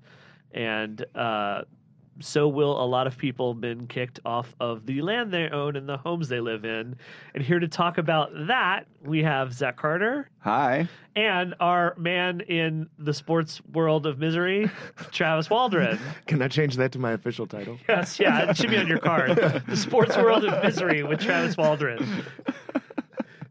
And 0.52 1.04
uh, 1.16 1.62
so 2.20 2.48
will 2.48 2.82
a 2.82 2.86
lot 2.86 3.06
of 3.06 3.18
people 3.18 3.54
been 3.54 3.86
kicked 3.86 4.20
off 4.24 4.54
of 4.60 4.86
the 4.86 5.02
land 5.02 5.32
they 5.32 5.48
own 5.48 5.76
and 5.76 5.88
the 5.88 5.96
homes 5.96 6.28
they 6.28 6.40
live 6.40 6.64
in. 6.64 6.96
And 7.34 7.42
here 7.42 7.58
to 7.58 7.68
talk 7.68 7.98
about 7.98 8.30
that, 8.46 8.86
we 9.04 9.22
have 9.22 9.52
Zach 9.52 9.76
Carter. 9.76 10.30
Hi. 10.40 10.88
And 11.14 11.54
our 11.60 11.94
man 11.96 12.40
in 12.42 12.88
the 12.98 13.14
sports 13.14 13.60
world 13.72 14.06
of 14.06 14.18
misery, 14.18 14.70
Travis 15.12 15.48
Waldron. 15.48 15.98
Can 16.26 16.42
I 16.42 16.48
change 16.48 16.76
that 16.76 16.92
to 16.92 16.98
my 16.98 17.12
official 17.12 17.46
title? 17.46 17.78
Yes, 17.88 18.18
yeah, 18.20 18.50
it 18.50 18.56
should 18.56 18.70
be 18.70 18.76
on 18.76 18.86
your 18.86 18.98
card. 18.98 19.36
the 19.68 19.76
sports 19.76 20.16
world 20.16 20.44
of 20.44 20.62
misery 20.62 21.02
with 21.02 21.20
Travis 21.20 21.56
Waldron 21.56 22.24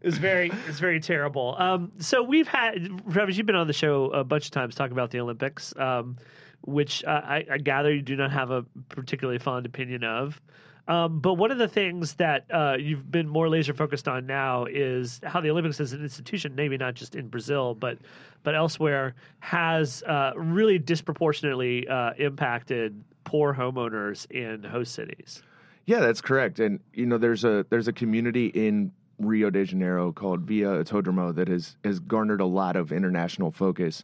is 0.06 0.20
very 0.20 0.52
is 0.70 0.80
very 0.80 1.00
terrible. 1.00 1.56
Um, 1.58 1.92
so 1.98 2.22
we've 2.22 2.48
had 2.48 3.02
Travis, 3.12 3.38
you've 3.38 3.48
been 3.48 3.56
on 3.56 3.68
the 3.68 3.74
show 3.74 4.06
a 4.12 4.24
bunch 4.24 4.46
of 4.46 4.52
times 4.52 4.76
talking 4.76 4.94
about 4.94 5.10
the 5.10 5.20
Olympics, 5.20 5.74
um, 5.78 6.18
which 6.66 7.06
I, 7.06 7.46
I, 7.52 7.58
gather 7.60 7.94
you 7.94 8.02
do 8.02 8.16
not 8.16 8.32
have 8.32 8.52
a 8.52 8.66
particularly 8.90 9.40
fond 9.40 9.66
opinion 9.66 10.04
of. 10.04 10.42
Um, 10.88 11.20
but 11.20 11.34
one 11.34 11.52
of 11.52 11.58
the 11.58 11.68
things 11.68 12.14
that 12.16 12.46
uh, 12.54 12.76
you've 12.80 13.12
been 13.12 13.28
more 13.28 13.50
laser 13.50 13.74
focused 13.74 14.08
on 14.08 14.28
now 14.28 14.66
is 14.66 15.20
how 15.24 15.42
the 15.42 15.50
Olympics 15.50 15.80
as 15.80 15.94
an 15.94 16.04
institution, 16.04 16.54
maybe 16.54 16.78
not 16.78 16.94
just 16.94 17.16
in 17.16 17.28
Brazil, 17.28 17.74
but 17.74 17.98
but 18.44 18.54
elsewhere, 18.54 19.16
has 19.40 20.04
uh, 20.04 20.34
really 20.36 20.78
disproportionately 20.78 21.88
uh, 21.88 22.12
impacted 22.18 23.04
poor 23.24 23.54
homeowners 23.54 24.30
in 24.30 24.64
host 24.64 24.94
cities. 24.94 25.42
Yeah, 25.86 26.00
that's 26.00 26.22
correct. 26.22 26.60
And 26.60 26.80
you 26.94 27.08
know, 27.08 27.18
there's 27.18 27.44
a 27.44 27.66
there's 27.70 27.88
a 27.88 27.94
community 27.94 28.48
in 28.48 28.92
Rio 29.18 29.50
de 29.50 29.66
Janeiro 29.66 30.12
called 30.12 30.42
Vila 30.42 30.84
Autodromo 30.84 31.34
that 31.34 31.48
has 31.48 31.78
has 31.84 32.00
garnered 32.00 32.42
a 32.42 32.46
lot 32.46 32.76
of 32.76 32.92
international 32.92 33.50
focus 33.50 34.04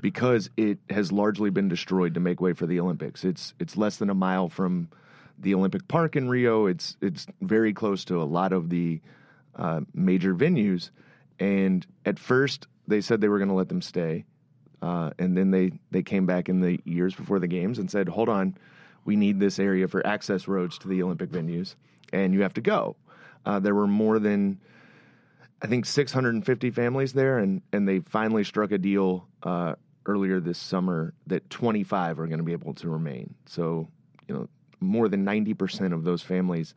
because 0.00 0.50
it 0.56 0.78
has 0.88 1.12
largely 1.12 1.50
been 1.50 1.68
destroyed 1.68 2.14
to 2.14 2.20
make 2.20 2.40
way 2.40 2.52
for 2.52 2.66
the 2.66 2.80
Olympics. 2.80 3.24
It's 3.24 3.54
it's 3.58 3.76
less 3.76 3.96
than 3.96 4.10
a 4.10 4.14
mile 4.14 4.48
from 4.48 4.88
the 5.38 5.54
Olympic 5.54 5.88
Park 5.88 6.16
in 6.16 6.28
Rio. 6.28 6.66
It's 6.66 6.96
it's 7.00 7.26
very 7.40 7.72
close 7.72 8.04
to 8.06 8.20
a 8.20 8.24
lot 8.24 8.52
of 8.52 8.70
the 8.70 9.00
uh, 9.56 9.80
major 9.94 10.34
venues. 10.34 10.90
And 11.38 11.86
at 12.04 12.18
first, 12.18 12.66
they 12.86 13.00
said 13.00 13.20
they 13.20 13.28
were 13.28 13.38
going 13.38 13.48
to 13.48 13.54
let 13.54 13.68
them 13.68 13.82
stay, 13.82 14.24
uh, 14.82 15.10
and 15.18 15.36
then 15.36 15.50
they 15.50 15.72
they 15.90 16.02
came 16.02 16.26
back 16.26 16.48
in 16.48 16.60
the 16.60 16.78
years 16.84 17.14
before 17.14 17.38
the 17.38 17.48
games 17.48 17.78
and 17.78 17.90
said, 17.90 18.08
"Hold 18.08 18.28
on, 18.28 18.56
we 19.04 19.16
need 19.16 19.40
this 19.40 19.58
area 19.58 19.88
for 19.88 20.06
access 20.06 20.46
roads 20.46 20.78
to 20.78 20.88
the 20.88 21.02
Olympic 21.02 21.30
venues, 21.30 21.74
and 22.12 22.34
you 22.34 22.42
have 22.42 22.54
to 22.54 22.60
go." 22.60 22.96
Uh, 23.46 23.58
there 23.58 23.74
were 23.74 23.86
more 23.86 24.18
than 24.18 24.60
I 25.62 25.66
think 25.66 25.84
650 25.84 26.70
families 26.70 27.12
there, 27.12 27.38
and 27.38 27.62
and 27.72 27.86
they 27.86 28.00
finally 28.00 28.44
struck 28.44 28.72
a 28.72 28.78
deal 28.78 29.26
uh, 29.42 29.74
earlier 30.06 30.40
this 30.40 30.58
summer 30.58 31.12
that 31.26 31.48
25 31.50 32.18
are 32.18 32.26
going 32.26 32.38
to 32.38 32.44
be 32.44 32.52
able 32.52 32.74
to 32.74 32.88
remain. 32.88 33.34
So 33.46 33.88
you 34.28 34.34
know 34.34 34.48
more 34.80 35.08
than 35.08 35.24
90 35.24 35.54
percent 35.54 35.94
of 35.94 36.04
those 36.04 36.22
families 36.22 36.74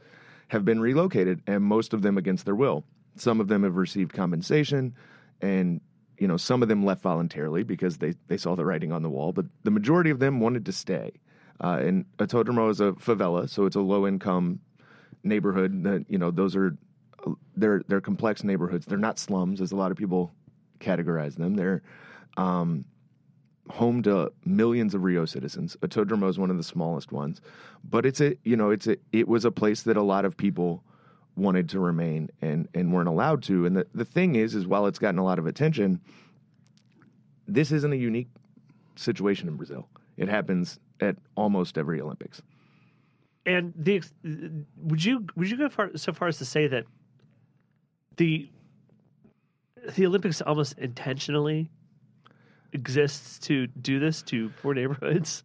have 0.50 0.66
been 0.66 0.80
relocated, 0.80 1.42
and 1.48 1.64
most 1.64 1.94
of 1.94 2.02
them 2.02 2.18
against 2.18 2.46
their 2.46 2.56
will. 2.56 2.84
Some 3.16 3.40
of 3.40 3.48
them 3.48 3.64
have 3.64 3.76
received 3.76 4.14
compensation, 4.14 4.96
and 5.42 5.80
you 6.18 6.28
know 6.28 6.38
some 6.38 6.62
of 6.62 6.68
them 6.68 6.84
left 6.84 7.02
voluntarily 7.02 7.64
because 7.64 7.98
they 7.98 8.14
they 8.28 8.38
saw 8.38 8.56
the 8.56 8.66
writing 8.66 8.92
on 8.92 9.02
the 9.02 9.10
wall. 9.10 9.32
But 9.32 9.46
the 9.64 9.72
majority 9.72 10.10
of 10.10 10.20
them 10.20 10.40
wanted 10.40 10.66
to 10.66 10.72
stay. 10.72 11.12
Uh, 11.64 11.80
and 11.80 12.06
Autodromo 12.18 12.70
is 12.70 12.82
a 12.82 12.92
favela, 12.94 13.48
so 13.48 13.66
it's 13.66 13.76
a 13.78 13.82
low 13.82 14.06
income 14.06 14.60
neighborhood. 15.24 15.84
That 15.84 16.06
you 16.10 16.18
know, 16.18 16.32
those 16.32 16.56
are 16.56 16.76
they're 17.56 17.84
they're 17.88 18.02
complex 18.02 18.44
neighborhoods. 18.44 18.86
They're 18.86 18.98
not 18.98 19.20
slums, 19.20 19.62
as 19.62 19.72
a 19.72 19.76
lot 19.76 19.92
of 19.92 19.98
people 19.98 20.34
categorize 20.80 21.36
them. 21.36 21.56
They're 21.56 21.82
um, 22.38 22.86
home 23.70 24.04
to 24.04 24.32
millions 24.46 24.94
of 24.94 25.04
Rio 25.04 25.26
citizens. 25.26 25.78
Autodromo 25.82 26.30
is 26.30 26.38
one 26.40 26.50
of 26.52 26.58
the 26.58 26.64
smallest 26.64 27.12
ones, 27.12 27.42
but 27.84 28.06
it's 28.06 28.22
a 28.22 28.36
you 28.44 28.56
know 28.58 28.72
it's 28.72 28.88
a 28.88 28.98
it 29.12 29.28
was 29.28 29.46
a 29.46 29.52
place 29.52 29.84
that 29.84 29.98
a 29.98 30.04
lot 30.04 30.26
of 30.26 30.36
people 30.38 30.84
wanted 31.36 31.70
to 31.70 31.80
remain 31.80 32.30
and 32.42 32.68
and 32.74 32.94
weren't 32.94 33.10
allowed 33.10 33.44
to. 33.44 33.66
And 33.66 33.76
the 33.78 33.88
the 33.94 34.06
thing 34.06 34.36
is, 34.36 34.56
is 34.56 34.68
while 34.68 34.88
it's 34.88 35.00
gotten 35.00 35.20
a 35.20 35.24
lot 35.24 35.40
of 35.40 35.46
attention, 35.48 36.02
this 37.48 37.72
isn't 37.72 37.94
a 37.94 37.98
unique 37.98 38.30
situation 38.96 39.48
in 39.48 39.56
Brazil. 39.56 39.88
It 40.18 40.30
happens 40.30 40.80
at 41.02 41.16
almost 41.36 41.78
every 41.78 42.00
Olympics. 42.02 42.42
and 43.46 43.74
the 43.76 44.02
would 44.78 45.04
you 45.04 45.26
would 45.36 45.50
you 45.50 45.58
go 45.58 45.70
far, 45.70 45.92
so 45.98 46.14
far 46.14 46.28
as 46.30 46.38
to 46.38 46.46
say 46.46 46.68
that 46.68 46.86
the 48.18 48.50
the 49.96 50.06
Olympics 50.06 50.42
almost 50.42 50.78
intentionally 50.78 51.70
exists 52.72 53.40
to 53.40 53.68
do 53.68 54.00
this 54.00 54.22
to 54.24 54.50
poor 54.62 54.74
neighborhoods? 54.74 55.44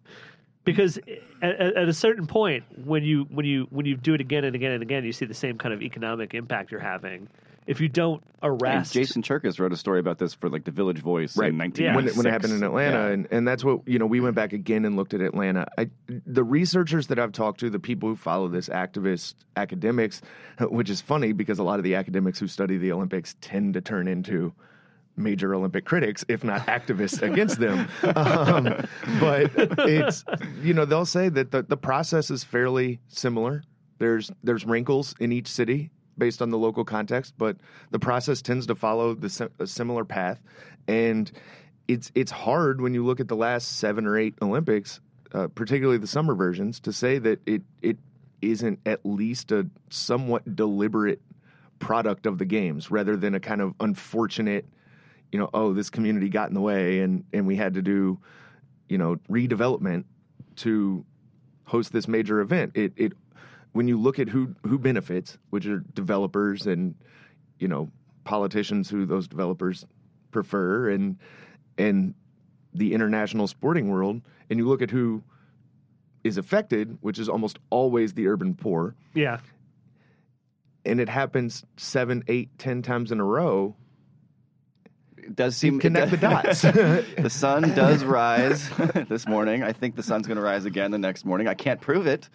Because 0.65 0.99
at, 1.41 1.61
at 1.61 1.89
a 1.89 1.95
certain 1.95 2.27
point, 2.27 2.65
when 2.85 3.03
you 3.03 3.27
when 3.31 3.47
you 3.47 3.67
when 3.71 3.87
you 3.87 3.97
do 3.97 4.15
it 4.15 4.21
again 4.21 4.45
and 4.45 4.55
again 4.55 4.73
and 4.73 4.83
again, 4.83 5.05
you 5.05 5.13
see 5.13 5.25
the 5.25 5.35
same 5.35 5.57
kind 5.57 5.73
of 5.73 5.83
economic 5.83 6.35
impact 6.35 6.71
you're 6.71 6.81
having. 6.81 7.29
If 7.69 7.81
you 7.83 7.89
don't 7.89 8.23
And 8.43 8.61
arrest, 8.63 8.95
Jason 8.95 9.23
Cherkis 9.23 9.61
wrote 9.61 9.73
a 9.73 9.77
story 9.77 10.01
about 10.01 10.19
this 10.19 10.33
for 10.33 10.49
like 10.49 10.65
the 10.65 10.71
Village 10.71 11.01
Voice 11.01 11.37
Right. 11.37 11.51
in 11.51 11.59
1996. 11.59 11.81
Yeah. 11.85 11.95
when 11.95 12.09
it, 12.09 12.17
when 12.17 12.27
it 12.27 12.33
happened 12.33 12.55
in 12.55 12.63
Atlanta, 12.65 12.97
Yeah. 13.09 13.13
and, 13.13 13.29
and 13.31 13.47
that's 13.47 13.63
what 13.63 13.87
you 13.87 13.99
know. 13.99 14.07
We 14.07 14.21
went 14.21 14.35
back 14.35 14.53
again 14.55 14.85
and 14.87 14.97
looked 14.97 15.13
at 15.13 15.21
Atlanta. 15.21 15.67
I, 15.79 15.91
the 16.27 16.43
researchers 16.43 17.09
that 17.09 17.19
I've 17.19 17.33
talked 17.33 17.61
to, 17.61 17.69
the 17.71 17.79
people 17.79 18.09
who 18.09 18.17
follow 18.17 18.49
this, 18.49 18.69
activists, 18.71 19.35
academics, 19.57 20.23
which 20.63 20.89
is 20.91 21.01
funny 21.03 21.33
because 21.33 21.59
a 21.59 21.63
lot 21.63 21.79
of 21.79 21.85
the 21.85 21.95
academics 21.95 22.39
who 22.39 22.49
study 22.49 22.79
the 22.79 22.91
Olympics 22.91 23.37
tend 23.43 23.75
to 23.75 23.81
turn 23.83 24.09
into 24.09 24.53
major 25.17 25.55
Olympic 25.55 25.85
critics, 25.85 26.25
if 26.29 26.43
not 26.45 26.67
activists 26.69 27.21
against 27.23 27.61
them. 27.61 27.87
Um, 28.17 28.65
but 29.21 29.51
it's 29.81 30.25
you 30.63 30.73
know 30.73 30.85
they'll 30.87 31.05
say 31.05 31.29
that 31.29 31.51
the, 31.51 31.63
the 31.65 31.77
process 31.77 32.31
is 32.31 32.45
fairly 32.45 32.99
similar. 33.09 33.63
There's 33.99 34.31
there's 34.43 34.65
wrinkles 34.65 35.15
in 35.21 35.33
each 35.33 35.49
city 35.49 35.91
based 36.19 36.43
on 36.43 36.51
the 36.51 36.59
local 36.59 36.85
context, 36.85 37.35
but 37.39 37.57
the 37.91 37.99
process 37.99 38.43
tends 38.43 38.67
to 38.67 38.75
follow 38.75 39.15
the 39.15 39.51
a 39.59 39.67
similar 39.67 40.05
path, 40.05 40.41
and 40.87 41.31
it's 41.87 42.13
it's 42.15 42.31
hard 42.31 42.81
when 42.81 42.95
you 42.95 43.05
look 43.05 43.21
at 43.21 43.29
the 43.29 43.37
last 43.37 43.79
seven 43.79 44.07
or 44.07 44.19
eight 44.19 44.35
Olympics, 44.43 45.01
uh, 45.33 45.49
particularly 45.49 45.99
the 45.99 46.07
summer 46.07 46.35
versions, 46.35 46.81
to 46.81 46.93
say 46.93 47.19
that 47.19 47.41
it 47.47 47.63
it 47.83 47.97
isn't 48.43 48.79
at 48.87 49.05
least 49.05 49.51
a 49.51 49.67
somewhat 49.91 50.55
deliberate 50.55 51.21
product 51.79 52.27
of 52.27 52.39
the 52.39 52.45
games 52.45 52.91
rather 52.91 53.17
than 53.17 53.35
a 53.35 53.41
kind 53.41 53.61
of 53.61 53.75
unfortunate, 53.81 54.67
you 55.33 55.39
know, 55.39 55.49
oh 55.55 55.73
this 55.73 55.91
community 55.91 56.29
got 56.29 56.49
in 56.49 56.55
the 56.55 56.61
way 56.61 57.01
and 57.01 57.25
and 57.33 57.47
we 57.47 57.57
had 57.57 57.75
to 57.75 57.83
do, 57.83 58.19
you 58.89 58.99
know, 58.99 59.17
redevelopment 59.31 60.05
to 60.57 61.05
host 61.65 61.93
this 61.93 62.09
major 62.09 62.41
event. 62.41 62.73
It 62.75 62.93
it 62.97 63.13
when 63.73 63.89
you 63.89 63.99
look 63.99 64.19
at 64.19 64.29
who 64.29 64.55
who 64.67 64.79
benefits, 64.79 65.39
which 65.51 65.67
are 65.67 65.81
developers 65.95 66.67
and 66.67 66.95
you 67.59 67.69
know 67.69 67.91
politicians 68.25 68.91
who 68.91 69.07
those 69.07 69.29
developers 69.29 69.87
prefer 70.31 70.91
and 70.91 71.19
and 71.77 72.15
the 72.75 72.93
international 72.93 73.47
sporting 73.47 73.89
world 73.89 74.21
and 74.51 74.59
you 74.59 74.69
look 74.69 74.83
at 74.83 74.91
who 74.91 75.23
is 76.23 76.37
affected 76.37 76.99
which 77.01 77.19
is 77.19 77.29
almost 77.29 77.59
always 77.71 78.13
the 78.15 78.29
urban 78.29 78.55
poor. 78.55 78.95
Yeah, 79.15 79.39
and 80.85 81.01
it 81.01 81.09
happens 81.09 81.65
seven 81.77 82.25
eight 82.29 82.51
ten 82.59 82.83
times 82.83 83.13
in 83.13 83.21
a 83.21 83.25
row 83.25 83.75
It 85.29 85.37
does 85.37 85.59
seem 85.59 85.79
connect 85.79 86.11
the 86.11 86.17
dots 86.17 86.63
the 86.63 87.29
sun 87.29 87.63
does 87.75 88.03
rise 88.03 88.71
this 89.11 89.29
morning. 89.29 89.63
I 89.63 89.75
think 89.75 89.95
the 89.95 90.03
sun's 90.03 90.27
going 90.27 90.39
to 90.39 90.43
rise 90.43 90.65
again 90.65 90.91
the 90.91 90.99
next 90.99 91.27
morning. 91.27 91.47
I 91.47 91.53
can't 91.53 91.83
prove 91.83 92.07
it. 92.07 92.31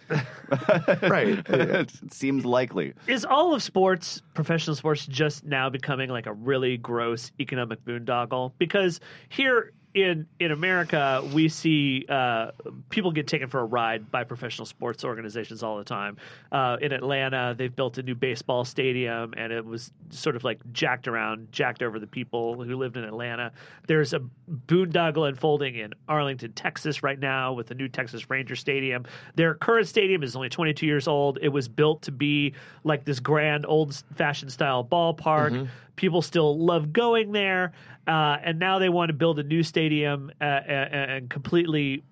Right. 1.02 1.42
it 1.48 1.90
seems 2.12 2.44
likely. 2.44 2.94
is 3.08 3.24
all 3.24 3.52
of 3.52 3.64
sports, 3.64 4.22
professional 4.34 4.76
sports, 4.76 5.06
just 5.06 5.44
now 5.44 5.68
becoming 5.68 6.08
like 6.08 6.26
a 6.26 6.34
really 6.34 6.76
gross 6.76 7.32
economic 7.40 7.84
boondoggle? 7.84 8.52
Because 8.58 9.00
here 9.28 9.72
in 9.94 10.26
in 10.40 10.50
America, 10.50 11.22
we 11.32 11.48
see 11.48 12.04
uh, 12.08 12.50
people 12.90 13.12
get 13.12 13.28
taken 13.28 13.48
for 13.48 13.60
a 13.60 13.64
ride 13.64 14.10
by 14.10 14.24
professional 14.24 14.66
sports 14.66 15.04
organizations 15.04 15.62
all 15.62 15.78
the 15.78 15.84
time. 15.84 16.16
Uh, 16.50 16.76
in 16.82 16.92
Atlanta, 16.92 17.54
they've 17.56 17.74
built 17.74 17.96
a 17.98 18.02
new 18.02 18.16
baseball 18.16 18.64
stadium, 18.64 19.32
and 19.36 19.52
it 19.52 19.64
was 19.64 19.92
sort 20.10 20.34
of 20.34 20.42
like 20.42 20.60
jacked 20.72 21.06
around, 21.06 21.50
jacked 21.52 21.80
over 21.80 22.00
the 22.00 22.08
people 22.08 22.60
who 22.60 22.76
lived 22.76 22.96
in 22.96 23.04
Atlanta. 23.04 23.52
There's 23.86 24.12
a 24.12 24.20
boondoggle 24.66 25.28
unfolding 25.28 25.76
in 25.76 25.94
Arlington, 26.08 26.52
Texas, 26.54 27.04
right 27.04 27.18
now 27.18 27.52
with 27.52 27.68
the 27.68 27.74
new 27.76 27.88
Texas 27.88 28.28
Ranger 28.28 28.56
Stadium. 28.56 29.04
Their 29.36 29.54
current 29.54 29.86
stadium 29.86 30.24
is 30.24 30.34
only 30.34 30.48
22 30.48 30.86
years 30.86 31.06
old. 31.06 31.38
It 31.40 31.50
was 31.50 31.68
built 31.68 32.02
to 32.02 32.12
be 32.12 32.54
like 32.82 33.04
this 33.04 33.20
grand, 33.20 33.64
old-fashioned 33.66 34.50
style 34.50 34.84
ballpark. 34.84 35.68
People 35.96 36.22
still 36.22 36.58
love 36.58 36.92
going 36.92 37.32
there, 37.32 37.72
uh, 38.06 38.38
and 38.42 38.58
now 38.58 38.78
they 38.78 38.88
want 38.88 39.08
to 39.10 39.12
build 39.12 39.38
a 39.38 39.42
new 39.44 39.62
stadium 39.62 40.30
uh, 40.40 40.44
and, 40.44 41.10
and 41.10 41.30
completely 41.30 42.02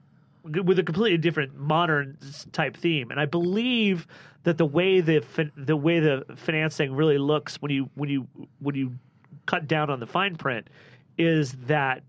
with 0.44 0.78
a 0.78 0.82
completely 0.82 1.18
different 1.18 1.56
modern 1.56 2.16
type 2.52 2.76
theme. 2.76 3.10
And 3.10 3.20
I 3.20 3.26
believe 3.26 4.06
that 4.44 4.58
the 4.58 4.66
way 4.66 5.00
the 5.00 5.24
the 5.56 5.76
way 5.76 6.00
the 6.00 6.24
financing 6.36 6.94
really 6.94 7.18
looks 7.18 7.56
when 7.62 7.70
you 7.70 7.90
when 7.94 8.08
you 8.10 8.26
when 8.60 8.74
you 8.74 8.92
cut 9.46 9.66
down 9.66 9.90
on 9.90 10.00
the 10.00 10.06
fine 10.06 10.36
print 10.36 10.68
is 11.18 11.52
that 11.66 12.02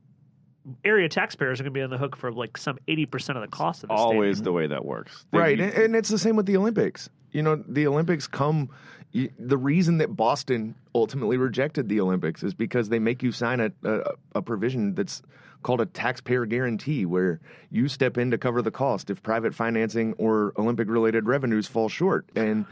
area 0.85 1.09
taxpayers 1.09 1.59
are 1.59 1.63
going 1.63 1.73
to 1.73 1.77
be 1.77 1.81
on 1.81 1.89
the 1.89 1.97
hook 1.97 2.15
for 2.15 2.31
like 2.31 2.57
some 2.57 2.77
80% 2.87 3.35
of 3.35 3.41
the 3.41 3.47
cost 3.49 3.83
of 3.83 3.89
the 3.89 3.97
stadium. 3.97 4.15
Always 4.15 4.37
stadium. 4.37 4.43
the 4.45 4.51
way 4.53 4.67
that 4.67 4.85
works. 4.85 5.25
They- 5.31 5.37
right 5.37 5.57
you- 5.57 5.63
and, 5.65 5.73
and 5.73 5.95
it's 5.95 6.09
the 6.09 6.17
same 6.17 6.35
with 6.35 6.45
the 6.45 6.55
olympics 6.57 7.09
you 7.31 7.41
know 7.41 7.61
the 7.67 7.85
olympics 7.87 8.27
come 8.27 8.69
you, 9.13 9.31
the 9.39 9.57
reason 9.57 9.97
that 9.99 10.15
boston 10.15 10.75
ultimately 10.93 11.37
rejected 11.37 11.87
the 11.87 12.01
olympics 12.01 12.43
is 12.43 12.53
because 12.53 12.89
they 12.89 12.99
make 12.99 13.23
you 13.23 13.31
sign 13.31 13.59
a, 13.59 13.71
a, 13.83 14.01
a 14.35 14.41
provision 14.41 14.93
that's 14.93 15.21
called 15.63 15.81
a 15.81 15.85
taxpayer 15.87 16.45
guarantee 16.45 17.05
where 17.05 17.39
you 17.71 17.87
step 17.87 18.17
in 18.17 18.29
to 18.29 18.37
cover 18.37 18.61
the 18.61 18.69
cost 18.69 19.09
if 19.09 19.23
private 19.23 19.55
financing 19.55 20.13
or 20.17 20.53
olympic 20.57 20.87
related 20.87 21.25
revenues 21.25 21.65
fall 21.65 21.89
short. 21.89 22.25
And 22.35 22.65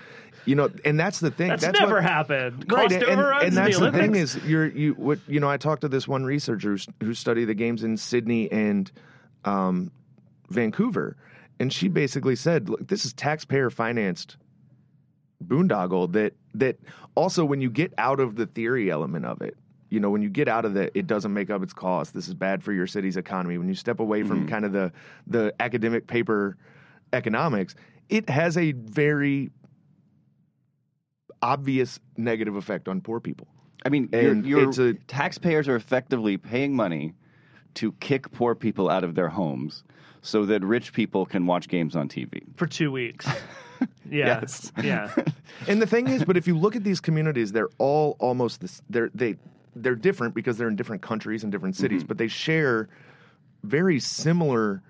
you 0.45 0.55
know 0.55 0.69
and 0.85 0.99
that's 0.99 1.19
the 1.19 1.31
thing. 1.31 1.49
That's, 1.49 1.63
that's 1.63 1.79
never 1.79 1.95
what, 1.95 2.03
happened. 2.03 2.65
Right, 2.71 2.89
Cost 2.89 2.95
and, 2.95 3.03
overruns 3.03 3.43
and 3.43 3.49
in 3.49 3.55
that's 3.55 3.79
the 3.79 3.91
the, 3.91 3.97
thing 3.97 4.15
is 4.15 4.35
you're 4.45 4.67
you 4.67 4.93
what 4.93 5.19
you 5.27 5.39
know 5.39 5.49
I 5.49 5.57
talked 5.57 5.81
to 5.81 5.87
this 5.87 6.07
one 6.07 6.25
researcher 6.25 6.71
who's, 6.71 6.87
who 7.01 7.13
studied 7.13 7.45
the 7.45 7.53
games 7.53 7.83
in 7.83 7.97
Sydney 7.97 8.51
and 8.51 8.91
um, 9.45 9.91
Vancouver, 10.49 11.15
and 11.59 11.71
she 11.71 11.87
basically 11.87 12.35
said, 12.35 12.69
"Look, 12.69 12.87
this 12.87 13.05
is 13.05 13.13
taxpayer 13.13 13.69
financed 13.69 14.37
boondoggle 15.41 16.11
that 16.13 16.33
that 16.55 16.77
also 17.15 17.45
when 17.45 17.61
you 17.61 17.69
get 17.69 17.93
out 17.97 18.19
of 18.19 18.35
the 18.35 18.45
theory 18.45 18.91
element 18.91 19.25
of 19.25 19.41
it." 19.41 19.57
You 19.89 19.99
know, 19.99 20.09
when 20.09 20.21
you 20.21 20.29
get 20.29 20.47
out 20.47 20.63
of 20.63 20.73
the, 20.73 20.97
it 20.97 21.05
doesn't 21.05 21.33
make 21.33 21.49
up 21.49 21.61
its 21.61 21.73
cost. 21.73 22.13
This 22.13 22.29
is 22.29 22.33
bad 22.33 22.63
for 22.63 22.71
your 22.71 22.87
city's 22.87 23.17
economy. 23.17 23.57
When 23.57 23.67
you 23.67 23.75
step 23.75 23.99
away 23.99 24.23
from 24.23 24.41
mm-hmm. 24.41 24.49
kind 24.49 24.65
of 24.65 24.71
the 24.71 24.91
the 25.27 25.53
academic 25.59 26.07
paper 26.07 26.57
economics, 27.11 27.75
it 28.07 28.29
has 28.29 28.57
a 28.57 28.71
very 28.71 29.51
obvious 31.41 31.99
negative 32.17 32.55
effect 32.55 32.87
on 32.87 33.01
poor 33.01 33.19
people. 33.19 33.47
I 33.85 33.89
mean, 33.89 34.09
you're, 34.11 34.35
you're, 34.35 34.69
it's 34.69 34.77
a- 34.77 34.93
taxpayers 34.93 35.67
are 35.67 35.75
effectively 35.75 36.37
paying 36.37 36.75
money 36.75 37.13
to 37.75 37.91
kick 37.93 38.31
poor 38.31 38.53
people 38.53 38.89
out 38.89 39.03
of 39.03 39.15
their 39.15 39.29
homes 39.29 39.83
so 40.21 40.45
that 40.45 40.63
rich 40.63 40.93
people 40.93 41.25
can 41.25 41.45
watch 41.45 41.67
games 41.67 41.95
on 41.95 42.07
TV. 42.07 42.43
for 42.55 42.67
two 42.67 42.91
weeks. 42.91 43.27
Yeah, 44.09 44.41
Yes. 44.41 44.71
yeah. 44.83 45.13
And 45.67 45.81
the 45.81 45.87
thing 45.87 46.07
is, 46.07 46.25
but 46.25 46.35
if 46.35 46.47
you 46.47 46.57
look 46.57 46.75
at 46.75 46.83
these 46.83 46.99
communities, 46.99 47.51
they're 47.51 47.69
all 47.77 48.17
almost 48.19 48.59
this. 48.61 48.81
They're 48.89 49.09
they 49.13 49.37
they're 49.75 49.95
different 49.95 50.33
because 50.35 50.57
they're 50.57 50.67
in 50.67 50.75
different 50.75 51.01
countries 51.01 51.43
and 51.43 51.51
different 51.51 51.75
cities, 51.77 52.03
but 52.03 52.17
they 52.17 52.27
share 52.27 52.89
very 53.63 53.99
similar 53.99 54.81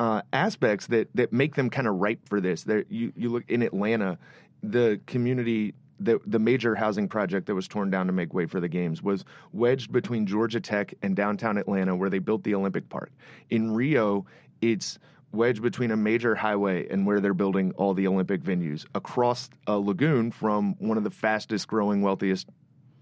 uh, 0.00 0.22
aspects 0.32 0.86
that 0.88 1.08
that 1.14 1.32
make 1.32 1.54
them 1.54 1.70
kind 1.70 1.86
of 1.86 1.96
ripe 1.96 2.28
for 2.28 2.40
this. 2.40 2.64
There, 2.64 2.84
you 2.88 3.12
you 3.14 3.28
look 3.28 3.44
in 3.48 3.62
Atlanta, 3.62 4.18
the 4.62 5.00
community. 5.06 5.74
The, 6.02 6.18
the 6.26 6.38
major 6.38 6.74
housing 6.74 7.08
project 7.10 7.46
that 7.46 7.54
was 7.54 7.68
torn 7.68 7.90
down 7.90 8.06
to 8.06 8.12
make 8.14 8.32
way 8.32 8.46
for 8.46 8.58
the 8.58 8.68
games 8.68 9.02
was 9.02 9.22
wedged 9.52 9.92
between 9.92 10.24
Georgia 10.24 10.58
Tech 10.58 10.94
and 11.02 11.14
downtown 11.14 11.58
Atlanta, 11.58 11.94
where 11.94 12.08
they 12.08 12.18
built 12.20 12.42
the 12.42 12.54
Olympic 12.54 12.88
Park. 12.88 13.10
In 13.50 13.70
Rio, 13.72 14.24
it's 14.62 14.98
wedged 15.32 15.62
between 15.62 15.90
a 15.90 15.96
major 15.96 16.34
highway 16.34 16.88
and 16.88 17.06
where 17.06 17.20
they're 17.20 17.34
building 17.34 17.72
all 17.76 17.94
the 17.94 18.06
Olympic 18.06 18.42
venues 18.42 18.84
across 18.94 19.48
a 19.66 19.78
lagoon 19.78 20.30
from 20.32 20.74
one 20.78 20.96
of 20.98 21.04
the 21.04 21.10
fastest 21.10 21.68
growing, 21.68 22.02
wealthiest 22.02 22.48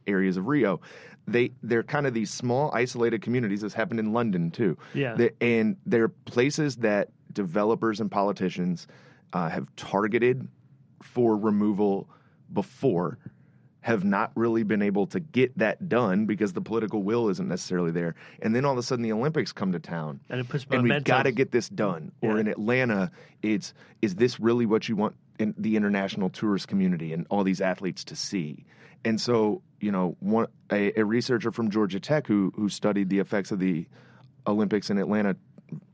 areas 0.07 0.37
of 0.37 0.47
Rio. 0.47 0.81
They 1.27 1.51
they're 1.63 1.83
kind 1.83 2.07
of 2.07 2.15
these 2.15 2.31
small, 2.31 2.71
isolated 2.75 3.23
communities. 3.23 3.61
This 3.61 3.75
happened 3.75 4.01
in 4.01 4.13
London 4.13 4.51
too. 4.51 4.77
Yeah. 4.95 5.15
They- 5.15 5.31
and 5.41 5.77
they're 5.87 6.09
places 6.09 6.77
that 6.77 7.11
developers 7.33 8.01
and 8.01 8.11
politicians 8.11 8.87
uh, 9.33 9.49
have 9.51 9.67
targeted 9.77 10.49
for 11.03 11.37
removal 11.37 12.09
before. 12.53 13.19
Have 13.89 14.05
not 14.05 14.33
really 14.35 14.65
been 14.65 14.83
able 14.83 15.07
to 15.07 15.19
get 15.19 15.57
that 15.57 15.89
done 15.89 16.27
because 16.27 16.53
the 16.53 16.61
political 16.61 17.03
will 17.03 17.31
isn't 17.31 17.49
necessarily 17.49 17.91
there. 17.91 18.15
And 18.43 18.55
then 18.55 18.67
all 18.67 18.73
of 18.73 18.79
a 18.79 18.83
sudden, 18.83 19.03
the 19.03 19.13
Olympics 19.13 19.51
come 19.51 19.73
to 19.73 19.79
town, 19.79 20.21
And 20.29 20.41
it 20.41 20.49
puts 20.49 20.67
and 20.71 20.83
we've 20.83 21.03
got 21.05 21.23
to 21.23 21.33
get 21.33 21.53
this 21.53 21.71
done. 21.71 22.13
Or 22.21 22.39
in 22.39 22.49
Atlanta, 22.49 23.11
it's 23.43 23.73
is 24.03 24.17
this 24.17 24.39
really 24.39 24.67
what 24.67 24.91
you 24.91 24.97
want 24.97 25.17
in 25.39 25.55
the 25.57 25.75
international 25.75 26.29
tourist 26.29 26.69
community 26.69 27.15
and 27.15 27.27
all 27.31 27.45
these 27.45 27.63
athletes 27.63 28.05
to 28.05 28.17
see? 28.17 28.67
And 29.07 29.19
so, 29.19 29.63
you 29.81 29.91
know, 29.91 30.17
one 30.21 30.49
a, 30.71 30.93
a 31.01 31.05
researcher 31.05 31.51
from 31.51 31.71
Georgia 31.71 31.99
Tech 31.99 32.27
who 32.27 32.53
who 32.57 32.69
studied 32.69 33.09
the 33.09 33.21
effects 33.21 33.53
of 33.53 33.59
the 33.59 33.87
Olympics 34.47 34.91
in 34.91 34.99
Atlanta 34.99 35.35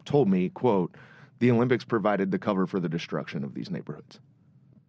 told 0.04 0.28
me, 0.28 0.48
quote, 0.48 0.96
the 1.38 1.50
Olympics 1.50 1.84
provided 1.84 2.30
the 2.30 2.38
cover 2.38 2.66
for 2.66 2.80
the 2.80 2.88
destruction 2.88 3.44
of 3.44 3.54
these 3.54 3.70
neighborhoods. 3.70 4.18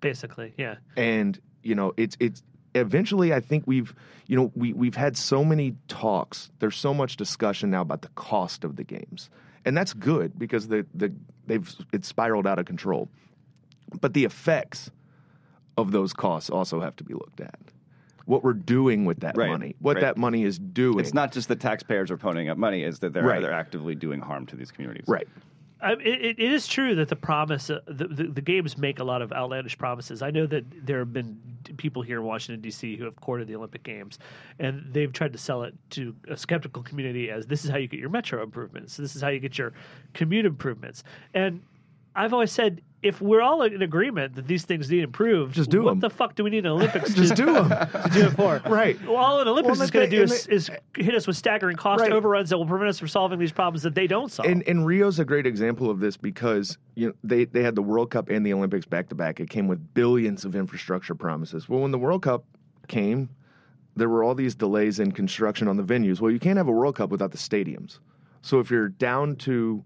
Basically, 0.02 0.54
yeah. 0.58 0.76
and 0.98 1.40
you 1.64 1.76
know 1.76 1.94
it's 1.98 2.18
it's 2.20 2.44
eventually 2.76 3.34
i 3.34 3.40
think 3.40 3.64
we've 3.66 3.96
you 4.28 4.36
know 4.36 4.52
we 4.56 4.74
we've 4.74 4.96
had 4.96 5.16
so 5.18 5.44
many 5.44 5.76
talks. 5.88 6.50
There's 6.60 6.76
so 6.76 6.94
much 6.94 7.16
discussion 7.16 7.70
now 7.72 7.82
about 7.82 8.02
the 8.02 8.10
cost 8.10 8.64
of 8.64 8.76
the 8.76 8.84
games. 8.84 9.30
And 9.66 9.76
that's 9.78 9.94
good 9.94 10.38
because 10.38 10.68
the 10.68 10.86
the 10.94 11.12
they've 11.48 11.74
it's 11.94 12.08
spiraled 12.08 12.48
out 12.48 12.60
of 12.60 12.66
control. 12.66 13.08
But 14.02 14.14
the 14.14 14.26
effects 14.26 14.90
of 15.78 15.92
those 15.92 16.12
costs 16.14 16.50
also 16.50 16.80
have 16.82 16.96
to 16.98 17.04
be 17.04 17.14
looked 17.14 17.40
at. 17.40 17.60
What 18.26 18.44
we're 18.44 18.54
doing 18.54 19.06
with 19.06 19.20
that 19.20 19.38
Right, 19.38 19.50
money 19.50 19.76
what 19.80 19.96
right. 19.98 20.02
that 20.02 20.18
money 20.18 20.44
is 20.44 20.58
doing. 20.58 21.00
It's 21.00 21.14
not 21.14 21.32
just 21.32 21.48
that 21.50 21.60
taxpayers 21.60 22.10
are 22.10 22.18
ponying 22.18 22.50
up 22.50 22.58
money; 22.58 22.84
is 22.84 23.00
that 23.00 23.14
they're 23.14 23.24
Right. 23.24 23.42
they're 23.42 23.52
actively 23.52 23.94
doing 23.94 24.20
harm 24.22 24.48
to 24.48 24.56
these 24.56 24.72
communities. 24.72 25.06
right 25.08 25.28
It 25.86 26.40
it 26.40 26.52
is 26.52 26.68
true 26.68 26.96
that 26.96 27.10
the 27.10 27.16
promise, 27.16 27.70
uh, 27.70 27.80
the, 27.86 28.08
the 28.08 28.24
the 28.26 28.42
games 28.42 28.78
make 28.78 29.00
a 29.00 29.04
lot 29.04 29.22
of 29.22 29.32
outlandish 29.32 29.78
promises. 29.78 30.22
I 30.22 30.32
know 30.32 30.46
that 30.48 30.64
there 30.86 31.00
have 31.00 31.14
been 31.14 31.40
people 31.78 32.02
here 32.02 32.20
in 32.20 32.26
Washington 32.26 32.62
D.C. 32.62 32.98
who 32.98 33.06
have 33.06 33.16
courted 33.18 33.48
the 33.48 33.56
Olympic 33.56 33.84
Games, 33.84 34.20
and 34.60 34.86
they've 34.92 35.12
tried 35.12 35.34
to 35.34 35.38
sell 35.38 35.64
it 35.64 35.74
to 35.92 36.16
a 36.30 36.38
skeptical 36.38 36.82
community 36.84 37.30
as 37.30 37.46
this 37.46 37.64
is 37.64 37.72
how 37.72 37.78
you 37.78 37.88
get 37.88 38.00
your 38.00 38.10
metro 38.10 38.42
improvements. 38.42 38.98
This 38.98 39.16
is 39.16 39.22
how 39.22 39.30
you 39.30 39.40
get 39.40 39.58
your 39.58 39.74
commute 40.14 40.46
improvements. 40.46 41.04
And 41.34 41.62
I've 42.16 42.34
always 42.34 42.52
said, 42.52 42.82
if 43.06 43.22
we're 43.22 43.42
all 43.42 43.62
in 43.62 43.82
agreement 43.84 44.34
that 44.36 44.48
these 44.48 44.66
things 44.66 44.90
need 44.90 45.04
improved, 45.04 45.54
Just 45.54 45.70
do 45.70 45.84
what 45.84 45.92
'em. 45.92 46.00
the 46.00 46.10
fuck 46.10 46.34
do 46.36 46.44
we 46.44 46.50
need 46.50 46.66
an 46.66 46.72
Olympics 46.72 47.14
just 47.14 47.36
to, 47.36 47.46
do 47.46 47.54
them 47.54 47.70
to 47.70 48.10
do 48.12 48.26
it 48.26 48.32
for? 48.32 48.60
Right. 48.70 49.00
Well, 49.06 49.16
all 49.18 49.40
an 49.40 49.48
Olympics 49.48 49.78
Well, 49.78 49.84
is 49.86 49.92
going 49.92 50.10
to 50.10 50.16
do 50.18 50.24
is, 50.24 50.46
they- 50.46 50.54
is 50.56 50.72
hit 50.98 51.14
us 51.14 51.28
with 51.28 51.38
staggering 51.38 51.78
cost 51.78 52.02
Right. 52.02 52.12
overruns 52.12 52.50
that 52.50 52.58
will 52.58 52.66
prevent 52.66 52.90
us 52.90 52.98
from 53.00 53.08
solving 53.08 53.38
these 53.38 53.52
problems 53.52 53.84
that 53.84 53.94
they 53.96 54.08
don't 54.08 54.32
solve. 54.32 54.50
And, 54.50 54.64
and 54.68 54.86
Rio's 54.88 55.20
a 55.20 55.26
great 55.26 55.46
example 55.46 55.90
of 55.90 56.00
this 56.00 56.18
because 56.18 56.78
you 56.96 57.08
know 57.08 57.14
they, 57.24 57.46
they 57.46 57.62
had 57.62 57.76
the 57.76 57.84
World 57.84 58.10
Cup 58.10 58.30
and 58.30 58.44
the 58.46 58.54
Olympics 58.54 58.86
back 58.86 59.08
to 59.10 59.16
back. 59.16 59.40
It 59.40 59.50
came 59.50 59.68
with 59.68 59.94
billions 59.94 60.44
of 60.44 60.56
infrastructure 60.56 61.14
promises. 61.16 61.70
Well, 61.70 61.82
when 61.82 61.92
the 61.92 62.00
World 62.00 62.24
Cup 62.24 62.44
came, 62.88 63.30
there 63.96 64.10
were 64.10 64.24
all 64.24 64.34
these 64.34 64.56
delays 64.56 65.00
in 65.00 65.12
construction 65.12 65.68
on 65.68 65.78
the 65.78 65.84
venues. 65.84 66.20
Well, 66.22 66.32
you 66.32 66.40
can't 66.40 66.58
have 66.58 66.68
a 66.68 66.72
World 66.72 66.96
Cup 66.96 67.12
without 67.12 67.32
the 67.32 67.38
stadiums. 67.38 68.00
So 68.42 68.60
if 68.60 68.70
you're 68.72 68.90
down 68.90 69.36
to, 69.38 69.84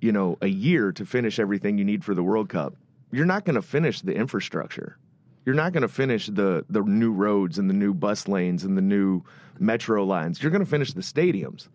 you 0.00 0.12
know, 0.12 0.38
a 0.40 0.46
year 0.46 0.92
to 0.92 1.04
finish 1.04 1.38
everything 1.38 1.78
you 1.78 1.84
need 1.84 2.04
for 2.04 2.14
the 2.14 2.22
World 2.22 2.48
Cup, 2.48 2.74
you're 3.12 3.26
not 3.26 3.44
going 3.44 3.54
to 3.54 3.62
finish 3.62 4.00
the 4.00 4.14
infrastructure. 4.14 4.96
You're 5.44 5.54
not 5.54 5.72
going 5.72 5.82
to 5.82 5.88
finish 5.88 6.26
the 6.26 6.64
the 6.68 6.82
new 6.82 7.12
roads 7.12 7.58
and 7.58 7.68
the 7.68 7.74
new 7.74 7.94
bus 7.94 8.28
lanes 8.28 8.64
and 8.64 8.76
the 8.76 8.82
new 8.82 9.22
metro 9.58 10.04
lines. 10.04 10.42
You're 10.42 10.52
going 10.52 10.64
to 10.64 10.70
finish 10.70 10.92
the 10.92 11.00
stadiums. 11.00 11.68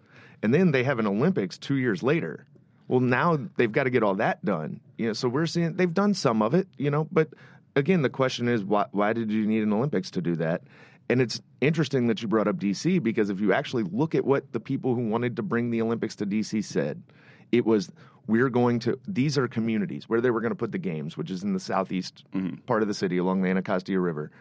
And 0.44 0.54
then 0.54 0.72
they 0.72 0.84
have 0.84 1.00
an 1.00 1.08
Olympics 1.08 1.58
2 1.58 1.76
years 1.76 2.04
later. 2.04 2.46
Well, 2.88 3.00
now 3.00 3.40
they've 3.58 3.72
got 3.72 3.86
to 3.86 3.90
get 3.90 4.04
all 4.04 4.16
that 4.16 4.44
done. 4.46 4.80
You 4.98 5.08
know, 5.08 5.14
so 5.14 5.28
we're 5.28 5.48
seeing 5.48 5.76
they've 5.76 5.94
done 5.94 6.14
some 6.14 6.42
of 6.42 6.54
it, 6.54 6.68
you 6.78 6.92
know, 6.92 7.08
but 7.12 7.30
again, 7.76 8.02
the 8.02 8.10
question 8.10 8.48
is 8.48 8.64
why 8.64 8.86
why 8.92 9.14
did 9.14 9.32
you 9.32 9.46
need 9.46 9.64
an 9.64 9.74
Olympics 9.74 10.12
to 10.12 10.22
do 10.22 10.36
that? 10.36 10.62
And 11.10 11.22
it's 11.22 11.42
interesting 11.62 12.08
that 12.08 12.22
you 12.22 12.28
brought 12.28 12.48
up 12.48 12.58
DC 12.58 13.02
because 13.02 13.30
if 13.30 13.40
you 13.40 13.54
actually 13.54 13.84
look 13.84 14.16
at 14.16 14.26
what 14.26 14.52
the 14.54 14.60
people 14.60 14.96
who 14.96 15.08
wanted 15.08 15.36
to 15.36 15.44
bring 15.44 15.70
the 15.70 15.82
Olympics 15.82 16.16
to 16.18 16.26
DC 16.26 16.64
said, 16.64 17.02
it 17.52 17.66
was 17.66 17.92
we're 18.28 18.50
going 18.50 18.80
to 18.80 19.00
these 19.08 19.38
are 19.38 19.48
communities 19.48 20.10
where 20.10 20.22
they 20.22 20.32
were 20.32 20.42
going 20.42 20.52
to 20.52 20.58
put 20.58 20.72
the 20.72 20.78
games, 20.78 21.18
which 21.18 21.30
is 21.30 21.44
in 21.44 21.54
the 21.54 21.60
southeast 21.60 22.24
mm-hmm. 22.34 22.56
part 22.62 22.82
of 22.82 22.88
the 22.88 22.94
city 22.94 23.18
along 23.18 23.42
the 23.42 23.50
Anacostia 23.50 24.00
River. 24.00 24.32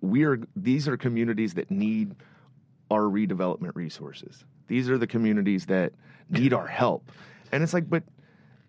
We 0.00 0.24
are 0.24 0.40
these 0.56 0.88
are 0.88 0.96
communities 0.96 1.54
that 1.54 1.70
need 1.70 2.14
our 2.90 3.02
redevelopment 3.02 3.72
resources. 3.74 4.44
These 4.66 4.88
are 4.88 4.98
the 4.98 5.06
communities 5.06 5.66
that 5.66 5.92
need 6.30 6.52
our 6.52 6.66
help. 6.66 7.10
And 7.52 7.62
it's 7.62 7.74
like, 7.74 7.90
but 7.90 8.04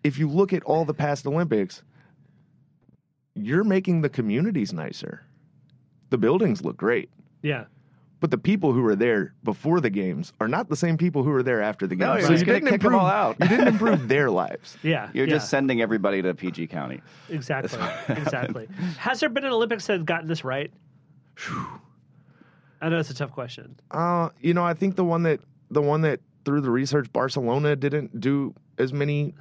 if 0.04 0.18
you 0.18 0.28
look 0.28 0.52
at 0.52 0.62
all 0.64 0.84
the 0.84 0.94
past 0.94 1.26
Olympics, 1.26 1.82
you're 3.34 3.64
making 3.64 4.02
the 4.02 4.08
communities 4.08 4.72
nicer. 4.72 5.24
The 6.10 6.18
buildings 6.18 6.62
look 6.62 6.76
great. 6.76 7.10
yeah. 7.42 7.64
But 8.22 8.30
the 8.30 8.38
people 8.38 8.72
who 8.72 8.82
were 8.82 8.94
there 8.94 9.34
before 9.42 9.80
the 9.80 9.90
games 9.90 10.32
are 10.40 10.46
not 10.46 10.68
the 10.68 10.76
same 10.76 10.96
people 10.96 11.24
who 11.24 11.30
were 11.30 11.42
there 11.42 11.60
after 11.60 11.88
the 11.88 11.96
games. 11.96 12.06
No, 12.08 12.16
you're 12.20 12.28
just 12.28 12.46
gonna 12.46 12.60
kick 12.60 12.84
'em 12.84 12.94
all 12.94 13.04
out. 13.04 13.36
you 13.40 13.48
didn't 13.48 13.66
improve 13.66 14.06
their 14.14 14.30
lives. 14.30 14.78
Yeah, 14.84 15.10
You're 15.12 15.26
yeah, 15.26 15.34
just 15.34 15.50
sending 15.50 15.82
everybody 15.82 16.22
to 16.22 16.32
PG 16.32 16.68
County. 16.68 17.02
exactly, 17.28 17.80
exactly. 18.08 18.68
Has 18.98 19.18
there 19.18 19.28
been 19.28 19.44
an 19.44 19.52
Olympics 19.52 19.88
that 19.88 19.94
has 19.94 20.02
gotten 20.04 20.28
this 20.28 20.44
right? 20.44 20.72
I 22.80 22.88
know 22.88 22.98
it's 22.98 23.10
a 23.10 23.14
tough 23.14 23.32
question. 23.32 23.74
Uh, 23.90 24.28
you 24.40 24.54
know, 24.54 24.64
I 24.64 24.74
think 24.74 24.94
the 24.96 25.04
one 25.04 25.24
that 25.24 25.40
the 25.72 25.82
one 25.82 26.02
that 26.02 26.20
through 26.44 26.60
the 26.60 26.70
research, 26.70 27.12
Barcelona 27.12 27.74
didn't 27.74 28.20
do 28.20 28.54
as 28.78 28.92
many 28.92 29.34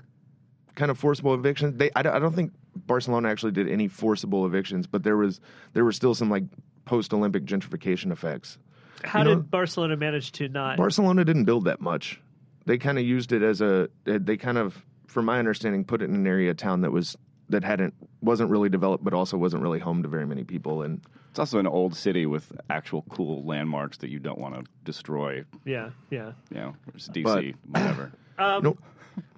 kind 0.74 0.90
of 0.90 0.98
forcible 0.98 1.34
evictions. 1.36 1.78
They, 1.78 1.92
I, 1.96 2.02
don't- 2.02 2.16
I 2.16 2.20
don't 2.20 2.34
think 2.36 2.52
Barcelona 2.88 3.30
actually 3.30 3.52
did 3.52 3.70
any 3.70 3.88
forcible 3.88 4.46
evictions, 4.48 4.88
but 4.88 5.04
there 5.04 5.18
was 5.18 5.40
there 5.74 5.86
were 5.86 5.92
still 5.92 6.16
some 6.16 6.32
like 6.32 6.46
post 6.86 7.14
Olympic 7.14 7.46
gentrification 7.46 8.12
effects. 8.12 8.58
How 9.04 9.20
You 9.20 9.26
know- 9.26 9.36
did 9.36 9.52
Barcelona 9.52 9.98
manage 9.98 10.32
to 10.34 10.48
not? 10.50 10.78
Barcelona 10.78 11.24
didn't 11.26 11.46
build 11.46 11.66
that 11.66 11.82
much. 11.82 12.20
They 12.66 12.78
kind 12.78 12.98
of 12.98 13.04
used 13.06 13.32
it 13.32 13.42
as 13.42 13.62
a. 13.62 13.90
They 14.06 14.38
kind 14.38 14.58
of, 14.58 14.86
from 15.08 15.26
my 15.26 15.40
understanding, 15.40 15.84
put 15.84 16.02
it 16.02 16.06
in 16.10 16.16
an 16.16 16.28
area 16.28 16.52
of 16.52 16.58
town 16.58 16.82
that 16.82 16.92
was 16.92 17.18
that 17.50 17.64
hadn't 17.64 17.94
wasn't 18.22 18.50
really 18.50 18.70
developed, 18.70 19.04
but 19.04 19.14
also 19.14 19.38
wasn't 19.38 19.62
really 19.64 19.80
home 19.80 20.04
to 20.04 20.10
very 20.10 20.26
many 20.26 20.44
people. 20.44 20.84
And 20.84 21.02
It's 21.32 21.40
also 21.40 21.60
an 21.60 21.68
old 21.68 21.96
city 21.96 22.26
with 22.26 22.52
actual 22.70 23.02
cool 23.10 23.44
landmarks 23.44 23.98
that 23.98 24.10
you 24.10 24.20
don't 24.20 24.38
want 24.38 24.56
to 24.56 24.64
destroy. 24.86 25.44
yeah, 25.66 25.90
yeah. 26.12 26.32
You 26.52 26.58
know, 26.58 26.76
it's 26.94 27.08
DC, 27.10 27.56
whatever. 27.68 28.12
Um, 28.40 28.64
Nope. 28.64 28.80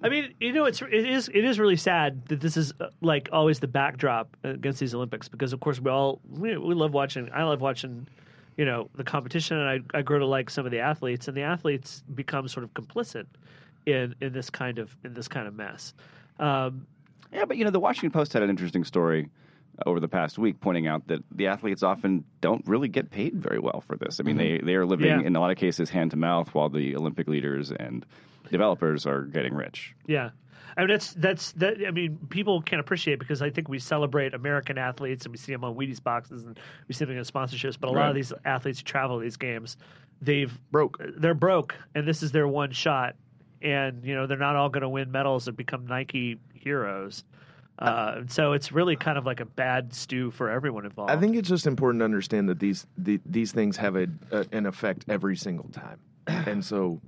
I 0.02 0.08
mean, 0.08 0.32
you 0.40 0.52
know, 0.52 0.64
it's 0.66 0.80
it 0.80 0.92
is 0.92 1.28
it 1.28 1.44
is 1.44 1.58
really 1.58 1.76
sad 1.76 2.24
that 2.28 2.40
this 2.40 2.56
is 2.56 2.72
uh, 2.80 2.86
like 3.02 3.28
always 3.32 3.58
the 3.58 3.66
backdrop 3.66 4.34
against 4.44 4.78
these 4.80 4.94
Olympics 4.94 5.28
because 5.28 5.52
of 5.52 5.60
course 5.60 5.80
we 5.80 5.90
all 5.90 6.20
we, 6.30 6.56
we 6.56 6.74
love 6.74 6.94
watching. 6.94 7.28
I 7.34 7.42
love 7.42 7.60
watching, 7.60 8.06
you 8.56 8.64
know, 8.64 8.88
the 8.94 9.04
competition, 9.04 9.58
and 9.58 9.68
I 9.94 9.98
I 9.98 10.02
grow 10.02 10.18
to 10.18 10.26
like 10.26 10.50
some 10.50 10.64
of 10.66 10.72
the 10.72 10.80
athletes, 10.80 11.28
and 11.28 11.36
the 11.36 11.42
athletes 11.42 12.02
become 12.14 12.48
sort 12.48 12.64
of 12.64 12.72
complicit 12.74 13.26
in 13.86 14.14
in 14.20 14.32
this 14.32 14.50
kind 14.50 14.78
of 14.78 14.96
in 15.04 15.14
this 15.14 15.28
kind 15.28 15.46
of 15.48 15.54
mess. 15.54 15.94
Um, 16.38 16.86
Yeah, 17.32 17.44
but 17.46 17.56
you 17.56 17.64
know, 17.64 17.70
the 17.70 17.80
Washington 17.80 18.10
Post 18.10 18.32
had 18.32 18.42
an 18.42 18.50
interesting 18.50 18.84
story 18.84 19.28
uh, 19.78 19.88
over 19.88 19.98
the 20.00 20.08
past 20.08 20.38
week 20.38 20.60
pointing 20.60 20.86
out 20.86 21.06
that 21.08 21.20
the 21.34 21.48
athletes 21.48 21.82
often 21.82 22.24
don't 22.40 22.66
really 22.66 22.88
get 22.88 23.10
paid 23.10 23.34
very 23.34 23.58
well 23.58 23.80
for 23.80 23.96
this. 23.96 24.20
I 24.20 24.22
mean, 24.22 24.36
they, 24.36 24.58
they 24.58 24.74
are 24.76 24.86
living, 24.86 25.06
Mm-hmm. 25.08 25.20
Yeah. 25.22 25.26
in 25.26 25.36
a 25.36 25.40
lot 25.40 25.50
of 25.50 25.56
cases, 25.56 25.90
hand 25.90 26.12
to 26.12 26.16
mouth 26.16 26.54
while 26.54 26.68
the 26.68 26.94
Olympic 26.96 27.26
leaders 27.28 27.72
and 27.72 28.06
developers 28.50 29.06
are 29.06 29.22
getting 29.22 29.54
rich. 29.54 29.94
Yeah. 30.06 30.30
I 30.76 30.80
mean 30.80 30.88
that's 30.88 31.12
that's 31.14 31.52
that. 31.52 31.76
I 31.86 31.90
mean, 31.90 32.18
people 32.30 32.60
can't 32.60 32.80
appreciate 32.80 33.18
because 33.18 33.42
I 33.42 33.50
think 33.50 33.68
we 33.68 33.78
celebrate 33.78 34.34
American 34.34 34.76
athletes 34.76 35.24
and 35.24 35.32
we 35.32 35.38
see 35.38 35.52
them 35.52 35.62
on 35.62 35.74
Wheaties 35.74 36.02
boxes 36.02 36.42
and 36.42 36.58
we 36.88 36.94
see 36.94 37.04
them 37.04 37.16
in 37.16 37.22
sponsorships. 37.22 37.78
But 37.78 37.90
a 37.90 37.92
lot 37.92 38.08
of 38.08 38.14
these 38.14 38.32
athletes 38.44 38.80
who 38.80 38.84
travel 38.84 39.18
these 39.18 39.36
games, 39.36 39.76
they've 40.20 40.52
broke. 40.72 41.00
they're 41.16 41.34
broke, 41.34 41.76
and 41.94 42.08
this 42.08 42.22
is 42.22 42.32
their 42.32 42.48
one 42.48 42.72
shot. 42.72 43.14
And 43.62 44.04
you 44.04 44.14
know 44.14 44.26
they're 44.26 44.36
not 44.36 44.56
all 44.56 44.68
going 44.68 44.82
to 44.82 44.88
win 44.88 45.12
medals 45.12 45.46
and 45.46 45.56
become 45.56 45.86
Nike 45.86 46.38
heroes. 46.54 47.24
Uh, 47.78 48.14
and 48.18 48.30
so 48.30 48.52
it's 48.52 48.70
really 48.70 48.94
kind 48.94 49.18
of 49.18 49.26
like 49.26 49.40
a 49.40 49.44
bad 49.44 49.92
stew 49.92 50.30
for 50.30 50.48
everyone 50.48 50.84
involved. 50.84 51.10
I 51.10 51.16
think 51.16 51.34
it's 51.34 51.48
just 51.48 51.66
important 51.66 52.00
to 52.00 52.04
understand 52.04 52.48
that 52.48 52.60
these 52.60 52.86
the, 52.96 53.20
these 53.26 53.52
things 53.52 53.76
have 53.76 53.96
a, 53.96 54.06
a 54.30 54.44
an 54.52 54.66
effect 54.66 55.04
every 55.08 55.36
single 55.36 55.68
time, 55.70 55.98
and 56.26 56.64
so 56.64 57.00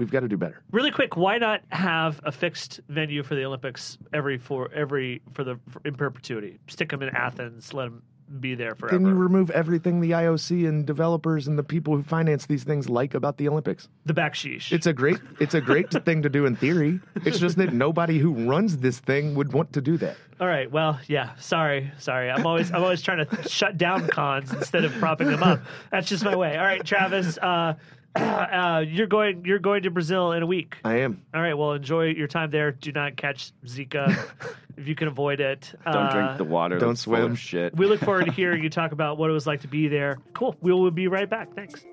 we've 0.00 0.10
got 0.10 0.20
to 0.20 0.28
do 0.28 0.36
better. 0.36 0.62
really 0.72 0.90
quick, 0.90 1.16
why 1.16 1.38
not 1.38 1.60
have 1.68 2.20
a 2.24 2.32
fixed 2.32 2.80
venue 2.88 3.22
for 3.22 3.36
the 3.36 3.44
Olympics 3.44 3.98
every 4.12 4.38
for 4.38 4.68
every 4.72 5.20
for 5.32 5.44
the 5.44 5.60
for, 5.68 5.80
in 5.84 5.94
perpetuity? 5.94 6.58
Stick 6.66 6.88
them 6.88 7.02
in 7.02 7.10
Athens, 7.10 7.72
let 7.72 7.84
them 7.84 8.02
be 8.38 8.54
there 8.54 8.76
forever. 8.76 8.96
Then 8.96 9.06
you 9.08 9.14
remove 9.14 9.50
everything 9.50 10.00
the 10.00 10.12
IOC 10.12 10.68
and 10.68 10.86
developers 10.86 11.48
and 11.48 11.58
the 11.58 11.64
people 11.64 11.96
who 11.96 12.02
finance 12.02 12.46
these 12.46 12.62
things 12.62 12.88
like 12.88 13.14
about 13.14 13.36
the 13.38 13.48
Olympics. 13.48 13.88
the 14.06 14.14
backsheesh. 14.14 14.70
It's 14.72 14.86
a 14.86 14.92
great 14.92 15.18
it's 15.40 15.54
a 15.54 15.60
great 15.60 15.90
thing 16.04 16.22
to 16.22 16.28
do 16.28 16.46
in 16.46 16.56
theory. 16.56 17.00
It's 17.24 17.38
just 17.38 17.56
that 17.56 17.72
nobody 17.72 18.18
who 18.18 18.32
runs 18.48 18.78
this 18.78 19.00
thing 19.00 19.34
would 19.34 19.52
want 19.52 19.72
to 19.72 19.80
do 19.80 19.96
that. 19.98 20.16
All 20.40 20.46
right. 20.46 20.70
Well, 20.70 20.98
yeah. 21.08 21.34
Sorry, 21.36 21.92
sorry. 21.98 22.30
I'm 22.30 22.46
always 22.46 22.72
I'm 22.72 22.82
always 22.82 23.02
trying 23.02 23.26
to 23.26 23.48
shut 23.48 23.76
down 23.76 24.06
cons 24.08 24.52
instead 24.52 24.84
of 24.84 24.92
propping 24.94 25.26
them 25.26 25.42
up. 25.42 25.60
That's 25.90 26.08
just 26.08 26.24
my 26.24 26.36
way. 26.36 26.56
All 26.56 26.64
right, 26.64 26.84
Travis. 26.84 27.36
Uh, 27.36 27.74
uh, 28.16 28.84
you're 28.86 29.06
going 29.06 29.44
you're 29.44 29.58
going 29.60 29.82
to 29.84 29.90
Brazil 29.90 30.32
in 30.32 30.42
a 30.42 30.46
week. 30.46 30.76
I 30.84 30.96
am. 31.00 31.22
All 31.32 31.40
right. 31.40 31.54
Well, 31.54 31.72
enjoy 31.74 32.06
your 32.06 32.26
time 32.26 32.50
there. 32.50 32.72
Do 32.72 32.90
not 32.92 33.16
catch 33.16 33.52
Zika 33.66 34.18
if 34.76 34.88
you 34.88 34.94
can 34.96 35.08
avoid 35.08 35.40
it. 35.40 35.72
Don't 35.84 35.94
Uh, 35.94 36.12
drink 36.12 36.38
the 36.38 36.44
water. 36.44 36.78
don't 36.78 36.90
that's 36.90 37.04
full 37.04 37.14
of 37.14 37.20
swim. 37.20 37.34
shit. 37.36 37.76
We 37.76 37.86
look 37.86 38.00
forward 38.00 38.26
to 38.26 38.32
hearing 38.40 38.62
you 38.64 38.70
talk 38.70 38.92
about 38.92 39.16
what 39.18 39.30
it 39.30 39.32
was 39.32 39.46
like 39.46 39.60
to 39.60 39.68
be 39.68 39.88
there. 39.88 40.18
Cool. 40.34 40.56
We 40.60 40.72
will 40.72 40.90
be 40.90 41.06
right 41.08 41.28
back. 41.30 41.54
Thanks. 41.54 41.84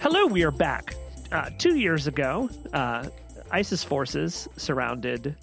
Hello, 0.00 0.26
we 0.26 0.42
are 0.42 0.50
back. 0.50 0.94
Uh, 1.30 1.48
two 1.58 1.76
years 1.76 2.06
ago, 2.06 2.50
uh, 2.72 3.08
ISIS 3.52 3.84
forces 3.84 4.48
surrounded 4.56 5.36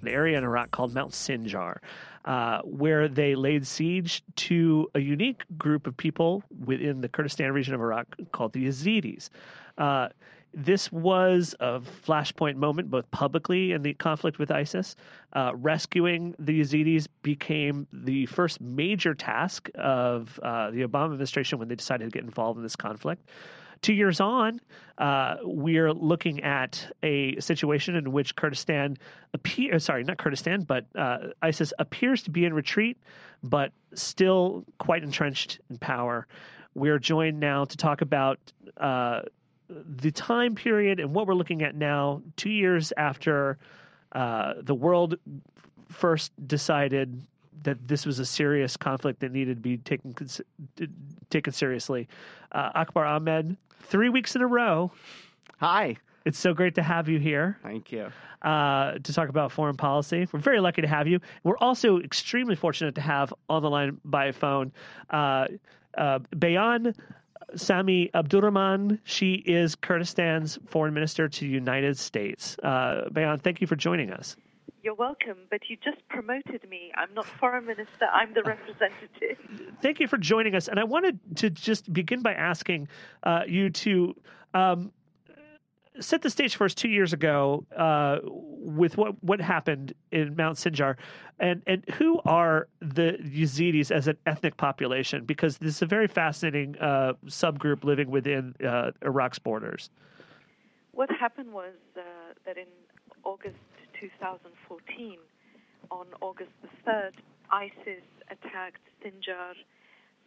an 0.00 0.08
area 0.08 0.38
in 0.38 0.44
Iraq 0.44 0.70
called 0.70 0.94
Mount 0.94 1.12
Sinjar. 1.12 1.78
uh, 2.26 2.60
where 2.62 3.08
they 3.08 3.34
laid 3.34 3.66
siege 3.66 4.22
to 4.34 4.88
a 4.94 5.00
unique 5.00 5.44
group 5.56 5.86
of 5.86 5.96
people 5.96 6.42
within 6.64 7.00
the 7.00 7.08
Kurdistan 7.08 7.52
region 7.52 7.72
of 7.74 7.80
Iraq 7.80 8.16
called 8.32 8.52
the 8.52 8.66
Yazidis. 8.66 9.30
Uh, 9.78 10.08
this 10.52 10.90
was 10.90 11.54
a 11.60 11.80
flashpoint 11.80 12.56
moment, 12.56 12.90
both 12.90 13.08
publicly 13.10 13.72
in 13.72 13.82
the 13.82 13.92
conflict 13.94 14.38
with 14.38 14.50
ISIS. 14.50 14.96
Uh, 15.34 15.52
rescuing 15.54 16.34
the 16.38 16.60
Yazidis 16.60 17.06
became 17.22 17.86
the 17.92 18.26
first 18.26 18.60
major 18.60 19.14
task 19.14 19.68
of 19.74 20.40
uh, 20.42 20.70
the 20.70 20.82
Obama 20.82 21.12
administration 21.12 21.58
when 21.58 21.68
they 21.68 21.74
decided 21.74 22.06
to 22.06 22.10
get 22.10 22.24
involved 22.24 22.56
in 22.56 22.62
this 22.62 22.76
conflict. 22.76 23.28
Two 23.82 23.94
years 23.94 24.20
on, 24.20 24.60
uh, 24.98 25.36
we're 25.42 25.92
looking 25.92 26.42
at 26.42 26.86
a 27.02 27.38
situation 27.40 27.96
in 27.96 28.12
which 28.12 28.34
Kurdistan 28.36 28.96
appear 29.34 29.78
sorry, 29.78 30.04
not 30.04 30.18
Kurdistan, 30.18 30.62
but 30.62 30.86
uh, 30.94 31.18
ISIS 31.42 31.72
appears 31.78 32.22
to 32.24 32.30
be 32.30 32.44
in 32.44 32.54
retreat, 32.54 32.98
but 33.42 33.72
still 33.94 34.64
quite 34.78 35.02
entrenched 35.02 35.60
in 35.70 35.78
power. 35.78 36.26
We're 36.74 36.98
joined 36.98 37.40
now 37.40 37.64
to 37.64 37.76
talk 37.76 38.00
about 38.00 38.38
uh, 38.76 39.22
the 39.68 40.10
time 40.10 40.54
period 40.54 41.00
and 41.00 41.14
what 41.14 41.26
we're 41.26 41.34
looking 41.34 41.62
at 41.62 41.74
now, 41.74 42.22
two 42.36 42.50
years 42.50 42.92
after 42.96 43.58
uh, 44.12 44.54
the 44.62 44.74
world 44.74 45.16
first 45.88 46.32
decided 46.46 47.22
that 47.62 47.88
this 47.88 48.06
was 48.06 48.18
a 48.18 48.26
serious 48.26 48.76
conflict 48.76 49.20
that 49.20 49.32
needed 49.32 49.56
to 49.56 49.60
be 49.60 49.78
taken 49.78 50.14
taken 51.30 51.52
seriously. 51.52 52.08
Uh, 52.52 52.70
Akbar 52.74 53.04
Ahmed, 53.04 53.56
three 53.82 54.08
weeks 54.08 54.36
in 54.36 54.42
a 54.42 54.46
row. 54.46 54.90
Hi. 55.58 55.96
It's 56.24 56.38
so 56.38 56.54
great 56.54 56.74
to 56.74 56.82
have 56.82 57.08
you 57.08 57.20
here. 57.20 57.56
Thank 57.62 57.92
you. 57.92 58.10
Uh, 58.42 58.98
to 58.98 59.12
talk 59.12 59.28
about 59.28 59.52
foreign 59.52 59.76
policy. 59.76 60.26
We're 60.32 60.40
very 60.40 60.60
lucky 60.60 60.82
to 60.82 60.88
have 60.88 61.06
you. 61.06 61.20
We're 61.44 61.56
also 61.58 62.00
extremely 62.00 62.56
fortunate 62.56 62.96
to 62.96 63.00
have 63.00 63.32
on 63.48 63.62
the 63.62 63.70
line 63.70 64.00
by 64.04 64.32
phone 64.32 64.72
uh, 65.10 65.46
uh, 65.96 66.18
Bayan 66.36 66.94
Sami 67.54 68.10
Abdurrahman. 68.12 68.98
She 69.04 69.34
is 69.34 69.76
Kurdistan's 69.76 70.58
foreign 70.66 70.94
minister 70.94 71.28
to 71.28 71.40
the 71.40 71.46
United 71.46 71.96
States. 71.96 72.58
Uh, 72.58 73.08
Bayan, 73.10 73.38
thank 73.38 73.60
you 73.60 73.68
for 73.68 73.76
joining 73.76 74.10
us. 74.10 74.36
You're 74.86 74.94
welcome, 74.94 75.38
but 75.50 75.62
you 75.68 75.76
just 75.82 75.98
promoted 76.08 76.60
me. 76.70 76.92
I'm 76.94 77.12
not 77.12 77.26
foreign 77.26 77.66
minister, 77.66 78.04
I'm 78.12 78.32
the 78.34 78.44
representative. 78.44 79.36
Thank 79.82 79.98
you 79.98 80.06
for 80.06 80.16
joining 80.16 80.54
us. 80.54 80.68
And 80.68 80.78
I 80.78 80.84
wanted 80.84 81.18
to 81.38 81.50
just 81.50 81.92
begin 81.92 82.22
by 82.22 82.34
asking 82.34 82.86
uh, 83.24 83.42
you 83.48 83.68
to 83.68 84.14
um, 84.54 84.92
set 85.98 86.22
the 86.22 86.30
stage 86.30 86.54
for 86.54 86.66
us 86.66 86.72
two 86.72 86.88
years 86.88 87.12
ago 87.12 87.66
uh, 87.76 88.18
with 88.22 88.96
what 88.96 89.20
what 89.24 89.40
happened 89.40 89.92
in 90.12 90.36
Mount 90.36 90.56
Sinjar, 90.56 90.94
and 91.40 91.62
and 91.66 91.84
who 91.94 92.20
are 92.24 92.68
the 92.78 93.18
Yazidis 93.24 93.90
as 93.90 94.06
an 94.06 94.16
ethnic 94.24 94.56
population? 94.56 95.24
Because 95.24 95.58
this 95.58 95.74
is 95.74 95.82
a 95.82 95.86
very 95.86 96.06
fascinating 96.06 96.78
uh, 96.78 97.14
subgroup 97.26 97.82
living 97.82 98.08
within 98.08 98.54
uh, 98.64 98.92
Iraq's 99.02 99.40
borders. 99.40 99.90
What 100.92 101.10
happened 101.10 101.52
was 101.52 101.74
uh, 101.96 102.02
that 102.44 102.56
in 102.56 102.68
August 103.24 103.56
2014, 104.00 105.18
on 105.90 106.06
August 106.20 106.52
the 106.62 106.72
third, 106.84 107.14
ISIS 107.50 108.04
attacked 108.30 108.82
Sinjar. 109.02 109.54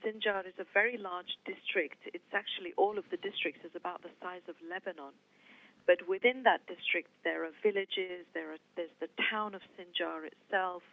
Sinjar 0.04 0.48
is 0.48 0.56
a 0.60 0.66
very 0.74 0.98
large 0.98 1.36
district. 1.46 2.00
It's 2.08 2.34
actually 2.34 2.74
all 2.78 2.98
of 2.98 3.06
the 3.12 3.20
districts 3.20 3.62
is 3.66 3.76
about 3.76 4.02
the 4.02 4.14
size 4.24 4.46
of 4.48 4.56
Lebanon. 4.64 5.14
But 5.86 6.08
within 6.08 6.44
that 6.44 6.64
district, 6.68 7.10
there 7.24 7.44
are 7.44 7.52
villages, 7.62 8.24
there 8.34 8.54
are, 8.54 8.62
there's 8.78 8.94
the 9.02 9.10
town 9.30 9.56
of 9.56 9.62
Sinjar 9.76 10.30
itself, 10.30 10.84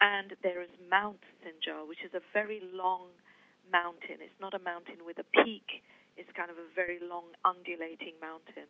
and 0.00 0.34
there 0.42 0.62
is 0.62 0.72
Mount 0.90 1.20
Sinjar, 1.44 1.86
which 1.86 2.02
is 2.04 2.14
a 2.14 2.24
very 2.32 2.60
long 2.72 3.12
mountain. 3.70 4.18
It's 4.24 4.40
not 4.40 4.54
a 4.54 4.58
mountain 4.58 5.04
with 5.06 5.18
a 5.20 5.28
peak, 5.44 5.84
it's 6.16 6.32
kind 6.36 6.50
of 6.50 6.58
a 6.58 6.68
very 6.74 6.98
long, 7.00 7.32
undulating 7.44 8.16
mountain. 8.20 8.68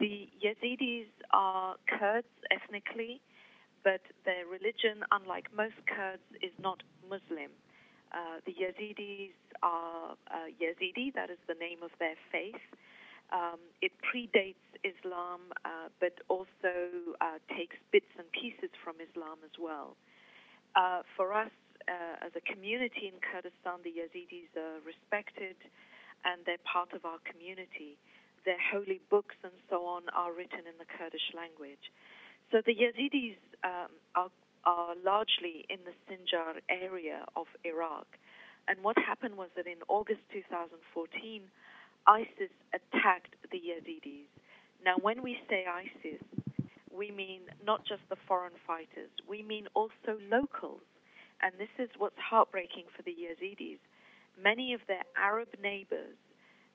The 0.00 0.28
Yazidis 0.42 1.06
are 1.32 1.76
Kurds 1.86 2.26
ethnically, 2.50 3.20
but 3.82 4.00
their 4.24 4.46
religion, 4.46 5.04
unlike 5.12 5.46
most 5.54 5.78
Kurds, 5.86 6.24
is 6.42 6.52
not 6.58 6.82
Muslim. 7.08 7.52
Uh, 8.12 8.38
the 8.46 8.52
Yazidis 8.52 9.34
are 9.62 10.16
uh, 10.30 10.50
Yazidi, 10.60 11.14
that 11.14 11.30
is 11.30 11.38
the 11.48 11.54
name 11.54 11.82
of 11.82 11.90
their 11.98 12.16
faith. 12.30 12.62
Um, 13.32 13.58
it 13.82 13.92
predates 14.04 14.62
Islam, 14.84 15.40
uh, 15.64 15.88
but 16.00 16.14
also 16.28 17.16
uh, 17.20 17.38
takes 17.56 17.76
bits 17.90 18.10
and 18.18 18.30
pieces 18.32 18.70
from 18.82 18.96
Islam 19.00 19.38
as 19.44 19.54
well. 19.58 19.96
Uh, 20.76 21.02
for 21.16 21.32
us, 21.32 21.50
uh, 21.88 22.26
as 22.26 22.32
a 22.36 22.40
community 22.40 23.10
in 23.10 23.18
Kurdistan, 23.20 23.80
the 23.82 23.92
Yazidis 23.92 24.50
are 24.56 24.80
respected 24.84 25.56
and 26.24 26.40
they're 26.46 26.62
part 26.64 26.92
of 26.92 27.04
our 27.04 27.18
community. 27.28 27.96
Their 28.44 28.60
holy 28.72 29.00
books 29.10 29.36
and 29.42 29.52
so 29.70 29.86
on 29.86 30.02
are 30.14 30.32
written 30.32 30.60
in 30.68 30.76
the 30.78 30.84
Kurdish 30.84 31.32
language. 31.34 31.92
So 32.52 32.60
the 32.64 32.74
Yazidis 32.74 33.36
um, 33.64 33.90
are, 34.14 34.30
are 34.64 34.94
largely 35.04 35.64
in 35.68 35.78
the 35.84 35.96
Sinjar 36.06 36.60
area 36.68 37.24
of 37.36 37.46
Iraq. 37.64 38.06
And 38.68 38.82
what 38.82 38.96
happened 38.98 39.36
was 39.36 39.48
that 39.56 39.66
in 39.66 39.80
August 39.88 40.20
2014, 40.32 41.42
ISIS 42.06 42.52
attacked 42.72 43.34
the 43.50 43.60
Yazidis. 43.60 44.28
Now, 44.84 44.96
when 45.00 45.22
we 45.22 45.38
say 45.48 45.64
ISIS, 45.66 46.20
we 46.92 47.10
mean 47.10 47.42
not 47.64 47.84
just 47.86 48.02
the 48.08 48.16
foreign 48.28 48.52
fighters, 48.66 49.10
we 49.28 49.42
mean 49.42 49.66
also 49.74 50.20
locals. 50.30 50.84
And 51.42 51.52
this 51.58 51.72
is 51.78 51.90
what's 51.98 52.18
heartbreaking 52.18 52.84
for 52.96 53.02
the 53.02 53.12
Yazidis. 53.12 53.78
Many 54.40 54.74
of 54.74 54.80
their 54.88 55.02
Arab 55.16 55.48
neighbors, 55.62 56.16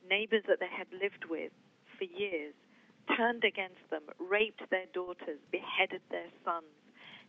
neighbors 0.07 0.43
that 0.47 0.59
they 0.59 0.69
had 0.71 0.87
lived 0.93 1.25
with 1.29 1.51
for 1.97 2.05
years, 2.05 2.53
turned 3.17 3.43
against 3.43 3.81
them, 3.89 4.03
raped 4.19 4.61
their 4.69 4.85
daughters, 4.93 5.39
beheaded 5.51 6.01
their 6.11 6.29
sons, 6.45 6.71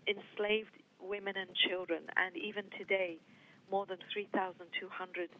enslaved 0.06 0.74
women 1.00 1.34
and 1.36 1.50
children, 1.56 2.04
and 2.16 2.36
even 2.36 2.64
today, 2.76 3.16
more 3.70 3.86
than 3.86 3.98
3,200 4.12 5.30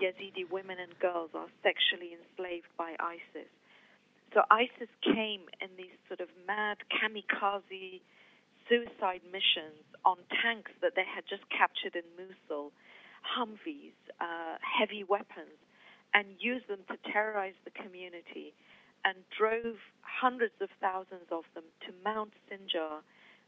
Yazidi 0.00 0.44
women 0.50 0.76
and 0.78 0.92
girls 0.98 1.30
are 1.34 1.48
sexually 1.62 2.12
enslaved 2.12 2.68
by 2.76 2.94
ISIS. 3.00 3.48
So 4.34 4.42
ISIS 4.50 4.92
came 5.02 5.48
in 5.64 5.72
these 5.78 5.96
sort 6.08 6.20
of 6.20 6.28
mad 6.46 6.78
kamikaze 6.92 8.02
suicide 8.68 9.22
missions 9.32 9.80
on 10.04 10.18
tanks 10.42 10.72
that 10.82 10.92
they 10.96 11.06
had 11.06 11.24
just 11.24 11.46
captured 11.48 11.96
in 11.96 12.04
Mosul, 12.18 12.72
Humvees, 13.24 13.96
uh, 14.20 14.58
heavy 14.60 15.04
weapons, 15.04 15.56
and 16.14 16.26
used 16.38 16.68
them 16.68 16.80
to 16.88 16.96
terrorize 17.12 17.58
the 17.64 17.70
community 17.70 18.54
and 19.04 19.16
drove 19.36 19.76
hundreds 20.00 20.54
of 20.60 20.68
thousands 20.80 21.30
of 21.30 21.44
them 21.54 21.64
to 21.86 21.92
Mount 22.04 22.32
Sinjar, 22.50 23.02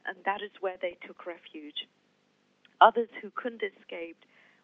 and 0.07 0.17
that 0.25 0.43
is 0.43 0.51
where 0.61 0.77
they 0.81 0.97
took 1.07 1.27
refuge. 1.27 1.89
Others 2.81 3.09
who 3.21 3.31
couldn't 3.35 3.63
escape 3.63 4.19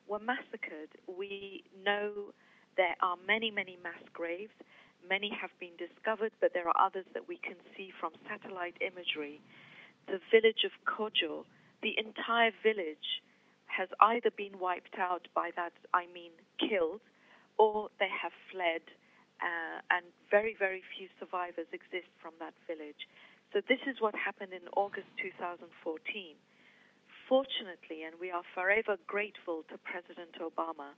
were 0.07 0.20
massacred. 0.20 0.95
We 1.09 1.64
know 1.84 2.32
there 2.76 2.95
are 3.03 3.16
many, 3.26 3.51
many 3.51 3.78
mass 3.82 4.03
graves. 4.12 4.55
Many 5.09 5.30
have 5.40 5.51
been 5.59 5.76
discovered, 5.76 6.32
but 6.40 6.53
there 6.55 6.68
are 6.68 6.80
others 6.80 7.07
that 7.12 7.28
we 7.28 7.38
can 7.38 7.57
see 7.76 7.92
from 7.99 8.12
satellite 8.28 8.76
imagery. 8.80 9.40
The 10.07 10.20
village 10.30 10.64
of 10.64 10.72
Kojo, 10.86 11.45
the 11.82 11.95
entire 11.99 12.53
village 12.62 13.22
has 13.66 13.88
either 14.01 14.30
been 14.30 14.59
wiped 14.61 14.97
out 14.99 15.26
by 15.34 15.51
that, 15.57 15.72
I 15.92 16.07
mean, 16.14 16.30
killed, 16.61 17.01
or 17.59 17.88
they 17.98 18.11
have 18.11 18.32
fled, 18.50 18.82
uh, 19.42 19.80
and 19.90 20.05
very, 20.30 20.57
very 20.59 20.82
few 20.96 21.09
survivors 21.18 21.66
exist 21.72 22.11
from 22.20 22.32
that 22.40 22.55
village. 22.66 23.09
So, 23.52 23.61
this 23.68 23.80
is 23.86 24.00
what 24.00 24.14
happened 24.14 24.52
in 24.52 24.66
August 24.76 25.09
2014 25.22 25.62
fortunately, 27.28 28.05
and 28.05 28.14
we 28.20 28.30
are 28.30 28.44
forever 28.55 28.96
grateful 29.07 29.64
to 29.70 29.78
President 29.80 30.36
Obama, 30.40 30.92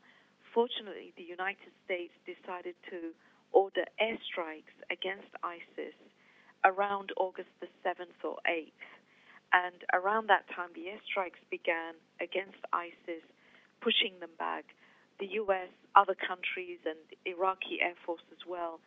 fortunately, 0.53 1.13
the 1.17 1.23
United 1.23 1.71
States 1.85 2.13
decided 2.27 2.75
to 2.91 3.15
order 3.53 3.85
airstrikes 4.01 4.75
against 4.91 5.31
ISIS 5.43 5.95
around 6.65 7.13
August 7.17 7.51
the 7.61 7.69
7th 7.85 8.19
or 8.25 8.39
8th. 8.49 8.89
And 9.53 9.85
around 9.95 10.29
that 10.29 10.49
time, 10.51 10.71
the 10.75 10.91
airstrikes 10.91 11.41
began 11.51 11.95
against 12.21 12.59
ISIS, 12.73 13.23
pushing 13.81 14.19
them 14.19 14.35
back. 14.39 14.65
The 15.19 15.27
U.S., 15.45 15.73
other 15.95 16.15
countries, 16.15 16.79
and 16.85 16.99
the 17.09 17.33
Iraqi 17.33 17.81
Air 17.81 17.97
Force 18.05 18.25
as 18.33 18.45
well 18.47 18.81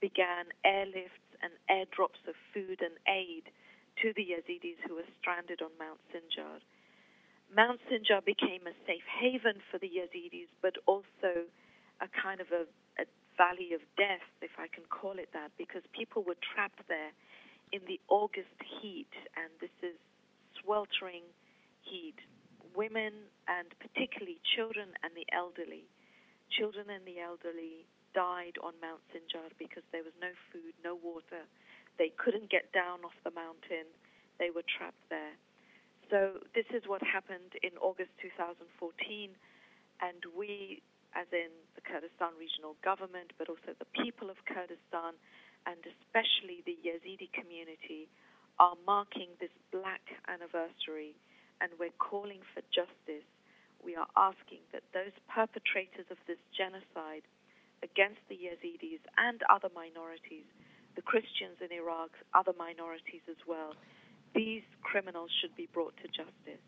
began 0.00 0.50
airlifts 0.64 1.30
and 1.42 1.52
airdrops 1.70 2.20
of 2.26 2.34
food 2.52 2.82
and 2.82 2.98
aid 3.08 3.44
to 4.02 4.12
the 4.16 4.34
Yazidis 4.34 4.76
who 4.86 4.96
were 4.96 5.08
stranded 5.20 5.62
on 5.62 5.70
Mount 5.78 6.00
Sinjar. 6.12 6.60
Mount 7.54 7.80
Sinjar 7.88 8.24
became 8.24 8.66
a 8.66 8.74
safe 8.86 9.06
haven 9.06 9.62
for 9.70 9.78
the 9.78 9.88
Yazidis, 9.88 10.50
but 10.60 10.74
also 10.86 11.46
a 12.00 12.08
kind 12.10 12.40
of 12.40 12.48
a, 12.52 12.66
a 13.00 13.06
valley 13.38 13.72
of 13.72 13.80
death, 13.96 14.26
if 14.42 14.52
I 14.58 14.66
can 14.68 14.84
call 14.90 15.18
it 15.18 15.30
that, 15.32 15.52
because 15.56 15.82
people 15.92 16.22
were 16.22 16.36
trapped 16.42 16.82
there 16.88 17.12
in 17.72 17.80
the 17.86 18.00
August 18.08 18.58
heat, 18.80 19.12
and 19.36 19.48
this 19.60 19.74
is 19.82 19.96
sweltering 20.60 21.22
heat, 21.82 22.18
women 22.76 23.32
and 23.48 23.72
particularly 23.80 24.38
children 24.54 24.92
and 25.02 25.16
the 25.16 25.26
elderly. 25.32 25.88
Children 26.52 26.92
and 26.92 27.02
the 27.08 27.18
elderly 27.18 27.88
died 28.14 28.60
on 28.62 28.76
Mount 28.84 29.02
Sinjar 29.10 29.50
because 29.58 29.82
there 29.90 30.04
was 30.04 30.14
no 30.20 30.30
food, 30.52 30.76
no 30.84 30.94
water. 30.94 31.48
They 31.98 32.12
couldn't 32.20 32.52
get 32.52 32.70
down 32.76 33.02
off 33.02 33.16
the 33.24 33.32
mountain. 33.32 33.88
They 34.38 34.52
were 34.52 34.64
trapped 34.64 35.00
there. 35.08 35.34
So 36.12 36.38
this 36.54 36.68
is 36.70 36.86
what 36.86 37.02
happened 37.02 37.58
in 37.66 37.74
August 37.82 38.14
2014, 38.22 38.62
and 39.98 40.20
we, 40.38 40.78
as 41.18 41.26
in 41.34 41.50
the 41.74 41.82
Kurdistan 41.82 42.38
regional 42.38 42.78
government, 42.86 43.34
but 43.42 43.50
also 43.50 43.74
the 43.74 43.90
people 43.90 44.30
of 44.30 44.38
Kurdistan, 44.46 45.18
and 45.66 45.82
especially 45.82 46.62
the 46.62 46.78
Yazidi 46.78 47.26
community, 47.34 48.06
are 48.62 48.78
marking 48.86 49.34
this 49.42 49.50
black 49.74 50.14
anniversary, 50.30 51.18
and 51.60 51.70
we're 51.78 51.96
calling 51.98 52.40
for 52.54 52.62
justice. 52.74 53.26
We 53.84 53.96
are 53.96 54.08
asking 54.16 54.60
that 54.72 54.82
those 54.92 55.12
perpetrators 55.28 56.06
of 56.10 56.18
this 56.26 56.38
genocide 56.56 57.22
against 57.82 58.20
the 58.28 58.34
Yazidis 58.36 59.00
and 59.18 59.42
other 59.50 59.68
minorities, 59.74 60.46
the 60.96 61.02
Christians 61.02 61.60
in 61.60 61.70
Iraq, 61.72 62.10
other 62.34 62.52
minorities 62.58 63.22
as 63.28 63.36
well, 63.46 63.74
these 64.34 64.62
criminals 64.82 65.30
should 65.40 65.54
be 65.56 65.68
brought 65.72 65.96
to 65.98 66.08
justice. 66.08 66.62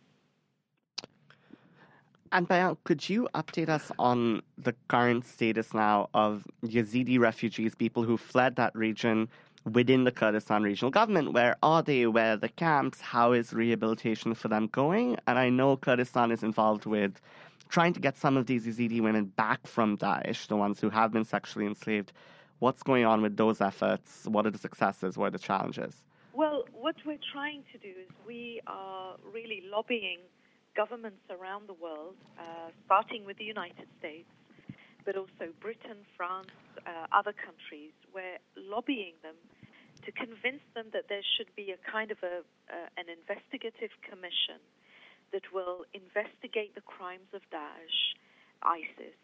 And 2.31 2.47
Bayan, 2.47 2.77
could 2.85 3.09
you 3.09 3.29
update 3.35 3.71
us 3.71 3.91
on 3.99 4.43
the 4.59 4.75
current 4.89 5.27
status 5.27 5.73
now 5.73 6.11
of 6.13 6.45
Yazidi 6.63 7.19
refugees, 7.19 7.75
people 7.75 8.03
who 8.03 8.19
fled 8.19 8.57
that 8.57 8.75
region 8.75 9.29
within 9.73 10.05
the 10.05 10.13
Kurdistan 10.13 10.63
regional 10.63 10.91
government? 10.91 11.33
Where 11.33 11.57
are 11.63 11.83
they? 11.83 12.07
Where 12.07 12.35
are 12.35 12.37
the 12.37 12.49
camps? 12.49 13.01
How 13.01 13.33
is 13.33 13.53
rehabilitation 13.53 14.35
for 14.35 14.49
them 14.49 14.69
going? 14.69 15.17
And 15.27 15.39
I 15.39 15.49
know 15.51 15.77
Kurdistan 15.77 16.31
is 16.31 16.43
involved 16.43 16.87
with 16.87 17.21
trying 17.69 17.93
to 17.93 18.01
get 18.01 18.17
some 18.17 18.37
of 18.37 18.47
these 18.47 18.67
Yazidi 18.67 19.01
women 19.01 19.27
back 19.27 19.67
from 19.67 19.97
Daesh, 19.99 20.47
the 20.47 20.57
ones 20.57 20.81
who 20.81 20.91
have 20.91 21.13
been 21.13 21.25
sexually 21.25 21.67
enslaved. 21.67 22.13
What's 22.61 22.83
going 22.83 23.05
on 23.05 23.23
with 23.23 23.37
those 23.37 23.61
efforts? 23.61 24.27
What 24.27 24.47
are 24.47 24.51
the 24.51 24.59
successes? 24.59 25.17
What 25.17 25.27
are 25.27 25.31
the 25.31 25.39
challenges? 25.39 26.03
Well, 26.33 26.65
what 26.73 26.97
we're 27.05 27.19
trying 27.33 27.65
to 27.73 27.79
do 27.79 27.89
is 27.89 28.09
we 28.27 28.61
are 28.67 29.17
really 29.33 29.63
lobbying 29.71 30.19
governments 30.77 31.23
around 31.31 31.69
the 31.69 31.75
world, 31.75 32.15
uh, 32.39 32.71
starting 32.87 33.25
with 33.25 33.37
the 33.39 33.45
United 33.45 33.89
States, 33.99 34.29
but 35.05 35.17
also 35.17 35.53
Britain, 35.61 36.05
France, 36.17 36.53
uh, 36.87 37.07
other 37.13 37.33
countries. 37.33 37.93
We're 38.15 38.39
lobbying 38.57 39.15
them 39.23 39.37
to 40.05 40.13
convince 40.13 40.63
them 40.75 40.87
that 40.93 41.09
there 41.09 41.25
should 41.37 41.51
be 41.57 41.75
a 41.75 41.81
kind 41.91 42.11
of 42.11 42.19
a, 42.23 42.45
uh, 42.71 42.89
an 42.97 43.07
investigative 43.11 43.91
commission 44.03 44.63
that 45.33 45.53
will 45.53 45.85
investigate 45.93 46.75
the 46.75 46.81
crimes 46.81 47.29
of 47.35 47.43
Daesh, 47.53 48.17
ISIS, 48.63 49.17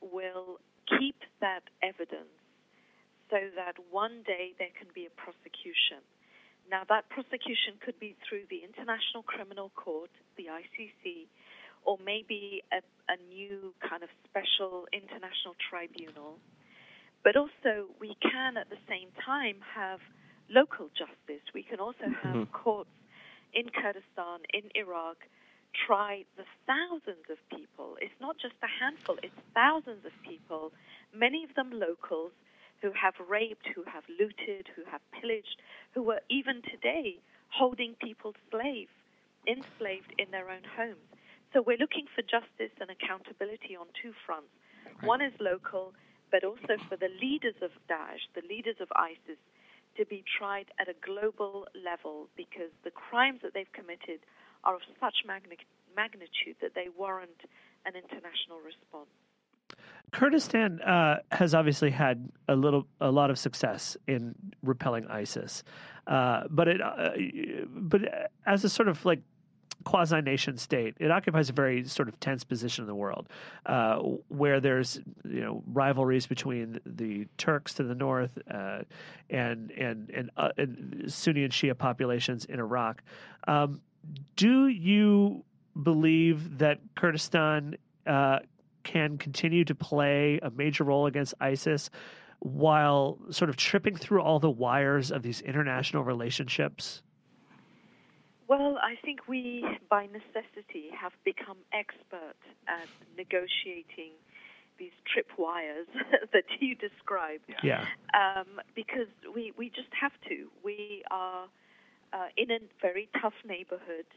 will 0.00 0.58
keep 0.88 1.16
that 1.40 1.64
evidence 1.82 2.32
so 3.28 3.38
that 3.54 3.76
one 3.90 4.22
day 4.26 4.56
there 4.58 4.74
can 4.74 4.88
be 4.94 5.06
a 5.06 5.12
prosecution. 5.14 6.02
Now, 6.70 6.82
that 6.88 7.08
prosecution 7.10 7.78
could 7.82 7.98
be 7.98 8.16
through 8.26 8.46
the 8.50 8.62
International 8.62 9.22
Criminal 9.22 9.70
Court, 9.74 10.10
the 10.36 10.46
ICC, 10.50 11.26
or 11.84 11.98
maybe 12.04 12.62
a, 12.72 12.80
a 13.12 13.16
new 13.28 13.74
kind 13.80 14.02
of 14.02 14.08
special 14.28 14.86
international 14.92 15.54
tribunal. 15.68 16.38
But 17.22 17.36
also, 17.36 17.88
we 18.00 18.16
can 18.22 18.56
at 18.56 18.70
the 18.70 18.80
same 18.88 19.08
time 19.24 19.56
have 19.74 20.00
local 20.48 20.88
justice. 20.96 21.44
We 21.54 21.62
can 21.62 21.80
also 21.80 22.08
have 22.22 22.48
mm-hmm. 22.48 22.52
courts 22.52 22.90
in 23.52 23.68
Kurdistan, 23.68 24.40
in 24.54 24.70
Iraq, 24.74 25.16
try 25.86 26.24
the 26.36 26.44
thousands 26.66 27.26
of 27.30 27.38
people. 27.56 27.96
It's 28.00 28.14
not 28.20 28.36
just 28.38 28.54
a 28.62 28.70
handful, 28.82 29.16
it's 29.22 29.34
thousands 29.54 30.04
of 30.04 30.12
people, 30.22 30.72
many 31.14 31.44
of 31.44 31.54
them 31.54 31.70
locals 31.72 32.32
who 32.82 32.90
have 32.92 33.14
raped, 33.28 33.66
who 33.74 33.84
have 33.84 34.04
looted, 34.08 34.68
who 34.74 34.82
have 34.90 35.00
pillaged, 35.12 35.60
who 35.94 36.10
are 36.10 36.20
even 36.30 36.62
today 36.62 37.18
holding 37.48 37.94
people 38.02 38.34
slave, 38.50 38.88
enslaved 39.46 40.14
in 40.18 40.30
their 40.30 40.48
own 40.50 40.62
homes. 40.76 41.09
So 41.52 41.62
we're 41.62 41.78
looking 41.78 42.06
for 42.14 42.22
justice 42.22 42.74
and 42.80 42.90
accountability 42.90 43.74
on 43.74 43.86
two 44.00 44.12
fronts. 44.24 44.54
Right. 44.84 45.08
One 45.08 45.20
is 45.20 45.32
local, 45.40 45.92
but 46.30 46.44
also 46.44 46.78
for 46.88 46.96
the 46.96 47.10
leaders 47.20 47.58
of 47.62 47.70
Daesh, 47.90 48.22
the 48.34 48.46
leaders 48.48 48.76
of 48.80 48.88
ISIS, 48.94 49.38
to 49.96 50.06
be 50.06 50.22
tried 50.38 50.66
at 50.78 50.88
a 50.88 50.94
global 51.04 51.66
level 51.74 52.28
because 52.36 52.70
the 52.84 52.90
crimes 52.90 53.40
that 53.42 53.52
they've 53.54 53.72
committed 53.72 54.20
are 54.62 54.76
of 54.76 54.82
such 55.00 55.26
magnitude 55.26 56.56
that 56.62 56.74
they 56.74 56.86
warrant 56.96 57.42
an 57.84 57.94
international 57.96 58.58
response. 58.64 59.10
Kurdistan 60.12 60.80
uh, 60.82 61.18
has 61.30 61.54
obviously 61.54 61.90
had 61.90 62.30
a 62.48 62.56
little, 62.56 62.86
a 63.00 63.10
lot 63.10 63.30
of 63.30 63.38
success 63.38 63.96
in 64.08 64.34
repelling 64.62 65.06
ISIS, 65.06 65.62
uh, 66.06 66.42
but 66.50 66.66
it, 66.68 66.80
uh, 66.80 67.10
but 67.68 68.02
as 68.46 68.64
a 68.64 68.68
sort 68.68 68.88
of 68.88 69.04
like 69.04 69.20
quasi 69.84 70.20
nation 70.20 70.56
state, 70.56 70.94
it 70.98 71.10
occupies 71.10 71.48
a 71.48 71.52
very 71.52 71.84
sort 71.84 72.08
of 72.08 72.18
tense 72.20 72.44
position 72.44 72.82
in 72.82 72.86
the 72.86 72.94
world, 72.94 73.28
uh, 73.66 73.96
where 74.28 74.60
there's 74.60 75.00
you 75.24 75.40
know 75.40 75.62
rivalries 75.66 76.26
between 76.26 76.80
the 76.86 77.26
Turks 77.38 77.74
to 77.74 77.82
the 77.82 77.94
north 77.94 78.38
uh, 78.52 78.80
and 79.28 79.70
and 79.72 80.10
and, 80.10 80.30
uh, 80.36 80.50
and, 80.56 81.04
Sunni 81.06 81.44
and 81.44 81.52
Shia 81.52 81.76
populations 81.76 82.44
in 82.44 82.58
Iraq. 82.58 83.02
Um, 83.46 83.80
do 84.36 84.68
you 84.68 85.44
believe 85.82 86.58
that 86.58 86.80
Kurdistan 86.96 87.76
can 88.82 89.18
continue 89.18 89.64
to 89.64 89.74
play 89.74 90.40
a 90.42 90.50
major 90.50 90.84
role 90.84 91.06
against 91.06 91.34
ISIS 91.40 91.90
while 92.40 93.18
sort 93.30 93.50
of 93.50 93.56
tripping 93.56 93.94
through 93.94 94.22
all 94.22 94.38
the 94.38 94.50
wires 94.50 95.12
of 95.12 95.22
these 95.22 95.40
international 95.42 96.02
relationships? 96.02 97.02
Well, 98.50 98.78
I 98.82 98.96
think 99.04 99.28
we, 99.28 99.64
by 99.88 100.06
necessity, 100.06 100.90
have 101.00 101.12
become 101.24 101.58
expert 101.72 102.34
at 102.66 102.90
negotiating 103.16 104.18
these 104.76 104.96
tripwires 105.06 105.86
that 106.34 106.48
you 106.58 106.74
described. 106.74 107.44
Yeah. 107.62 107.84
Um, 108.12 108.60
because 108.74 109.06
we, 109.32 109.52
we 109.56 109.68
just 109.68 109.94
have 109.94 110.12
to. 110.28 110.50
We 110.64 111.04
are 111.12 111.44
uh, 112.12 112.28
in 112.36 112.50
a 112.50 112.58
very 112.82 113.08
tough 113.22 113.38
neighborhood 113.46 114.10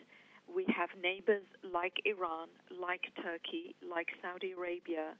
we 0.53 0.65
have 0.75 0.89
neighbors 1.01 1.43
like 1.63 2.01
Iran, 2.05 2.47
like 2.69 3.01
Turkey, 3.21 3.75
like 3.81 4.07
Saudi 4.21 4.51
Arabia. 4.51 5.15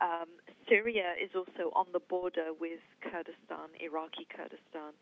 Um, 0.00 0.28
Syria 0.68 1.12
is 1.22 1.30
also 1.34 1.70
on 1.74 1.86
the 1.92 2.00
border 2.00 2.52
with 2.58 2.80
Kurdistan, 3.02 3.68
Iraqi 3.80 4.26
Kurdistan. 4.30 4.96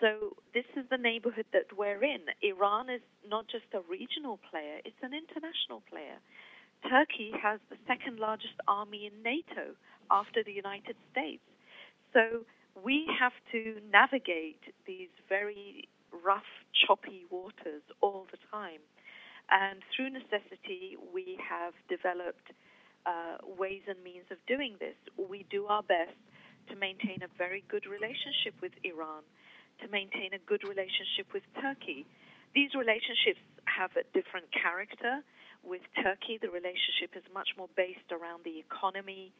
So 0.00 0.36
this 0.52 0.64
is 0.76 0.84
the 0.90 0.98
neighborhood 0.98 1.46
that 1.52 1.76
we're 1.76 2.02
in. 2.02 2.26
Iran 2.42 2.90
is 2.90 3.00
not 3.28 3.46
just 3.48 3.66
a 3.72 3.80
regional 3.88 4.38
player, 4.50 4.80
it's 4.84 5.02
an 5.02 5.12
international 5.14 5.82
player. 5.88 6.18
Turkey 6.88 7.32
has 7.40 7.60
the 7.70 7.76
second 7.86 8.18
largest 8.18 8.54
army 8.68 9.06
in 9.06 9.22
NATO 9.22 9.72
after 10.10 10.42
the 10.44 10.52
United 10.52 10.96
States. 11.12 11.42
So 12.12 12.44
we 12.82 13.06
have 13.18 13.32
to 13.52 13.80
navigate 13.90 14.60
these 14.86 15.08
very 15.28 15.88
rough, 16.24 16.50
choppy 16.86 17.24
waters 17.30 17.82
all 18.00 18.26
the 18.30 18.38
time. 18.50 18.80
And 19.50 19.80
through 19.94 20.10
necessity, 20.10 20.96
we 21.12 21.38
have 21.38 21.74
developed 21.88 22.52
uh, 23.06 23.36
ways 23.58 23.82
and 23.88 24.02
means 24.02 24.24
of 24.30 24.38
doing 24.46 24.76
this. 24.80 24.96
We 25.18 25.44
do 25.50 25.66
our 25.66 25.82
best 25.82 26.16
to 26.70 26.76
maintain 26.76 27.20
a 27.22 27.28
very 27.36 27.62
good 27.68 27.84
relationship 27.84 28.56
with 28.62 28.72
Iran, 28.84 29.22
to 29.84 29.92
maintain 29.92 30.32
a 30.32 30.40
good 30.48 30.64
relationship 30.64 31.28
with 31.36 31.44
Turkey. 31.60 32.08
These 32.56 32.72
relationships 32.72 33.40
have 33.68 33.92
a 34.00 34.04
different 34.16 34.48
character. 34.48 35.20
With 35.60 35.84
Turkey, 36.00 36.40
the 36.40 36.48
relationship 36.48 37.12
is 37.12 37.24
much 37.32 37.52
more 37.56 37.68
based 37.76 38.08
around 38.08 38.44
the 38.48 38.56
economy. 38.56 39.32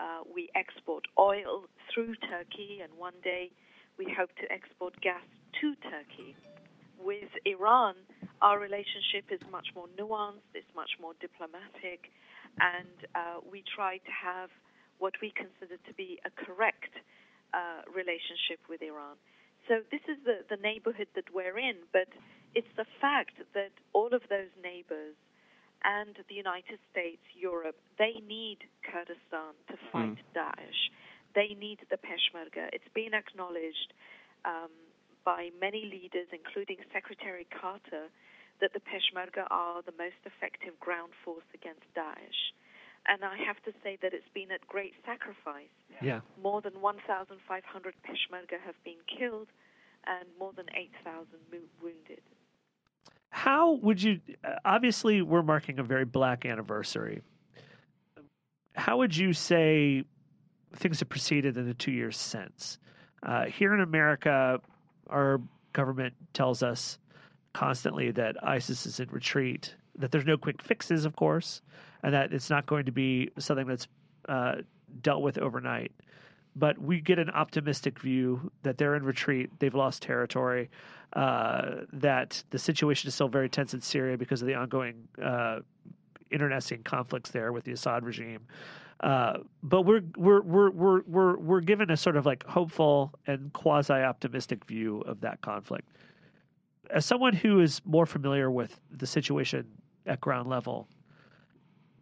Uh, 0.00 0.24
we 0.24 0.48
export 0.56 1.04
oil 1.18 1.68
through 1.92 2.16
Turkey, 2.32 2.80
and 2.80 2.88
one 2.96 3.16
day 3.22 3.52
we 3.98 4.08
hope 4.16 4.32
to 4.40 4.48
export 4.48 4.96
gas 5.04 5.24
to 5.60 5.76
Turkey. 5.84 6.32
With 6.96 7.28
Iran, 7.44 7.96
our 8.40 8.58
relationship 8.58 9.28
is 9.28 9.40
much 9.52 9.68
more 9.76 9.88
nuanced, 10.00 10.48
it's 10.54 10.72
much 10.76 10.96
more 11.00 11.12
diplomatic, 11.20 12.08
and 12.60 12.96
uh, 13.14 13.44
we 13.44 13.64
try 13.68 13.96
to 13.98 14.12
have 14.12 14.48
what 14.98 15.12
we 15.20 15.32
consider 15.32 15.76
to 15.76 15.92
be 15.96 16.20
a 16.24 16.32
correct 16.44 16.92
uh, 17.52 17.84
relationship 17.92 18.60
with 18.68 18.80
Iran. 18.80 19.16
So 19.68 19.80
this 19.90 20.02
is 20.08 20.18
the, 20.24 20.42
the 20.48 20.60
neighborhood 20.60 21.08
that 21.14 21.32
we're 21.32 21.58
in, 21.58 21.76
but 21.92 22.08
it's 22.54 22.70
the 22.76 22.86
fact 23.00 23.38
that 23.54 23.70
all 23.92 24.12
of 24.12 24.22
those 24.28 24.50
neighbors 24.62 25.14
and 25.84 26.16
the 26.28 26.34
United 26.34 26.78
States, 26.90 27.22
Europe, 27.32 27.76
they 27.98 28.20
need 28.26 28.58
Kurdistan 28.84 29.56
to 29.68 29.76
fight 29.92 30.18
mm. 30.20 30.36
Daesh. 30.36 30.82
They 31.34 31.56
need 31.56 31.78
the 31.88 31.96
Peshmerga. 31.96 32.68
It's 32.72 32.90
been 32.92 33.14
acknowledged 33.14 33.94
um, 34.44 34.72
by 35.24 35.50
many 35.60 35.86
leaders, 35.86 36.28
including 36.32 36.78
Secretary 36.92 37.46
Carter, 37.48 38.10
that 38.60 38.72
the 38.74 38.82
Peshmerga 38.84 39.46
are 39.50 39.80
the 39.82 39.96
most 39.96 40.20
effective 40.26 40.78
ground 40.80 41.12
force 41.24 41.48
against 41.54 41.86
Daesh. 41.96 42.52
And 43.08 43.24
I 43.24 43.36
have 43.46 43.56
to 43.64 43.72
say 43.82 43.98
that 44.02 44.12
it's 44.12 44.28
been 44.34 44.50
at 44.52 44.66
great 44.68 44.92
sacrifice. 45.04 45.68
Yeah. 46.02 46.20
More 46.42 46.60
than 46.60 46.80
1,500 46.80 47.94
Peshmerga 48.06 48.60
have 48.64 48.74
been 48.84 48.98
killed 49.18 49.48
and 50.06 50.26
more 50.38 50.52
than 50.54 50.66
8,000 50.74 51.26
mo- 51.52 51.58
wounded. 51.82 52.20
How 53.30 53.72
would 53.72 54.02
you? 54.02 54.20
uh, 54.44 54.56
Obviously, 54.64 55.22
we're 55.22 55.42
marking 55.42 55.78
a 55.78 55.82
very 55.82 56.04
black 56.04 56.44
anniversary. 56.44 57.22
How 58.74 58.98
would 58.98 59.16
you 59.16 59.32
say 59.32 60.04
things 60.76 61.00
have 61.00 61.08
proceeded 61.08 61.56
in 61.56 61.66
the 61.66 61.74
two 61.74 61.92
years 61.92 62.16
since? 62.16 62.78
Uh, 63.22 63.46
here 63.46 63.74
in 63.74 63.80
America, 63.80 64.60
our 65.08 65.40
government 65.72 66.14
tells 66.32 66.62
us 66.62 66.98
constantly 67.52 68.10
that 68.12 68.36
ISIS 68.42 68.86
is 68.86 69.00
in 69.00 69.08
retreat, 69.10 69.74
that 69.98 70.10
there's 70.12 70.24
no 70.24 70.36
quick 70.36 70.62
fixes, 70.62 71.04
of 71.04 71.16
course, 71.16 71.62
and 72.02 72.14
that 72.14 72.32
it's 72.32 72.50
not 72.50 72.66
going 72.66 72.84
to 72.86 72.92
be 72.92 73.30
something 73.38 73.66
that's 73.66 73.88
uh, 74.28 74.56
dealt 75.02 75.22
with 75.22 75.38
overnight. 75.38 75.92
But 76.56 76.78
we 76.78 77.00
get 77.00 77.18
an 77.18 77.30
optimistic 77.30 78.00
view 78.00 78.50
that 78.64 78.76
they're 78.76 78.96
in 78.96 79.04
retreat, 79.04 79.50
they've 79.60 79.74
lost 79.74 80.02
territory, 80.02 80.68
uh, 81.12 81.82
that 81.92 82.42
the 82.50 82.58
situation 82.58 83.08
is 83.08 83.14
still 83.14 83.28
very 83.28 83.48
tense 83.48 83.72
in 83.72 83.80
Syria 83.80 84.18
because 84.18 84.42
of 84.42 84.48
the 84.48 84.54
ongoing 84.54 84.96
uh, 85.22 85.60
internecine 86.30 86.82
conflicts 86.82 87.30
there 87.30 87.52
with 87.52 87.64
the 87.64 87.72
Assad 87.72 88.04
regime. 88.04 88.40
Uh, 89.00 89.38
but 89.62 89.82
we're 89.82 90.02
we're 90.16 90.42
we're 90.42 90.70
we're 90.70 91.00
we're 91.06 91.36
we're 91.38 91.60
given 91.60 91.90
a 91.90 91.96
sort 91.96 92.16
of 92.16 92.26
like 92.26 92.44
hopeful 92.44 93.12
and 93.26 93.52
quasi 93.54 93.94
optimistic 93.94 94.64
view 94.66 95.00
of 95.02 95.20
that 95.22 95.40
conflict. 95.40 95.88
As 96.90 97.06
someone 97.06 97.32
who 97.32 97.60
is 97.60 97.80
more 97.84 98.04
familiar 98.04 98.50
with 98.50 98.78
the 98.90 99.06
situation 99.06 99.66
at 100.06 100.20
ground 100.20 100.50
level, 100.50 100.86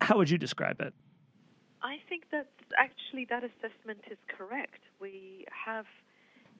how 0.00 0.16
would 0.16 0.30
you 0.30 0.38
describe 0.38 0.80
it? 0.80 0.92
I 1.82 1.98
think 2.08 2.24
that 2.32 2.48
actually 2.76 3.26
that 3.30 3.44
assessment 3.44 4.00
is 4.10 4.18
correct. 4.26 4.82
We 5.00 5.46
have 5.52 5.86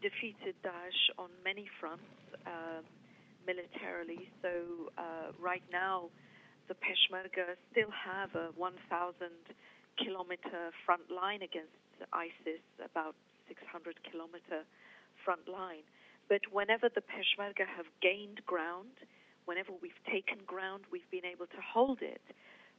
defeated 0.01 0.55
Daesh 0.63 1.11
on 1.19 1.31
many 1.45 1.67
fronts 1.81 2.07
um, 2.47 2.85
militarily. 3.47 4.31
So 4.43 4.93
uh, 4.97 5.33
right 5.41 5.63
now, 5.73 6.11
the 6.69 6.75
Peshmerga 6.75 7.57
still 7.73 7.91
have 7.91 8.35
a 8.35 8.53
1,000 8.55 9.27
kilometer 9.99 10.71
front 10.87 11.11
line 11.11 11.43
against 11.43 11.75
ISIS, 12.13 12.63
about 12.85 13.17
600 13.49 13.99
kilometer 14.07 14.63
front 15.25 15.49
line. 15.49 15.83
But 16.29 16.43
whenever 16.53 16.89
the 16.89 17.01
Peshmerga 17.01 17.67
have 17.67 17.87
gained 18.01 18.45
ground, 18.47 18.95
whenever 19.47 19.73
we've 19.81 19.99
taken 20.05 20.39
ground, 20.47 20.85
we've 20.93 21.11
been 21.11 21.25
able 21.25 21.47
to 21.47 21.61
hold 21.65 22.03
it. 22.03 22.21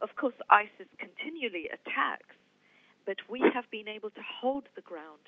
Of 0.02 0.16
course, 0.16 0.36
ISIS 0.50 0.88
continually 0.98 1.68
attacks, 1.68 2.36
but 3.06 3.18
we 3.30 3.42
have 3.54 3.70
been 3.70 3.88
able 3.88 4.10
to 4.12 4.22
hold 4.24 4.66
the 4.76 4.82
ground. 4.82 5.20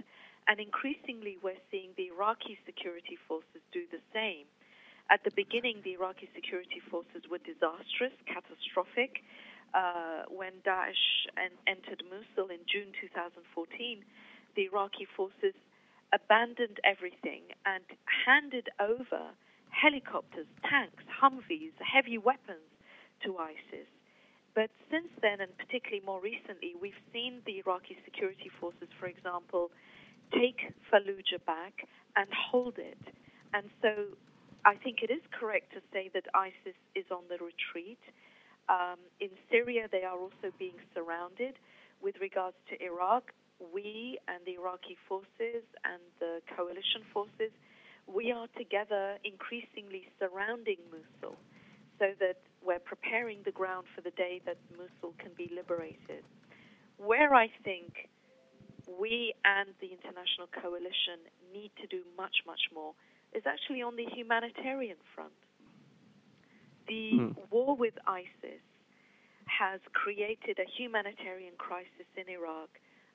And 0.48 0.60
increasingly, 0.60 1.38
we're 1.44 1.60
seeing 1.70 1.92
the 1.98 2.08
Iraqi 2.08 2.58
security 2.66 3.18
forces 3.28 3.62
do 3.72 3.84
the 3.92 4.00
same. 4.14 4.46
At 5.10 5.24
the 5.24 5.32
beginning, 5.36 5.82
the 5.84 5.94
Iraqi 5.94 6.30
security 6.34 6.80
forces 6.90 7.28
were 7.30 7.40
disastrous, 7.44 8.16
catastrophic. 8.26 9.24
Uh, 9.74 10.24
when 10.30 10.54
Daesh 10.66 11.28
en- 11.38 11.60
entered 11.68 12.04
Mosul 12.10 12.50
in 12.50 12.60
June 12.68 12.92
2014, 13.00 14.04
the 14.56 14.66
Iraqi 14.72 15.08
forces 15.16 15.56
abandoned 16.14 16.80
everything 16.84 17.44
and 17.66 17.84
handed 18.26 18.70
over 18.80 19.32
helicopters, 19.70 20.48
tanks, 20.64 21.04
Humvees, 21.22 21.76
heavy 21.80 22.18
weapons 22.18 22.68
to 23.24 23.38
ISIS. 23.38 23.88
But 24.54 24.70
since 24.90 25.08
then, 25.22 25.40
and 25.40 25.56
particularly 25.58 26.04
more 26.06 26.20
recently, 26.20 26.76
we've 26.80 27.00
seen 27.14 27.42
the 27.46 27.60
Iraqi 27.60 27.98
security 28.04 28.52
forces, 28.60 28.90
for 29.00 29.08
example, 29.08 29.72
take 30.34 30.74
Fallujah 30.92 31.44
back 31.46 31.88
and 32.16 32.28
hold 32.34 32.78
it. 32.78 33.00
And 33.54 33.70
so 33.82 34.18
I 34.66 34.76
think 34.76 35.04
it 35.04 35.12
is 35.12 35.22
correct 35.32 35.74
to 35.74 35.82
say 35.94 36.10
that 36.14 36.26
ISIS 36.34 36.76
is 36.96 37.06
on 37.12 37.24
the 37.30 37.40
retreat. 37.40 38.00
Um, 38.70 39.00
in 39.20 39.30
Syria, 39.50 39.88
they 39.92 40.04
are 40.04 40.18
also 40.18 40.52
being 40.60 40.80
surrounded. 40.94 41.56
With 42.02 42.16
regards 42.20 42.58
to 42.70 42.84
Iraq, 42.84 43.32
we 43.74 44.18
and 44.28 44.44
the 44.46 44.56
Iraqi 44.60 44.98
forces 45.08 45.64
and 45.86 46.02
the 46.20 46.42
coalition 46.58 47.04
forces, 47.14 47.52
we 48.08 48.32
are 48.32 48.48
together 48.58 49.18
increasingly 49.24 50.10
surrounding 50.20 50.78
Mosul 50.90 51.38
so 52.00 52.08
that 52.20 52.42
we're 52.64 52.80
preparing 52.80 53.40
the 53.44 53.52
ground 53.52 53.88
for 53.96 54.02
the 54.02 54.12
day 54.12 54.42
that 54.46 54.58
Mosul 54.78 55.16
can 55.20 55.32
be 55.38 55.50
liberated. 55.54 56.24
Where 56.98 57.34
I 57.34 57.50
think 57.64 58.10
we 58.88 59.34
and 59.46 59.70
the 59.82 59.90
international 59.92 60.48
coalition 60.62 61.26
need 61.54 61.72
to 61.82 61.88
do 61.88 62.04
much, 62.18 62.44
much 62.46 62.62
more 62.74 62.94
is 63.34 63.44
actually 63.46 63.82
on 63.82 63.96
the 63.96 64.06
humanitarian 64.06 64.98
front. 65.16 65.34
The 66.88 67.22
Hmm. 67.22 67.32
war 67.50 67.76
with 67.76 67.94
ISIS 68.08 68.64
has 69.46 69.80
created 69.94 70.60
a 70.60 70.68
humanitarian 70.78 71.54
crisis 71.58 72.08
in 72.18 72.30
Iraq 72.30 72.70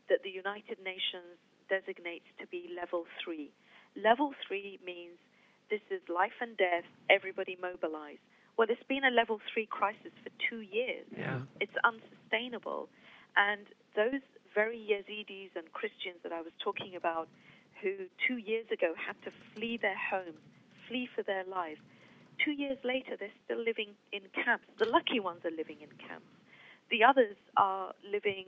that 0.08 0.22
the 0.22 0.30
United 0.30 0.78
Nations 0.82 1.38
designates 1.68 2.26
to 2.40 2.46
be 2.46 2.70
level 2.74 3.04
three. 3.22 3.50
Level 3.96 4.32
three 4.46 4.78
means 4.84 5.18
this 5.70 5.82
is 5.90 6.00
life 6.08 6.36
and 6.40 6.56
death, 6.56 6.86
everybody 7.10 7.58
mobilize. 7.60 8.22
Well, 8.56 8.68
it's 8.70 8.82
been 8.88 9.04
a 9.04 9.10
level 9.10 9.40
three 9.52 9.66
crisis 9.66 10.12
for 10.22 10.30
two 10.48 10.60
years. 10.60 11.04
Yeah. 11.16 11.40
It's 11.60 11.76
unsustainable. 11.84 12.88
And 13.36 13.66
those 13.94 14.24
very 14.54 14.78
Yazidis 14.80 15.50
and 15.54 15.70
Christians 15.72 16.16
that 16.22 16.32
I 16.32 16.40
was 16.40 16.52
talking 16.64 16.96
about, 16.96 17.28
who 17.82 18.08
two 18.26 18.38
years 18.38 18.66
ago 18.72 18.94
had 18.96 19.16
to 19.24 19.30
flee 19.54 19.76
their 19.76 19.96
homes, 19.96 20.40
flee 20.88 21.08
for 21.14 21.22
their 21.22 21.44
lives, 21.44 21.80
two 22.42 22.52
years 22.52 22.78
later 22.82 23.16
they're 23.18 23.38
still 23.44 23.62
living 23.62 23.92
in 24.12 24.22
camps. 24.32 24.64
The 24.78 24.88
lucky 24.88 25.20
ones 25.20 25.44
are 25.44 25.50
living 25.50 25.76
in 25.82 25.92
camps. 26.00 26.32
The 26.90 27.04
others 27.04 27.36
are 27.58 27.92
living, 28.10 28.46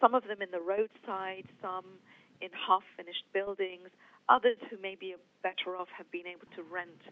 some 0.00 0.14
of 0.14 0.24
them 0.28 0.40
in 0.40 0.50
the 0.52 0.60
roadside, 0.60 1.46
some 1.60 1.98
in 2.40 2.50
half 2.54 2.82
finished 2.96 3.24
buildings. 3.32 3.88
Others 4.28 4.58
who 4.70 4.76
maybe 4.80 5.14
are 5.14 5.24
better 5.42 5.76
off 5.76 5.88
have 5.98 6.10
been 6.12 6.26
able 6.26 6.46
to 6.54 6.62
rent 6.62 7.02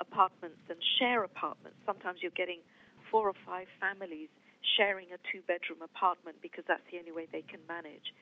apartments 0.00 0.60
and 0.68 0.78
share 0.98 1.24
apartments. 1.24 1.76
Sometimes 1.86 2.18
you're 2.22 2.34
getting 2.36 2.60
four 3.10 3.28
or 3.28 3.38
five 3.46 3.66
families 3.80 4.28
sharing 4.76 5.12
a 5.12 5.18
two 5.30 5.42
bedroom 5.46 5.82
apartment 5.82 6.36
because 6.42 6.64
that's 6.66 6.84
the 6.90 6.98
only 6.98 7.12
way 7.12 7.28
they 7.30 7.42
can 7.42 7.60
manage. 7.68 8.14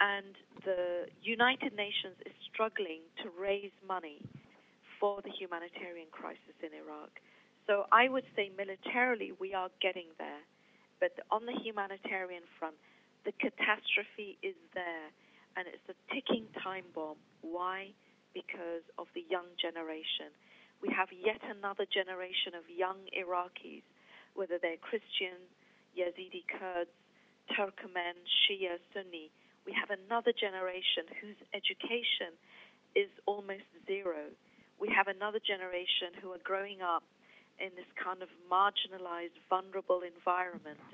And 0.00 0.34
the 0.64 1.06
United 1.22 1.76
Nations 1.76 2.18
is 2.26 2.34
struggling 2.50 3.06
to 3.22 3.30
raise 3.38 3.74
money 3.86 4.18
for 4.98 5.22
the 5.22 5.30
humanitarian 5.30 6.08
crisis 6.10 6.56
in 6.62 6.74
Iraq. 6.74 7.20
So 7.66 7.86
I 7.92 8.08
would 8.08 8.24
say 8.34 8.50
militarily 8.56 9.32
we 9.38 9.54
are 9.54 9.70
getting 9.80 10.10
there. 10.18 10.42
But 11.00 11.12
on 11.30 11.46
the 11.46 11.52
humanitarian 11.52 12.42
front, 12.58 12.76
the 13.24 13.32
catastrophe 13.32 14.38
is 14.42 14.56
there. 14.74 15.12
And 15.56 15.68
it's 15.68 15.86
a 15.88 15.96
ticking 16.12 16.46
time 16.62 16.84
bomb. 16.94 17.16
Why? 17.42 17.94
Because 18.34 18.82
of 18.98 19.06
the 19.14 19.22
young 19.30 19.46
generation. 19.60 20.34
We 20.84 20.92
have 20.92 21.08
yet 21.16 21.40
another 21.48 21.88
generation 21.88 22.52
of 22.52 22.68
young 22.68 23.08
Iraqis, 23.16 23.80
whether 24.36 24.60
they're 24.60 24.76
Christian, 24.76 25.40
Yazidi 25.96 26.44
Kurds, 26.44 26.92
Turkmen, 27.56 28.20
Shia, 28.28 28.76
Sunni. 28.92 29.32
We 29.64 29.72
have 29.72 29.88
another 29.88 30.32
generation 30.36 31.08
whose 31.24 31.40
education 31.56 32.36
is 32.94 33.08
almost 33.24 33.64
zero. 33.88 34.28
We 34.78 34.92
have 34.92 35.08
another 35.08 35.40
generation 35.40 36.12
who 36.20 36.36
are 36.36 36.42
growing 36.44 36.82
up 36.82 37.02
in 37.58 37.72
this 37.80 37.88
kind 37.96 38.20
of 38.20 38.28
marginalized, 38.52 39.40
vulnerable 39.48 40.02
environment. 40.04 40.84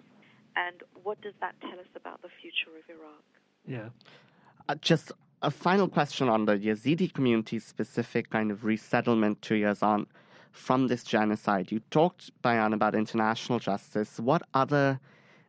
And 0.55 0.87
what 1.03 1.21
does 1.21 1.35
that 1.41 1.59
tell 1.61 1.81
us 1.83 1.91
about 1.97 2.23
the 2.23 2.31
future 2.41 2.71
of 2.79 2.87
Iraq? 2.87 3.27
Yeah. 3.67 3.91
Uh, 4.69 4.77
just 4.77 5.11
a 5.43 5.51
final 5.51 5.89
question 5.89 6.29
on 6.29 6.45
the 6.45 6.59
Yazidi 6.59 7.13
community 7.13 7.59
specific 7.59 8.29
kind 8.29 8.51
of 8.51 8.65
resettlement 8.65 9.41
two 9.41 9.55
years 9.55 9.83
on 9.83 10.07
from 10.53 10.89
this 10.89 11.03
genocide. 11.03 11.73
You 11.73 11.81
talked, 11.91 12.31
Bayan, 12.43 12.75
about 12.75 12.95
international 12.95 13.59
justice. 13.59 14.21
What 14.21 14.43
other 14.53 15.01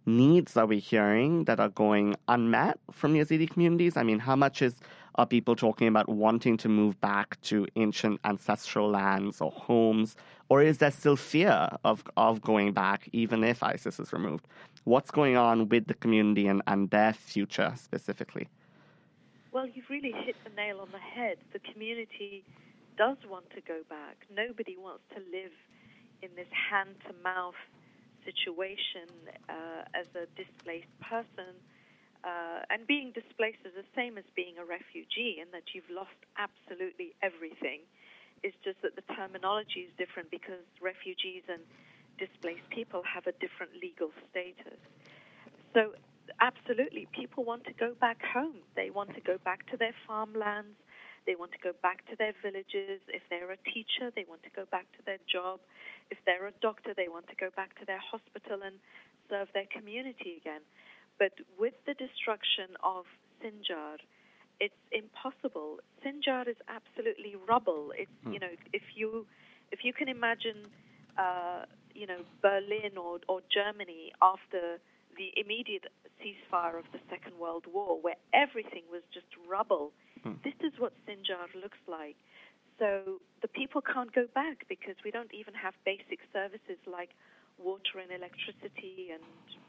needs 0.06 0.56
are 0.56 0.66
we 0.66 0.80
hearing 0.80 1.44
that 1.44 1.60
are 1.60 1.70
going 1.70 2.16
unmet 2.30 2.80
from 2.90 3.16
Yazidi 3.16 3.50
communities? 3.50 3.98
I 3.98 4.04
mean, 4.04 4.20
how 4.20 4.36
much 4.36 4.62
is 4.62 4.76
are 5.16 5.26
people 5.26 5.58
talking 5.58 5.90
about 5.90 6.08
wanting 6.08 6.56
to 6.56 6.70
move 6.70 7.00
back 7.02 7.40
to 7.42 7.68
ancient 7.76 8.22
ancestral 8.24 8.90
lands 8.90 9.42
or 9.42 9.52
homes, 9.52 10.16
or 10.48 10.62
is 10.62 10.78
there 10.78 10.92
still 10.92 11.18
fear 11.18 11.68
of 11.84 12.02
of 12.16 12.42
going 12.42 12.72
back 12.72 13.10
even 13.12 13.44
if 13.44 13.62
ISIS 13.62 14.00
is 14.00 14.14
removed? 14.14 14.48
What's 14.86 15.12
going 15.12 15.36
on 15.36 15.68
with 15.68 15.88
the 15.88 15.96
community 15.96 16.48
and, 16.48 16.62
and 16.66 16.90
their 16.92 17.12
future 17.12 17.74
specifically? 17.76 18.48
Well, 19.52 19.68
you've 19.68 19.92
really 19.92 20.16
hit 20.16 20.36
the 20.48 20.54
nail 20.56 20.80
on 20.80 20.88
the 20.96 21.04
head. 21.04 21.36
The 21.52 21.60
community 21.60 22.44
does 22.98 23.18
want 23.28 23.52
to 23.52 23.62
go 23.62 23.84
back. 23.92 24.16
Nobody 24.32 24.80
wants 24.80 25.04
to 25.12 25.20
live 25.20 25.52
in 26.24 26.32
this 26.40 26.48
hand 26.52 26.96
to 27.08 27.12
mouth 27.20 27.60
situation 28.24 29.12
uh, 29.52 29.84
as 29.92 30.08
a 30.16 30.24
displaced 30.40 30.92
person. 31.04 31.52
Uh, 32.24 32.64
and 32.72 32.88
being 32.88 33.12
displaced 33.12 33.60
is 33.68 33.76
the 33.76 33.88
same 33.92 34.16
as 34.16 34.24
being 34.40 34.56
a 34.56 34.64
refugee 34.64 35.44
in 35.44 35.52
that 35.52 35.76
you've 35.76 35.90
lost 35.92 36.16
absolutely 36.40 37.12
everything. 37.20 37.84
It's 38.48 38.56
just 38.64 38.80
that 38.88 38.96
the 38.96 39.04
terminology 39.20 39.90
is 39.90 39.92
different 40.00 40.32
because 40.32 40.64
refugees 40.80 41.44
and 41.52 41.60
displaced 42.16 42.64
people 42.72 43.04
have 43.04 43.28
a 43.28 43.36
different 43.44 43.76
legal 43.82 44.14
status. 44.30 44.80
So, 45.74 45.98
absolutely, 46.40 47.08
people 47.14 47.44
want 47.44 47.66
to 47.66 47.74
go 47.74 47.94
back 48.00 48.20
home. 48.22 48.62
They 48.76 48.90
want 48.90 49.14
to 49.16 49.22
go 49.22 49.38
back 49.44 49.70
to 49.72 49.78
their 49.78 49.94
farmlands. 50.08 50.78
They 51.26 51.36
want 51.36 51.52
to 51.52 51.62
go 51.62 51.72
back 51.82 52.06
to 52.10 52.16
their 52.18 52.34
villages. 52.42 53.02
If 53.08 53.22
they're 53.30 53.52
a 53.52 53.58
teacher, 53.58 54.10
they 54.16 54.26
want 54.28 54.44
to 54.44 54.50
go 54.56 54.66
back 54.72 54.86
to 54.98 55.06
their 55.06 55.22
job. 55.32 55.60
If 56.10 56.18
they're 56.26 56.48
a 56.48 56.54
doctor, 56.62 56.94
they 56.96 57.08
want 57.08 57.28
to 57.30 57.36
go 57.36 57.50
back 57.56 57.78
to 57.80 57.86
their 57.86 58.02
hospital 58.02 58.66
and 58.66 58.76
serve 59.30 59.48
their 59.54 59.70
community 59.72 60.42
again. 60.42 60.62
But 61.20 61.34
with 61.60 61.74
the 61.86 61.94
destruction 61.94 62.74
of 62.84 63.06
Sinjar, 63.42 64.02
it's 64.60 64.82
impossible. 64.92 65.80
Sinjar 66.04 66.48
is 66.48 66.58
absolutely 66.68 67.36
rubble. 67.48 67.94
It's 67.98 68.12
you 68.26 68.40
know 68.40 68.54
if 68.74 68.84
you 68.96 69.26
if 69.72 69.84
you 69.84 69.94
can 69.94 70.08
imagine 70.08 70.70
uh, 71.18 71.66
you 71.94 72.08
know 72.08 72.22
Berlin 72.42 72.98
or 72.98 73.20
or 73.28 73.42
Germany 73.54 74.14
after 74.22 74.80
the 75.18 75.32
immediate 75.40 75.86
ceasefire 76.20 76.78
of 76.78 76.86
the 76.94 77.00
Second 77.10 77.38
World 77.40 77.66
War, 77.72 78.00
where 78.00 78.18
everything 78.34 78.84
was 78.92 79.02
just 79.14 79.28
rubble. 79.50 79.92
Hmm. 80.24 80.38
This 80.44 80.58
is 80.62 80.74
what 80.78 80.94
Sinjar 81.08 81.50
looks 81.56 81.82
like. 81.88 82.16
So 82.80 83.22
the 83.42 83.48
people 83.48 83.82
can't 83.82 84.14
go 84.14 84.26
back 84.34 84.66
because 84.68 84.96
we 85.06 85.12
don't 85.12 85.34
even 85.34 85.54
have 85.54 85.74
basic 85.86 86.20
services 86.34 86.82
like 86.90 87.14
water 87.62 88.02
and 88.02 88.10
electricity 88.10 89.14
and 89.14 89.22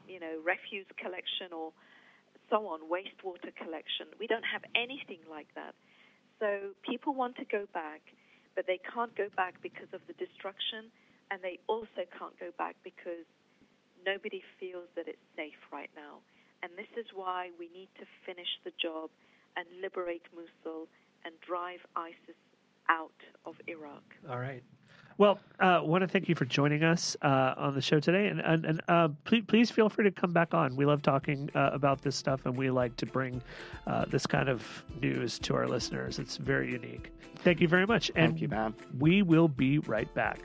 you 0.09 0.19
know 0.19 0.41
refuse 0.41 0.89
collection 0.97 1.53
or 1.53 1.71
so 2.49 2.67
on, 2.67 2.81
wastewater 2.89 3.53
collection. 3.55 4.07
We 4.19 4.27
don't 4.27 4.45
have 4.45 4.61
anything 4.75 5.21
like 5.29 5.47
that. 5.55 5.73
So 6.39 6.75
people 6.83 7.13
want 7.13 7.37
to 7.37 7.45
go 7.45 7.65
back, 7.73 8.01
but 8.55 8.67
they 8.67 8.79
can't 8.81 9.15
go 9.15 9.29
back 9.35 9.61
because 9.61 9.87
of 9.93 10.01
the 10.07 10.13
destruction, 10.13 10.91
and 11.31 11.41
they 11.41 11.59
also 11.67 12.03
can't 12.17 12.37
go 12.39 12.49
back 12.57 12.75
because 12.83 13.25
nobody 14.05 14.41
feels 14.59 14.87
that 14.95 15.07
it's 15.07 15.25
safe 15.35 15.59
right 15.71 15.89
now. 15.95 16.19
And 16.61 16.71
this 16.77 16.87
is 16.97 17.05
why 17.13 17.49
we 17.59 17.69
need 17.73 17.89
to 17.99 18.05
finish 18.25 18.47
the 18.63 18.71
job 18.81 19.09
and 19.57 19.65
liberate 19.81 20.23
Mosul 20.33 20.87
and 21.25 21.33
drive 21.45 21.79
ISIS 21.95 22.39
out 22.89 23.11
of 23.45 23.55
Iraq. 23.67 24.03
All 24.29 24.39
right. 24.39 24.63
Well, 25.17 25.39
I 25.59 25.75
uh, 25.75 25.83
want 25.83 26.01
to 26.01 26.07
thank 26.07 26.27
you 26.27 26.33
for 26.33 26.45
joining 26.45 26.83
us 26.83 27.15
uh, 27.21 27.53
on 27.55 27.75
the 27.75 27.81
show 27.81 27.99
today, 27.99 28.27
and 28.27 28.39
and, 28.39 28.65
and 28.65 28.81
uh, 28.87 29.09
please, 29.25 29.43
please 29.47 29.69
feel 29.69 29.87
free 29.87 30.05
to 30.05 30.11
come 30.11 30.31
back 30.31 30.55
on. 30.55 30.75
We 30.75 30.85
love 30.85 31.03
talking 31.03 31.51
uh, 31.53 31.69
about 31.71 32.01
this 32.01 32.15
stuff, 32.15 32.45
and 32.45 32.57
we 32.57 32.71
like 32.71 32.95
to 32.97 33.05
bring 33.05 33.41
uh, 33.85 34.05
this 34.05 34.25
kind 34.25 34.49
of 34.49 34.83
news 35.01 35.37
to 35.39 35.55
our 35.55 35.67
listeners. 35.67 36.17
It's 36.17 36.37
very 36.37 36.71
unique. 36.71 37.11
Thank 37.37 37.61
you 37.61 37.67
very 37.67 37.85
much, 37.85 38.09
and 38.15 38.31
Thank 38.31 38.41
you, 38.41 38.47
man. 38.47 38.73
we 38.97 39.21
will 39.21 39.47
be 39.47 39.77
right 39.79 40.11
back. 40.15 40.39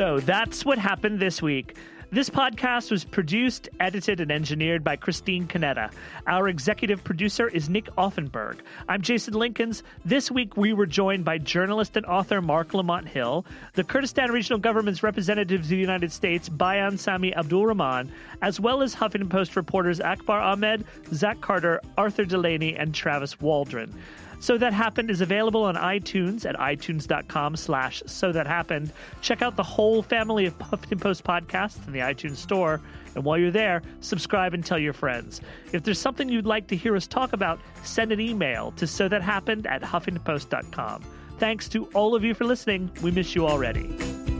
So 0.00 0.18
that's 0.18 0.64
what 0.64 0.78
happened 0.78 1.20
this 1.20 1.42
week. 1.42 1.76
This 2.10 2.30
podcast 2.30 2.90
was 2.90 3.04
produced, 3.04 3.68
edited, 3.80 4.22
and 4.22 4.32
engineered 4.32 4.82
by 4.82 4.96
Christine 4.96 5.46
Conetta. 5.46 5.92
Our 6.26 6.48
executive 6.48 7.04
producer 7.04 7.48
is 7.48 7.68
Nick 7.68 7.84
Offenberg. 7.98 8.60
I'm 8.88 9.02
Jason 9.02 9.34
Linkins. 9.34 9.82
This 10.06 10.30
week 10.30 10.56
we 10.56 10.72
were 10.72 10.86
joined 10.86 11.26
by 11.26 11.36
journalist 11.36 11.98
and 11.98 12.06
author 12.06 12.40
Marc 12.40 12.72
Lamont 12.72 13.08
Hill, 13.08 13.44
the 13.74 13.84
Kurdistan 13.84 14.32
Regional 14.32 14.58
Government's 14.58 15.02
representative 15.02 15.64
to 15.64 15.68
the 15.68 15.76
United 15.76 16.12
States, 16.12 16.48
Bayan 16.48 16.96
Sami 16.96 17.36
Abdul 17.36 17.66
Rahman, 17.66 18.10
as 18.40 18.58
well 18.58 18.80
as 18.80 18.94
Huffington 18.94 19.28
Post 19.28 19.54
reporters 19.54 20.00
Akbar 20.00 20.40
Ahmed, 20.40 20.82
Zach 21.12 21.42
Carter, 21.42 21.78
Arthur 21.98 22.24
Delaney, 22.24 22.74
and 22.74 22.94
Travis 22.94 23.38
Waldron. 23.38 23.94
So 24.40 24.56
That 24.56 24.72
Happened 24.72 25.10
is 25.10 25.20
available 25.20 25.64
on 25.64 25.76
iTunes 25.76 26.46
at 26.46 26.56
itunes.com 26.56 27.56
slash 27.56 28.02
so 28.06 28.32
that 28.32 28.46
happened. 28.46 28.92
Check 29.20 29.42
out 29.42 29.56
the 29.56 29.62
whole 29.62 30.02
family 30.02 30.46
of 30.46 30.58
Huffington 30.58 31.00
Post 31.00 31.24
podcasts 31.24 31.86
in 31.86 31.92
the 31.92 32.00
iTunes 32.00 32.36
store. 32.36 32.80
And 33.14 33.24
while 33.24 33.36
you're 33.36 33.50
there, 33.50 33.82
subscribe 34.00 34.54
and 34.54 34.64
tell 34.64 34.78
your 34.78 34.94
friends. 34.94 35.42
If 35.72 35.82
there's 35.82 35.98
something 35.98 36.28
you'd 36.28 36.46
like 36.46 36.68
to 36.68 36.76
hear 36.76 36.96
us 36.96 37.06
talk 37.06 37.34
about, 37.34 37.60
send 37.82 38.12
an 38.12 38.20
email 38.20 38.72
to 38.72 38.86
so 38.86 39.08
that 39.08 39.22
happened 39.22 39.66
at 39.66 39.82
huffingtonpost.com. 39.82 41.04
Thanks 41.38 41.68
to 41.70 41.84
all 41.94 42.14
of 42.14 42.24
you 42.24 42.34
for 42.34 42.44
listening. 42.44 42.90
We 43.02 43.10
miss 43.10 43.34
you 43.34 43.46
already. 43.46 44.39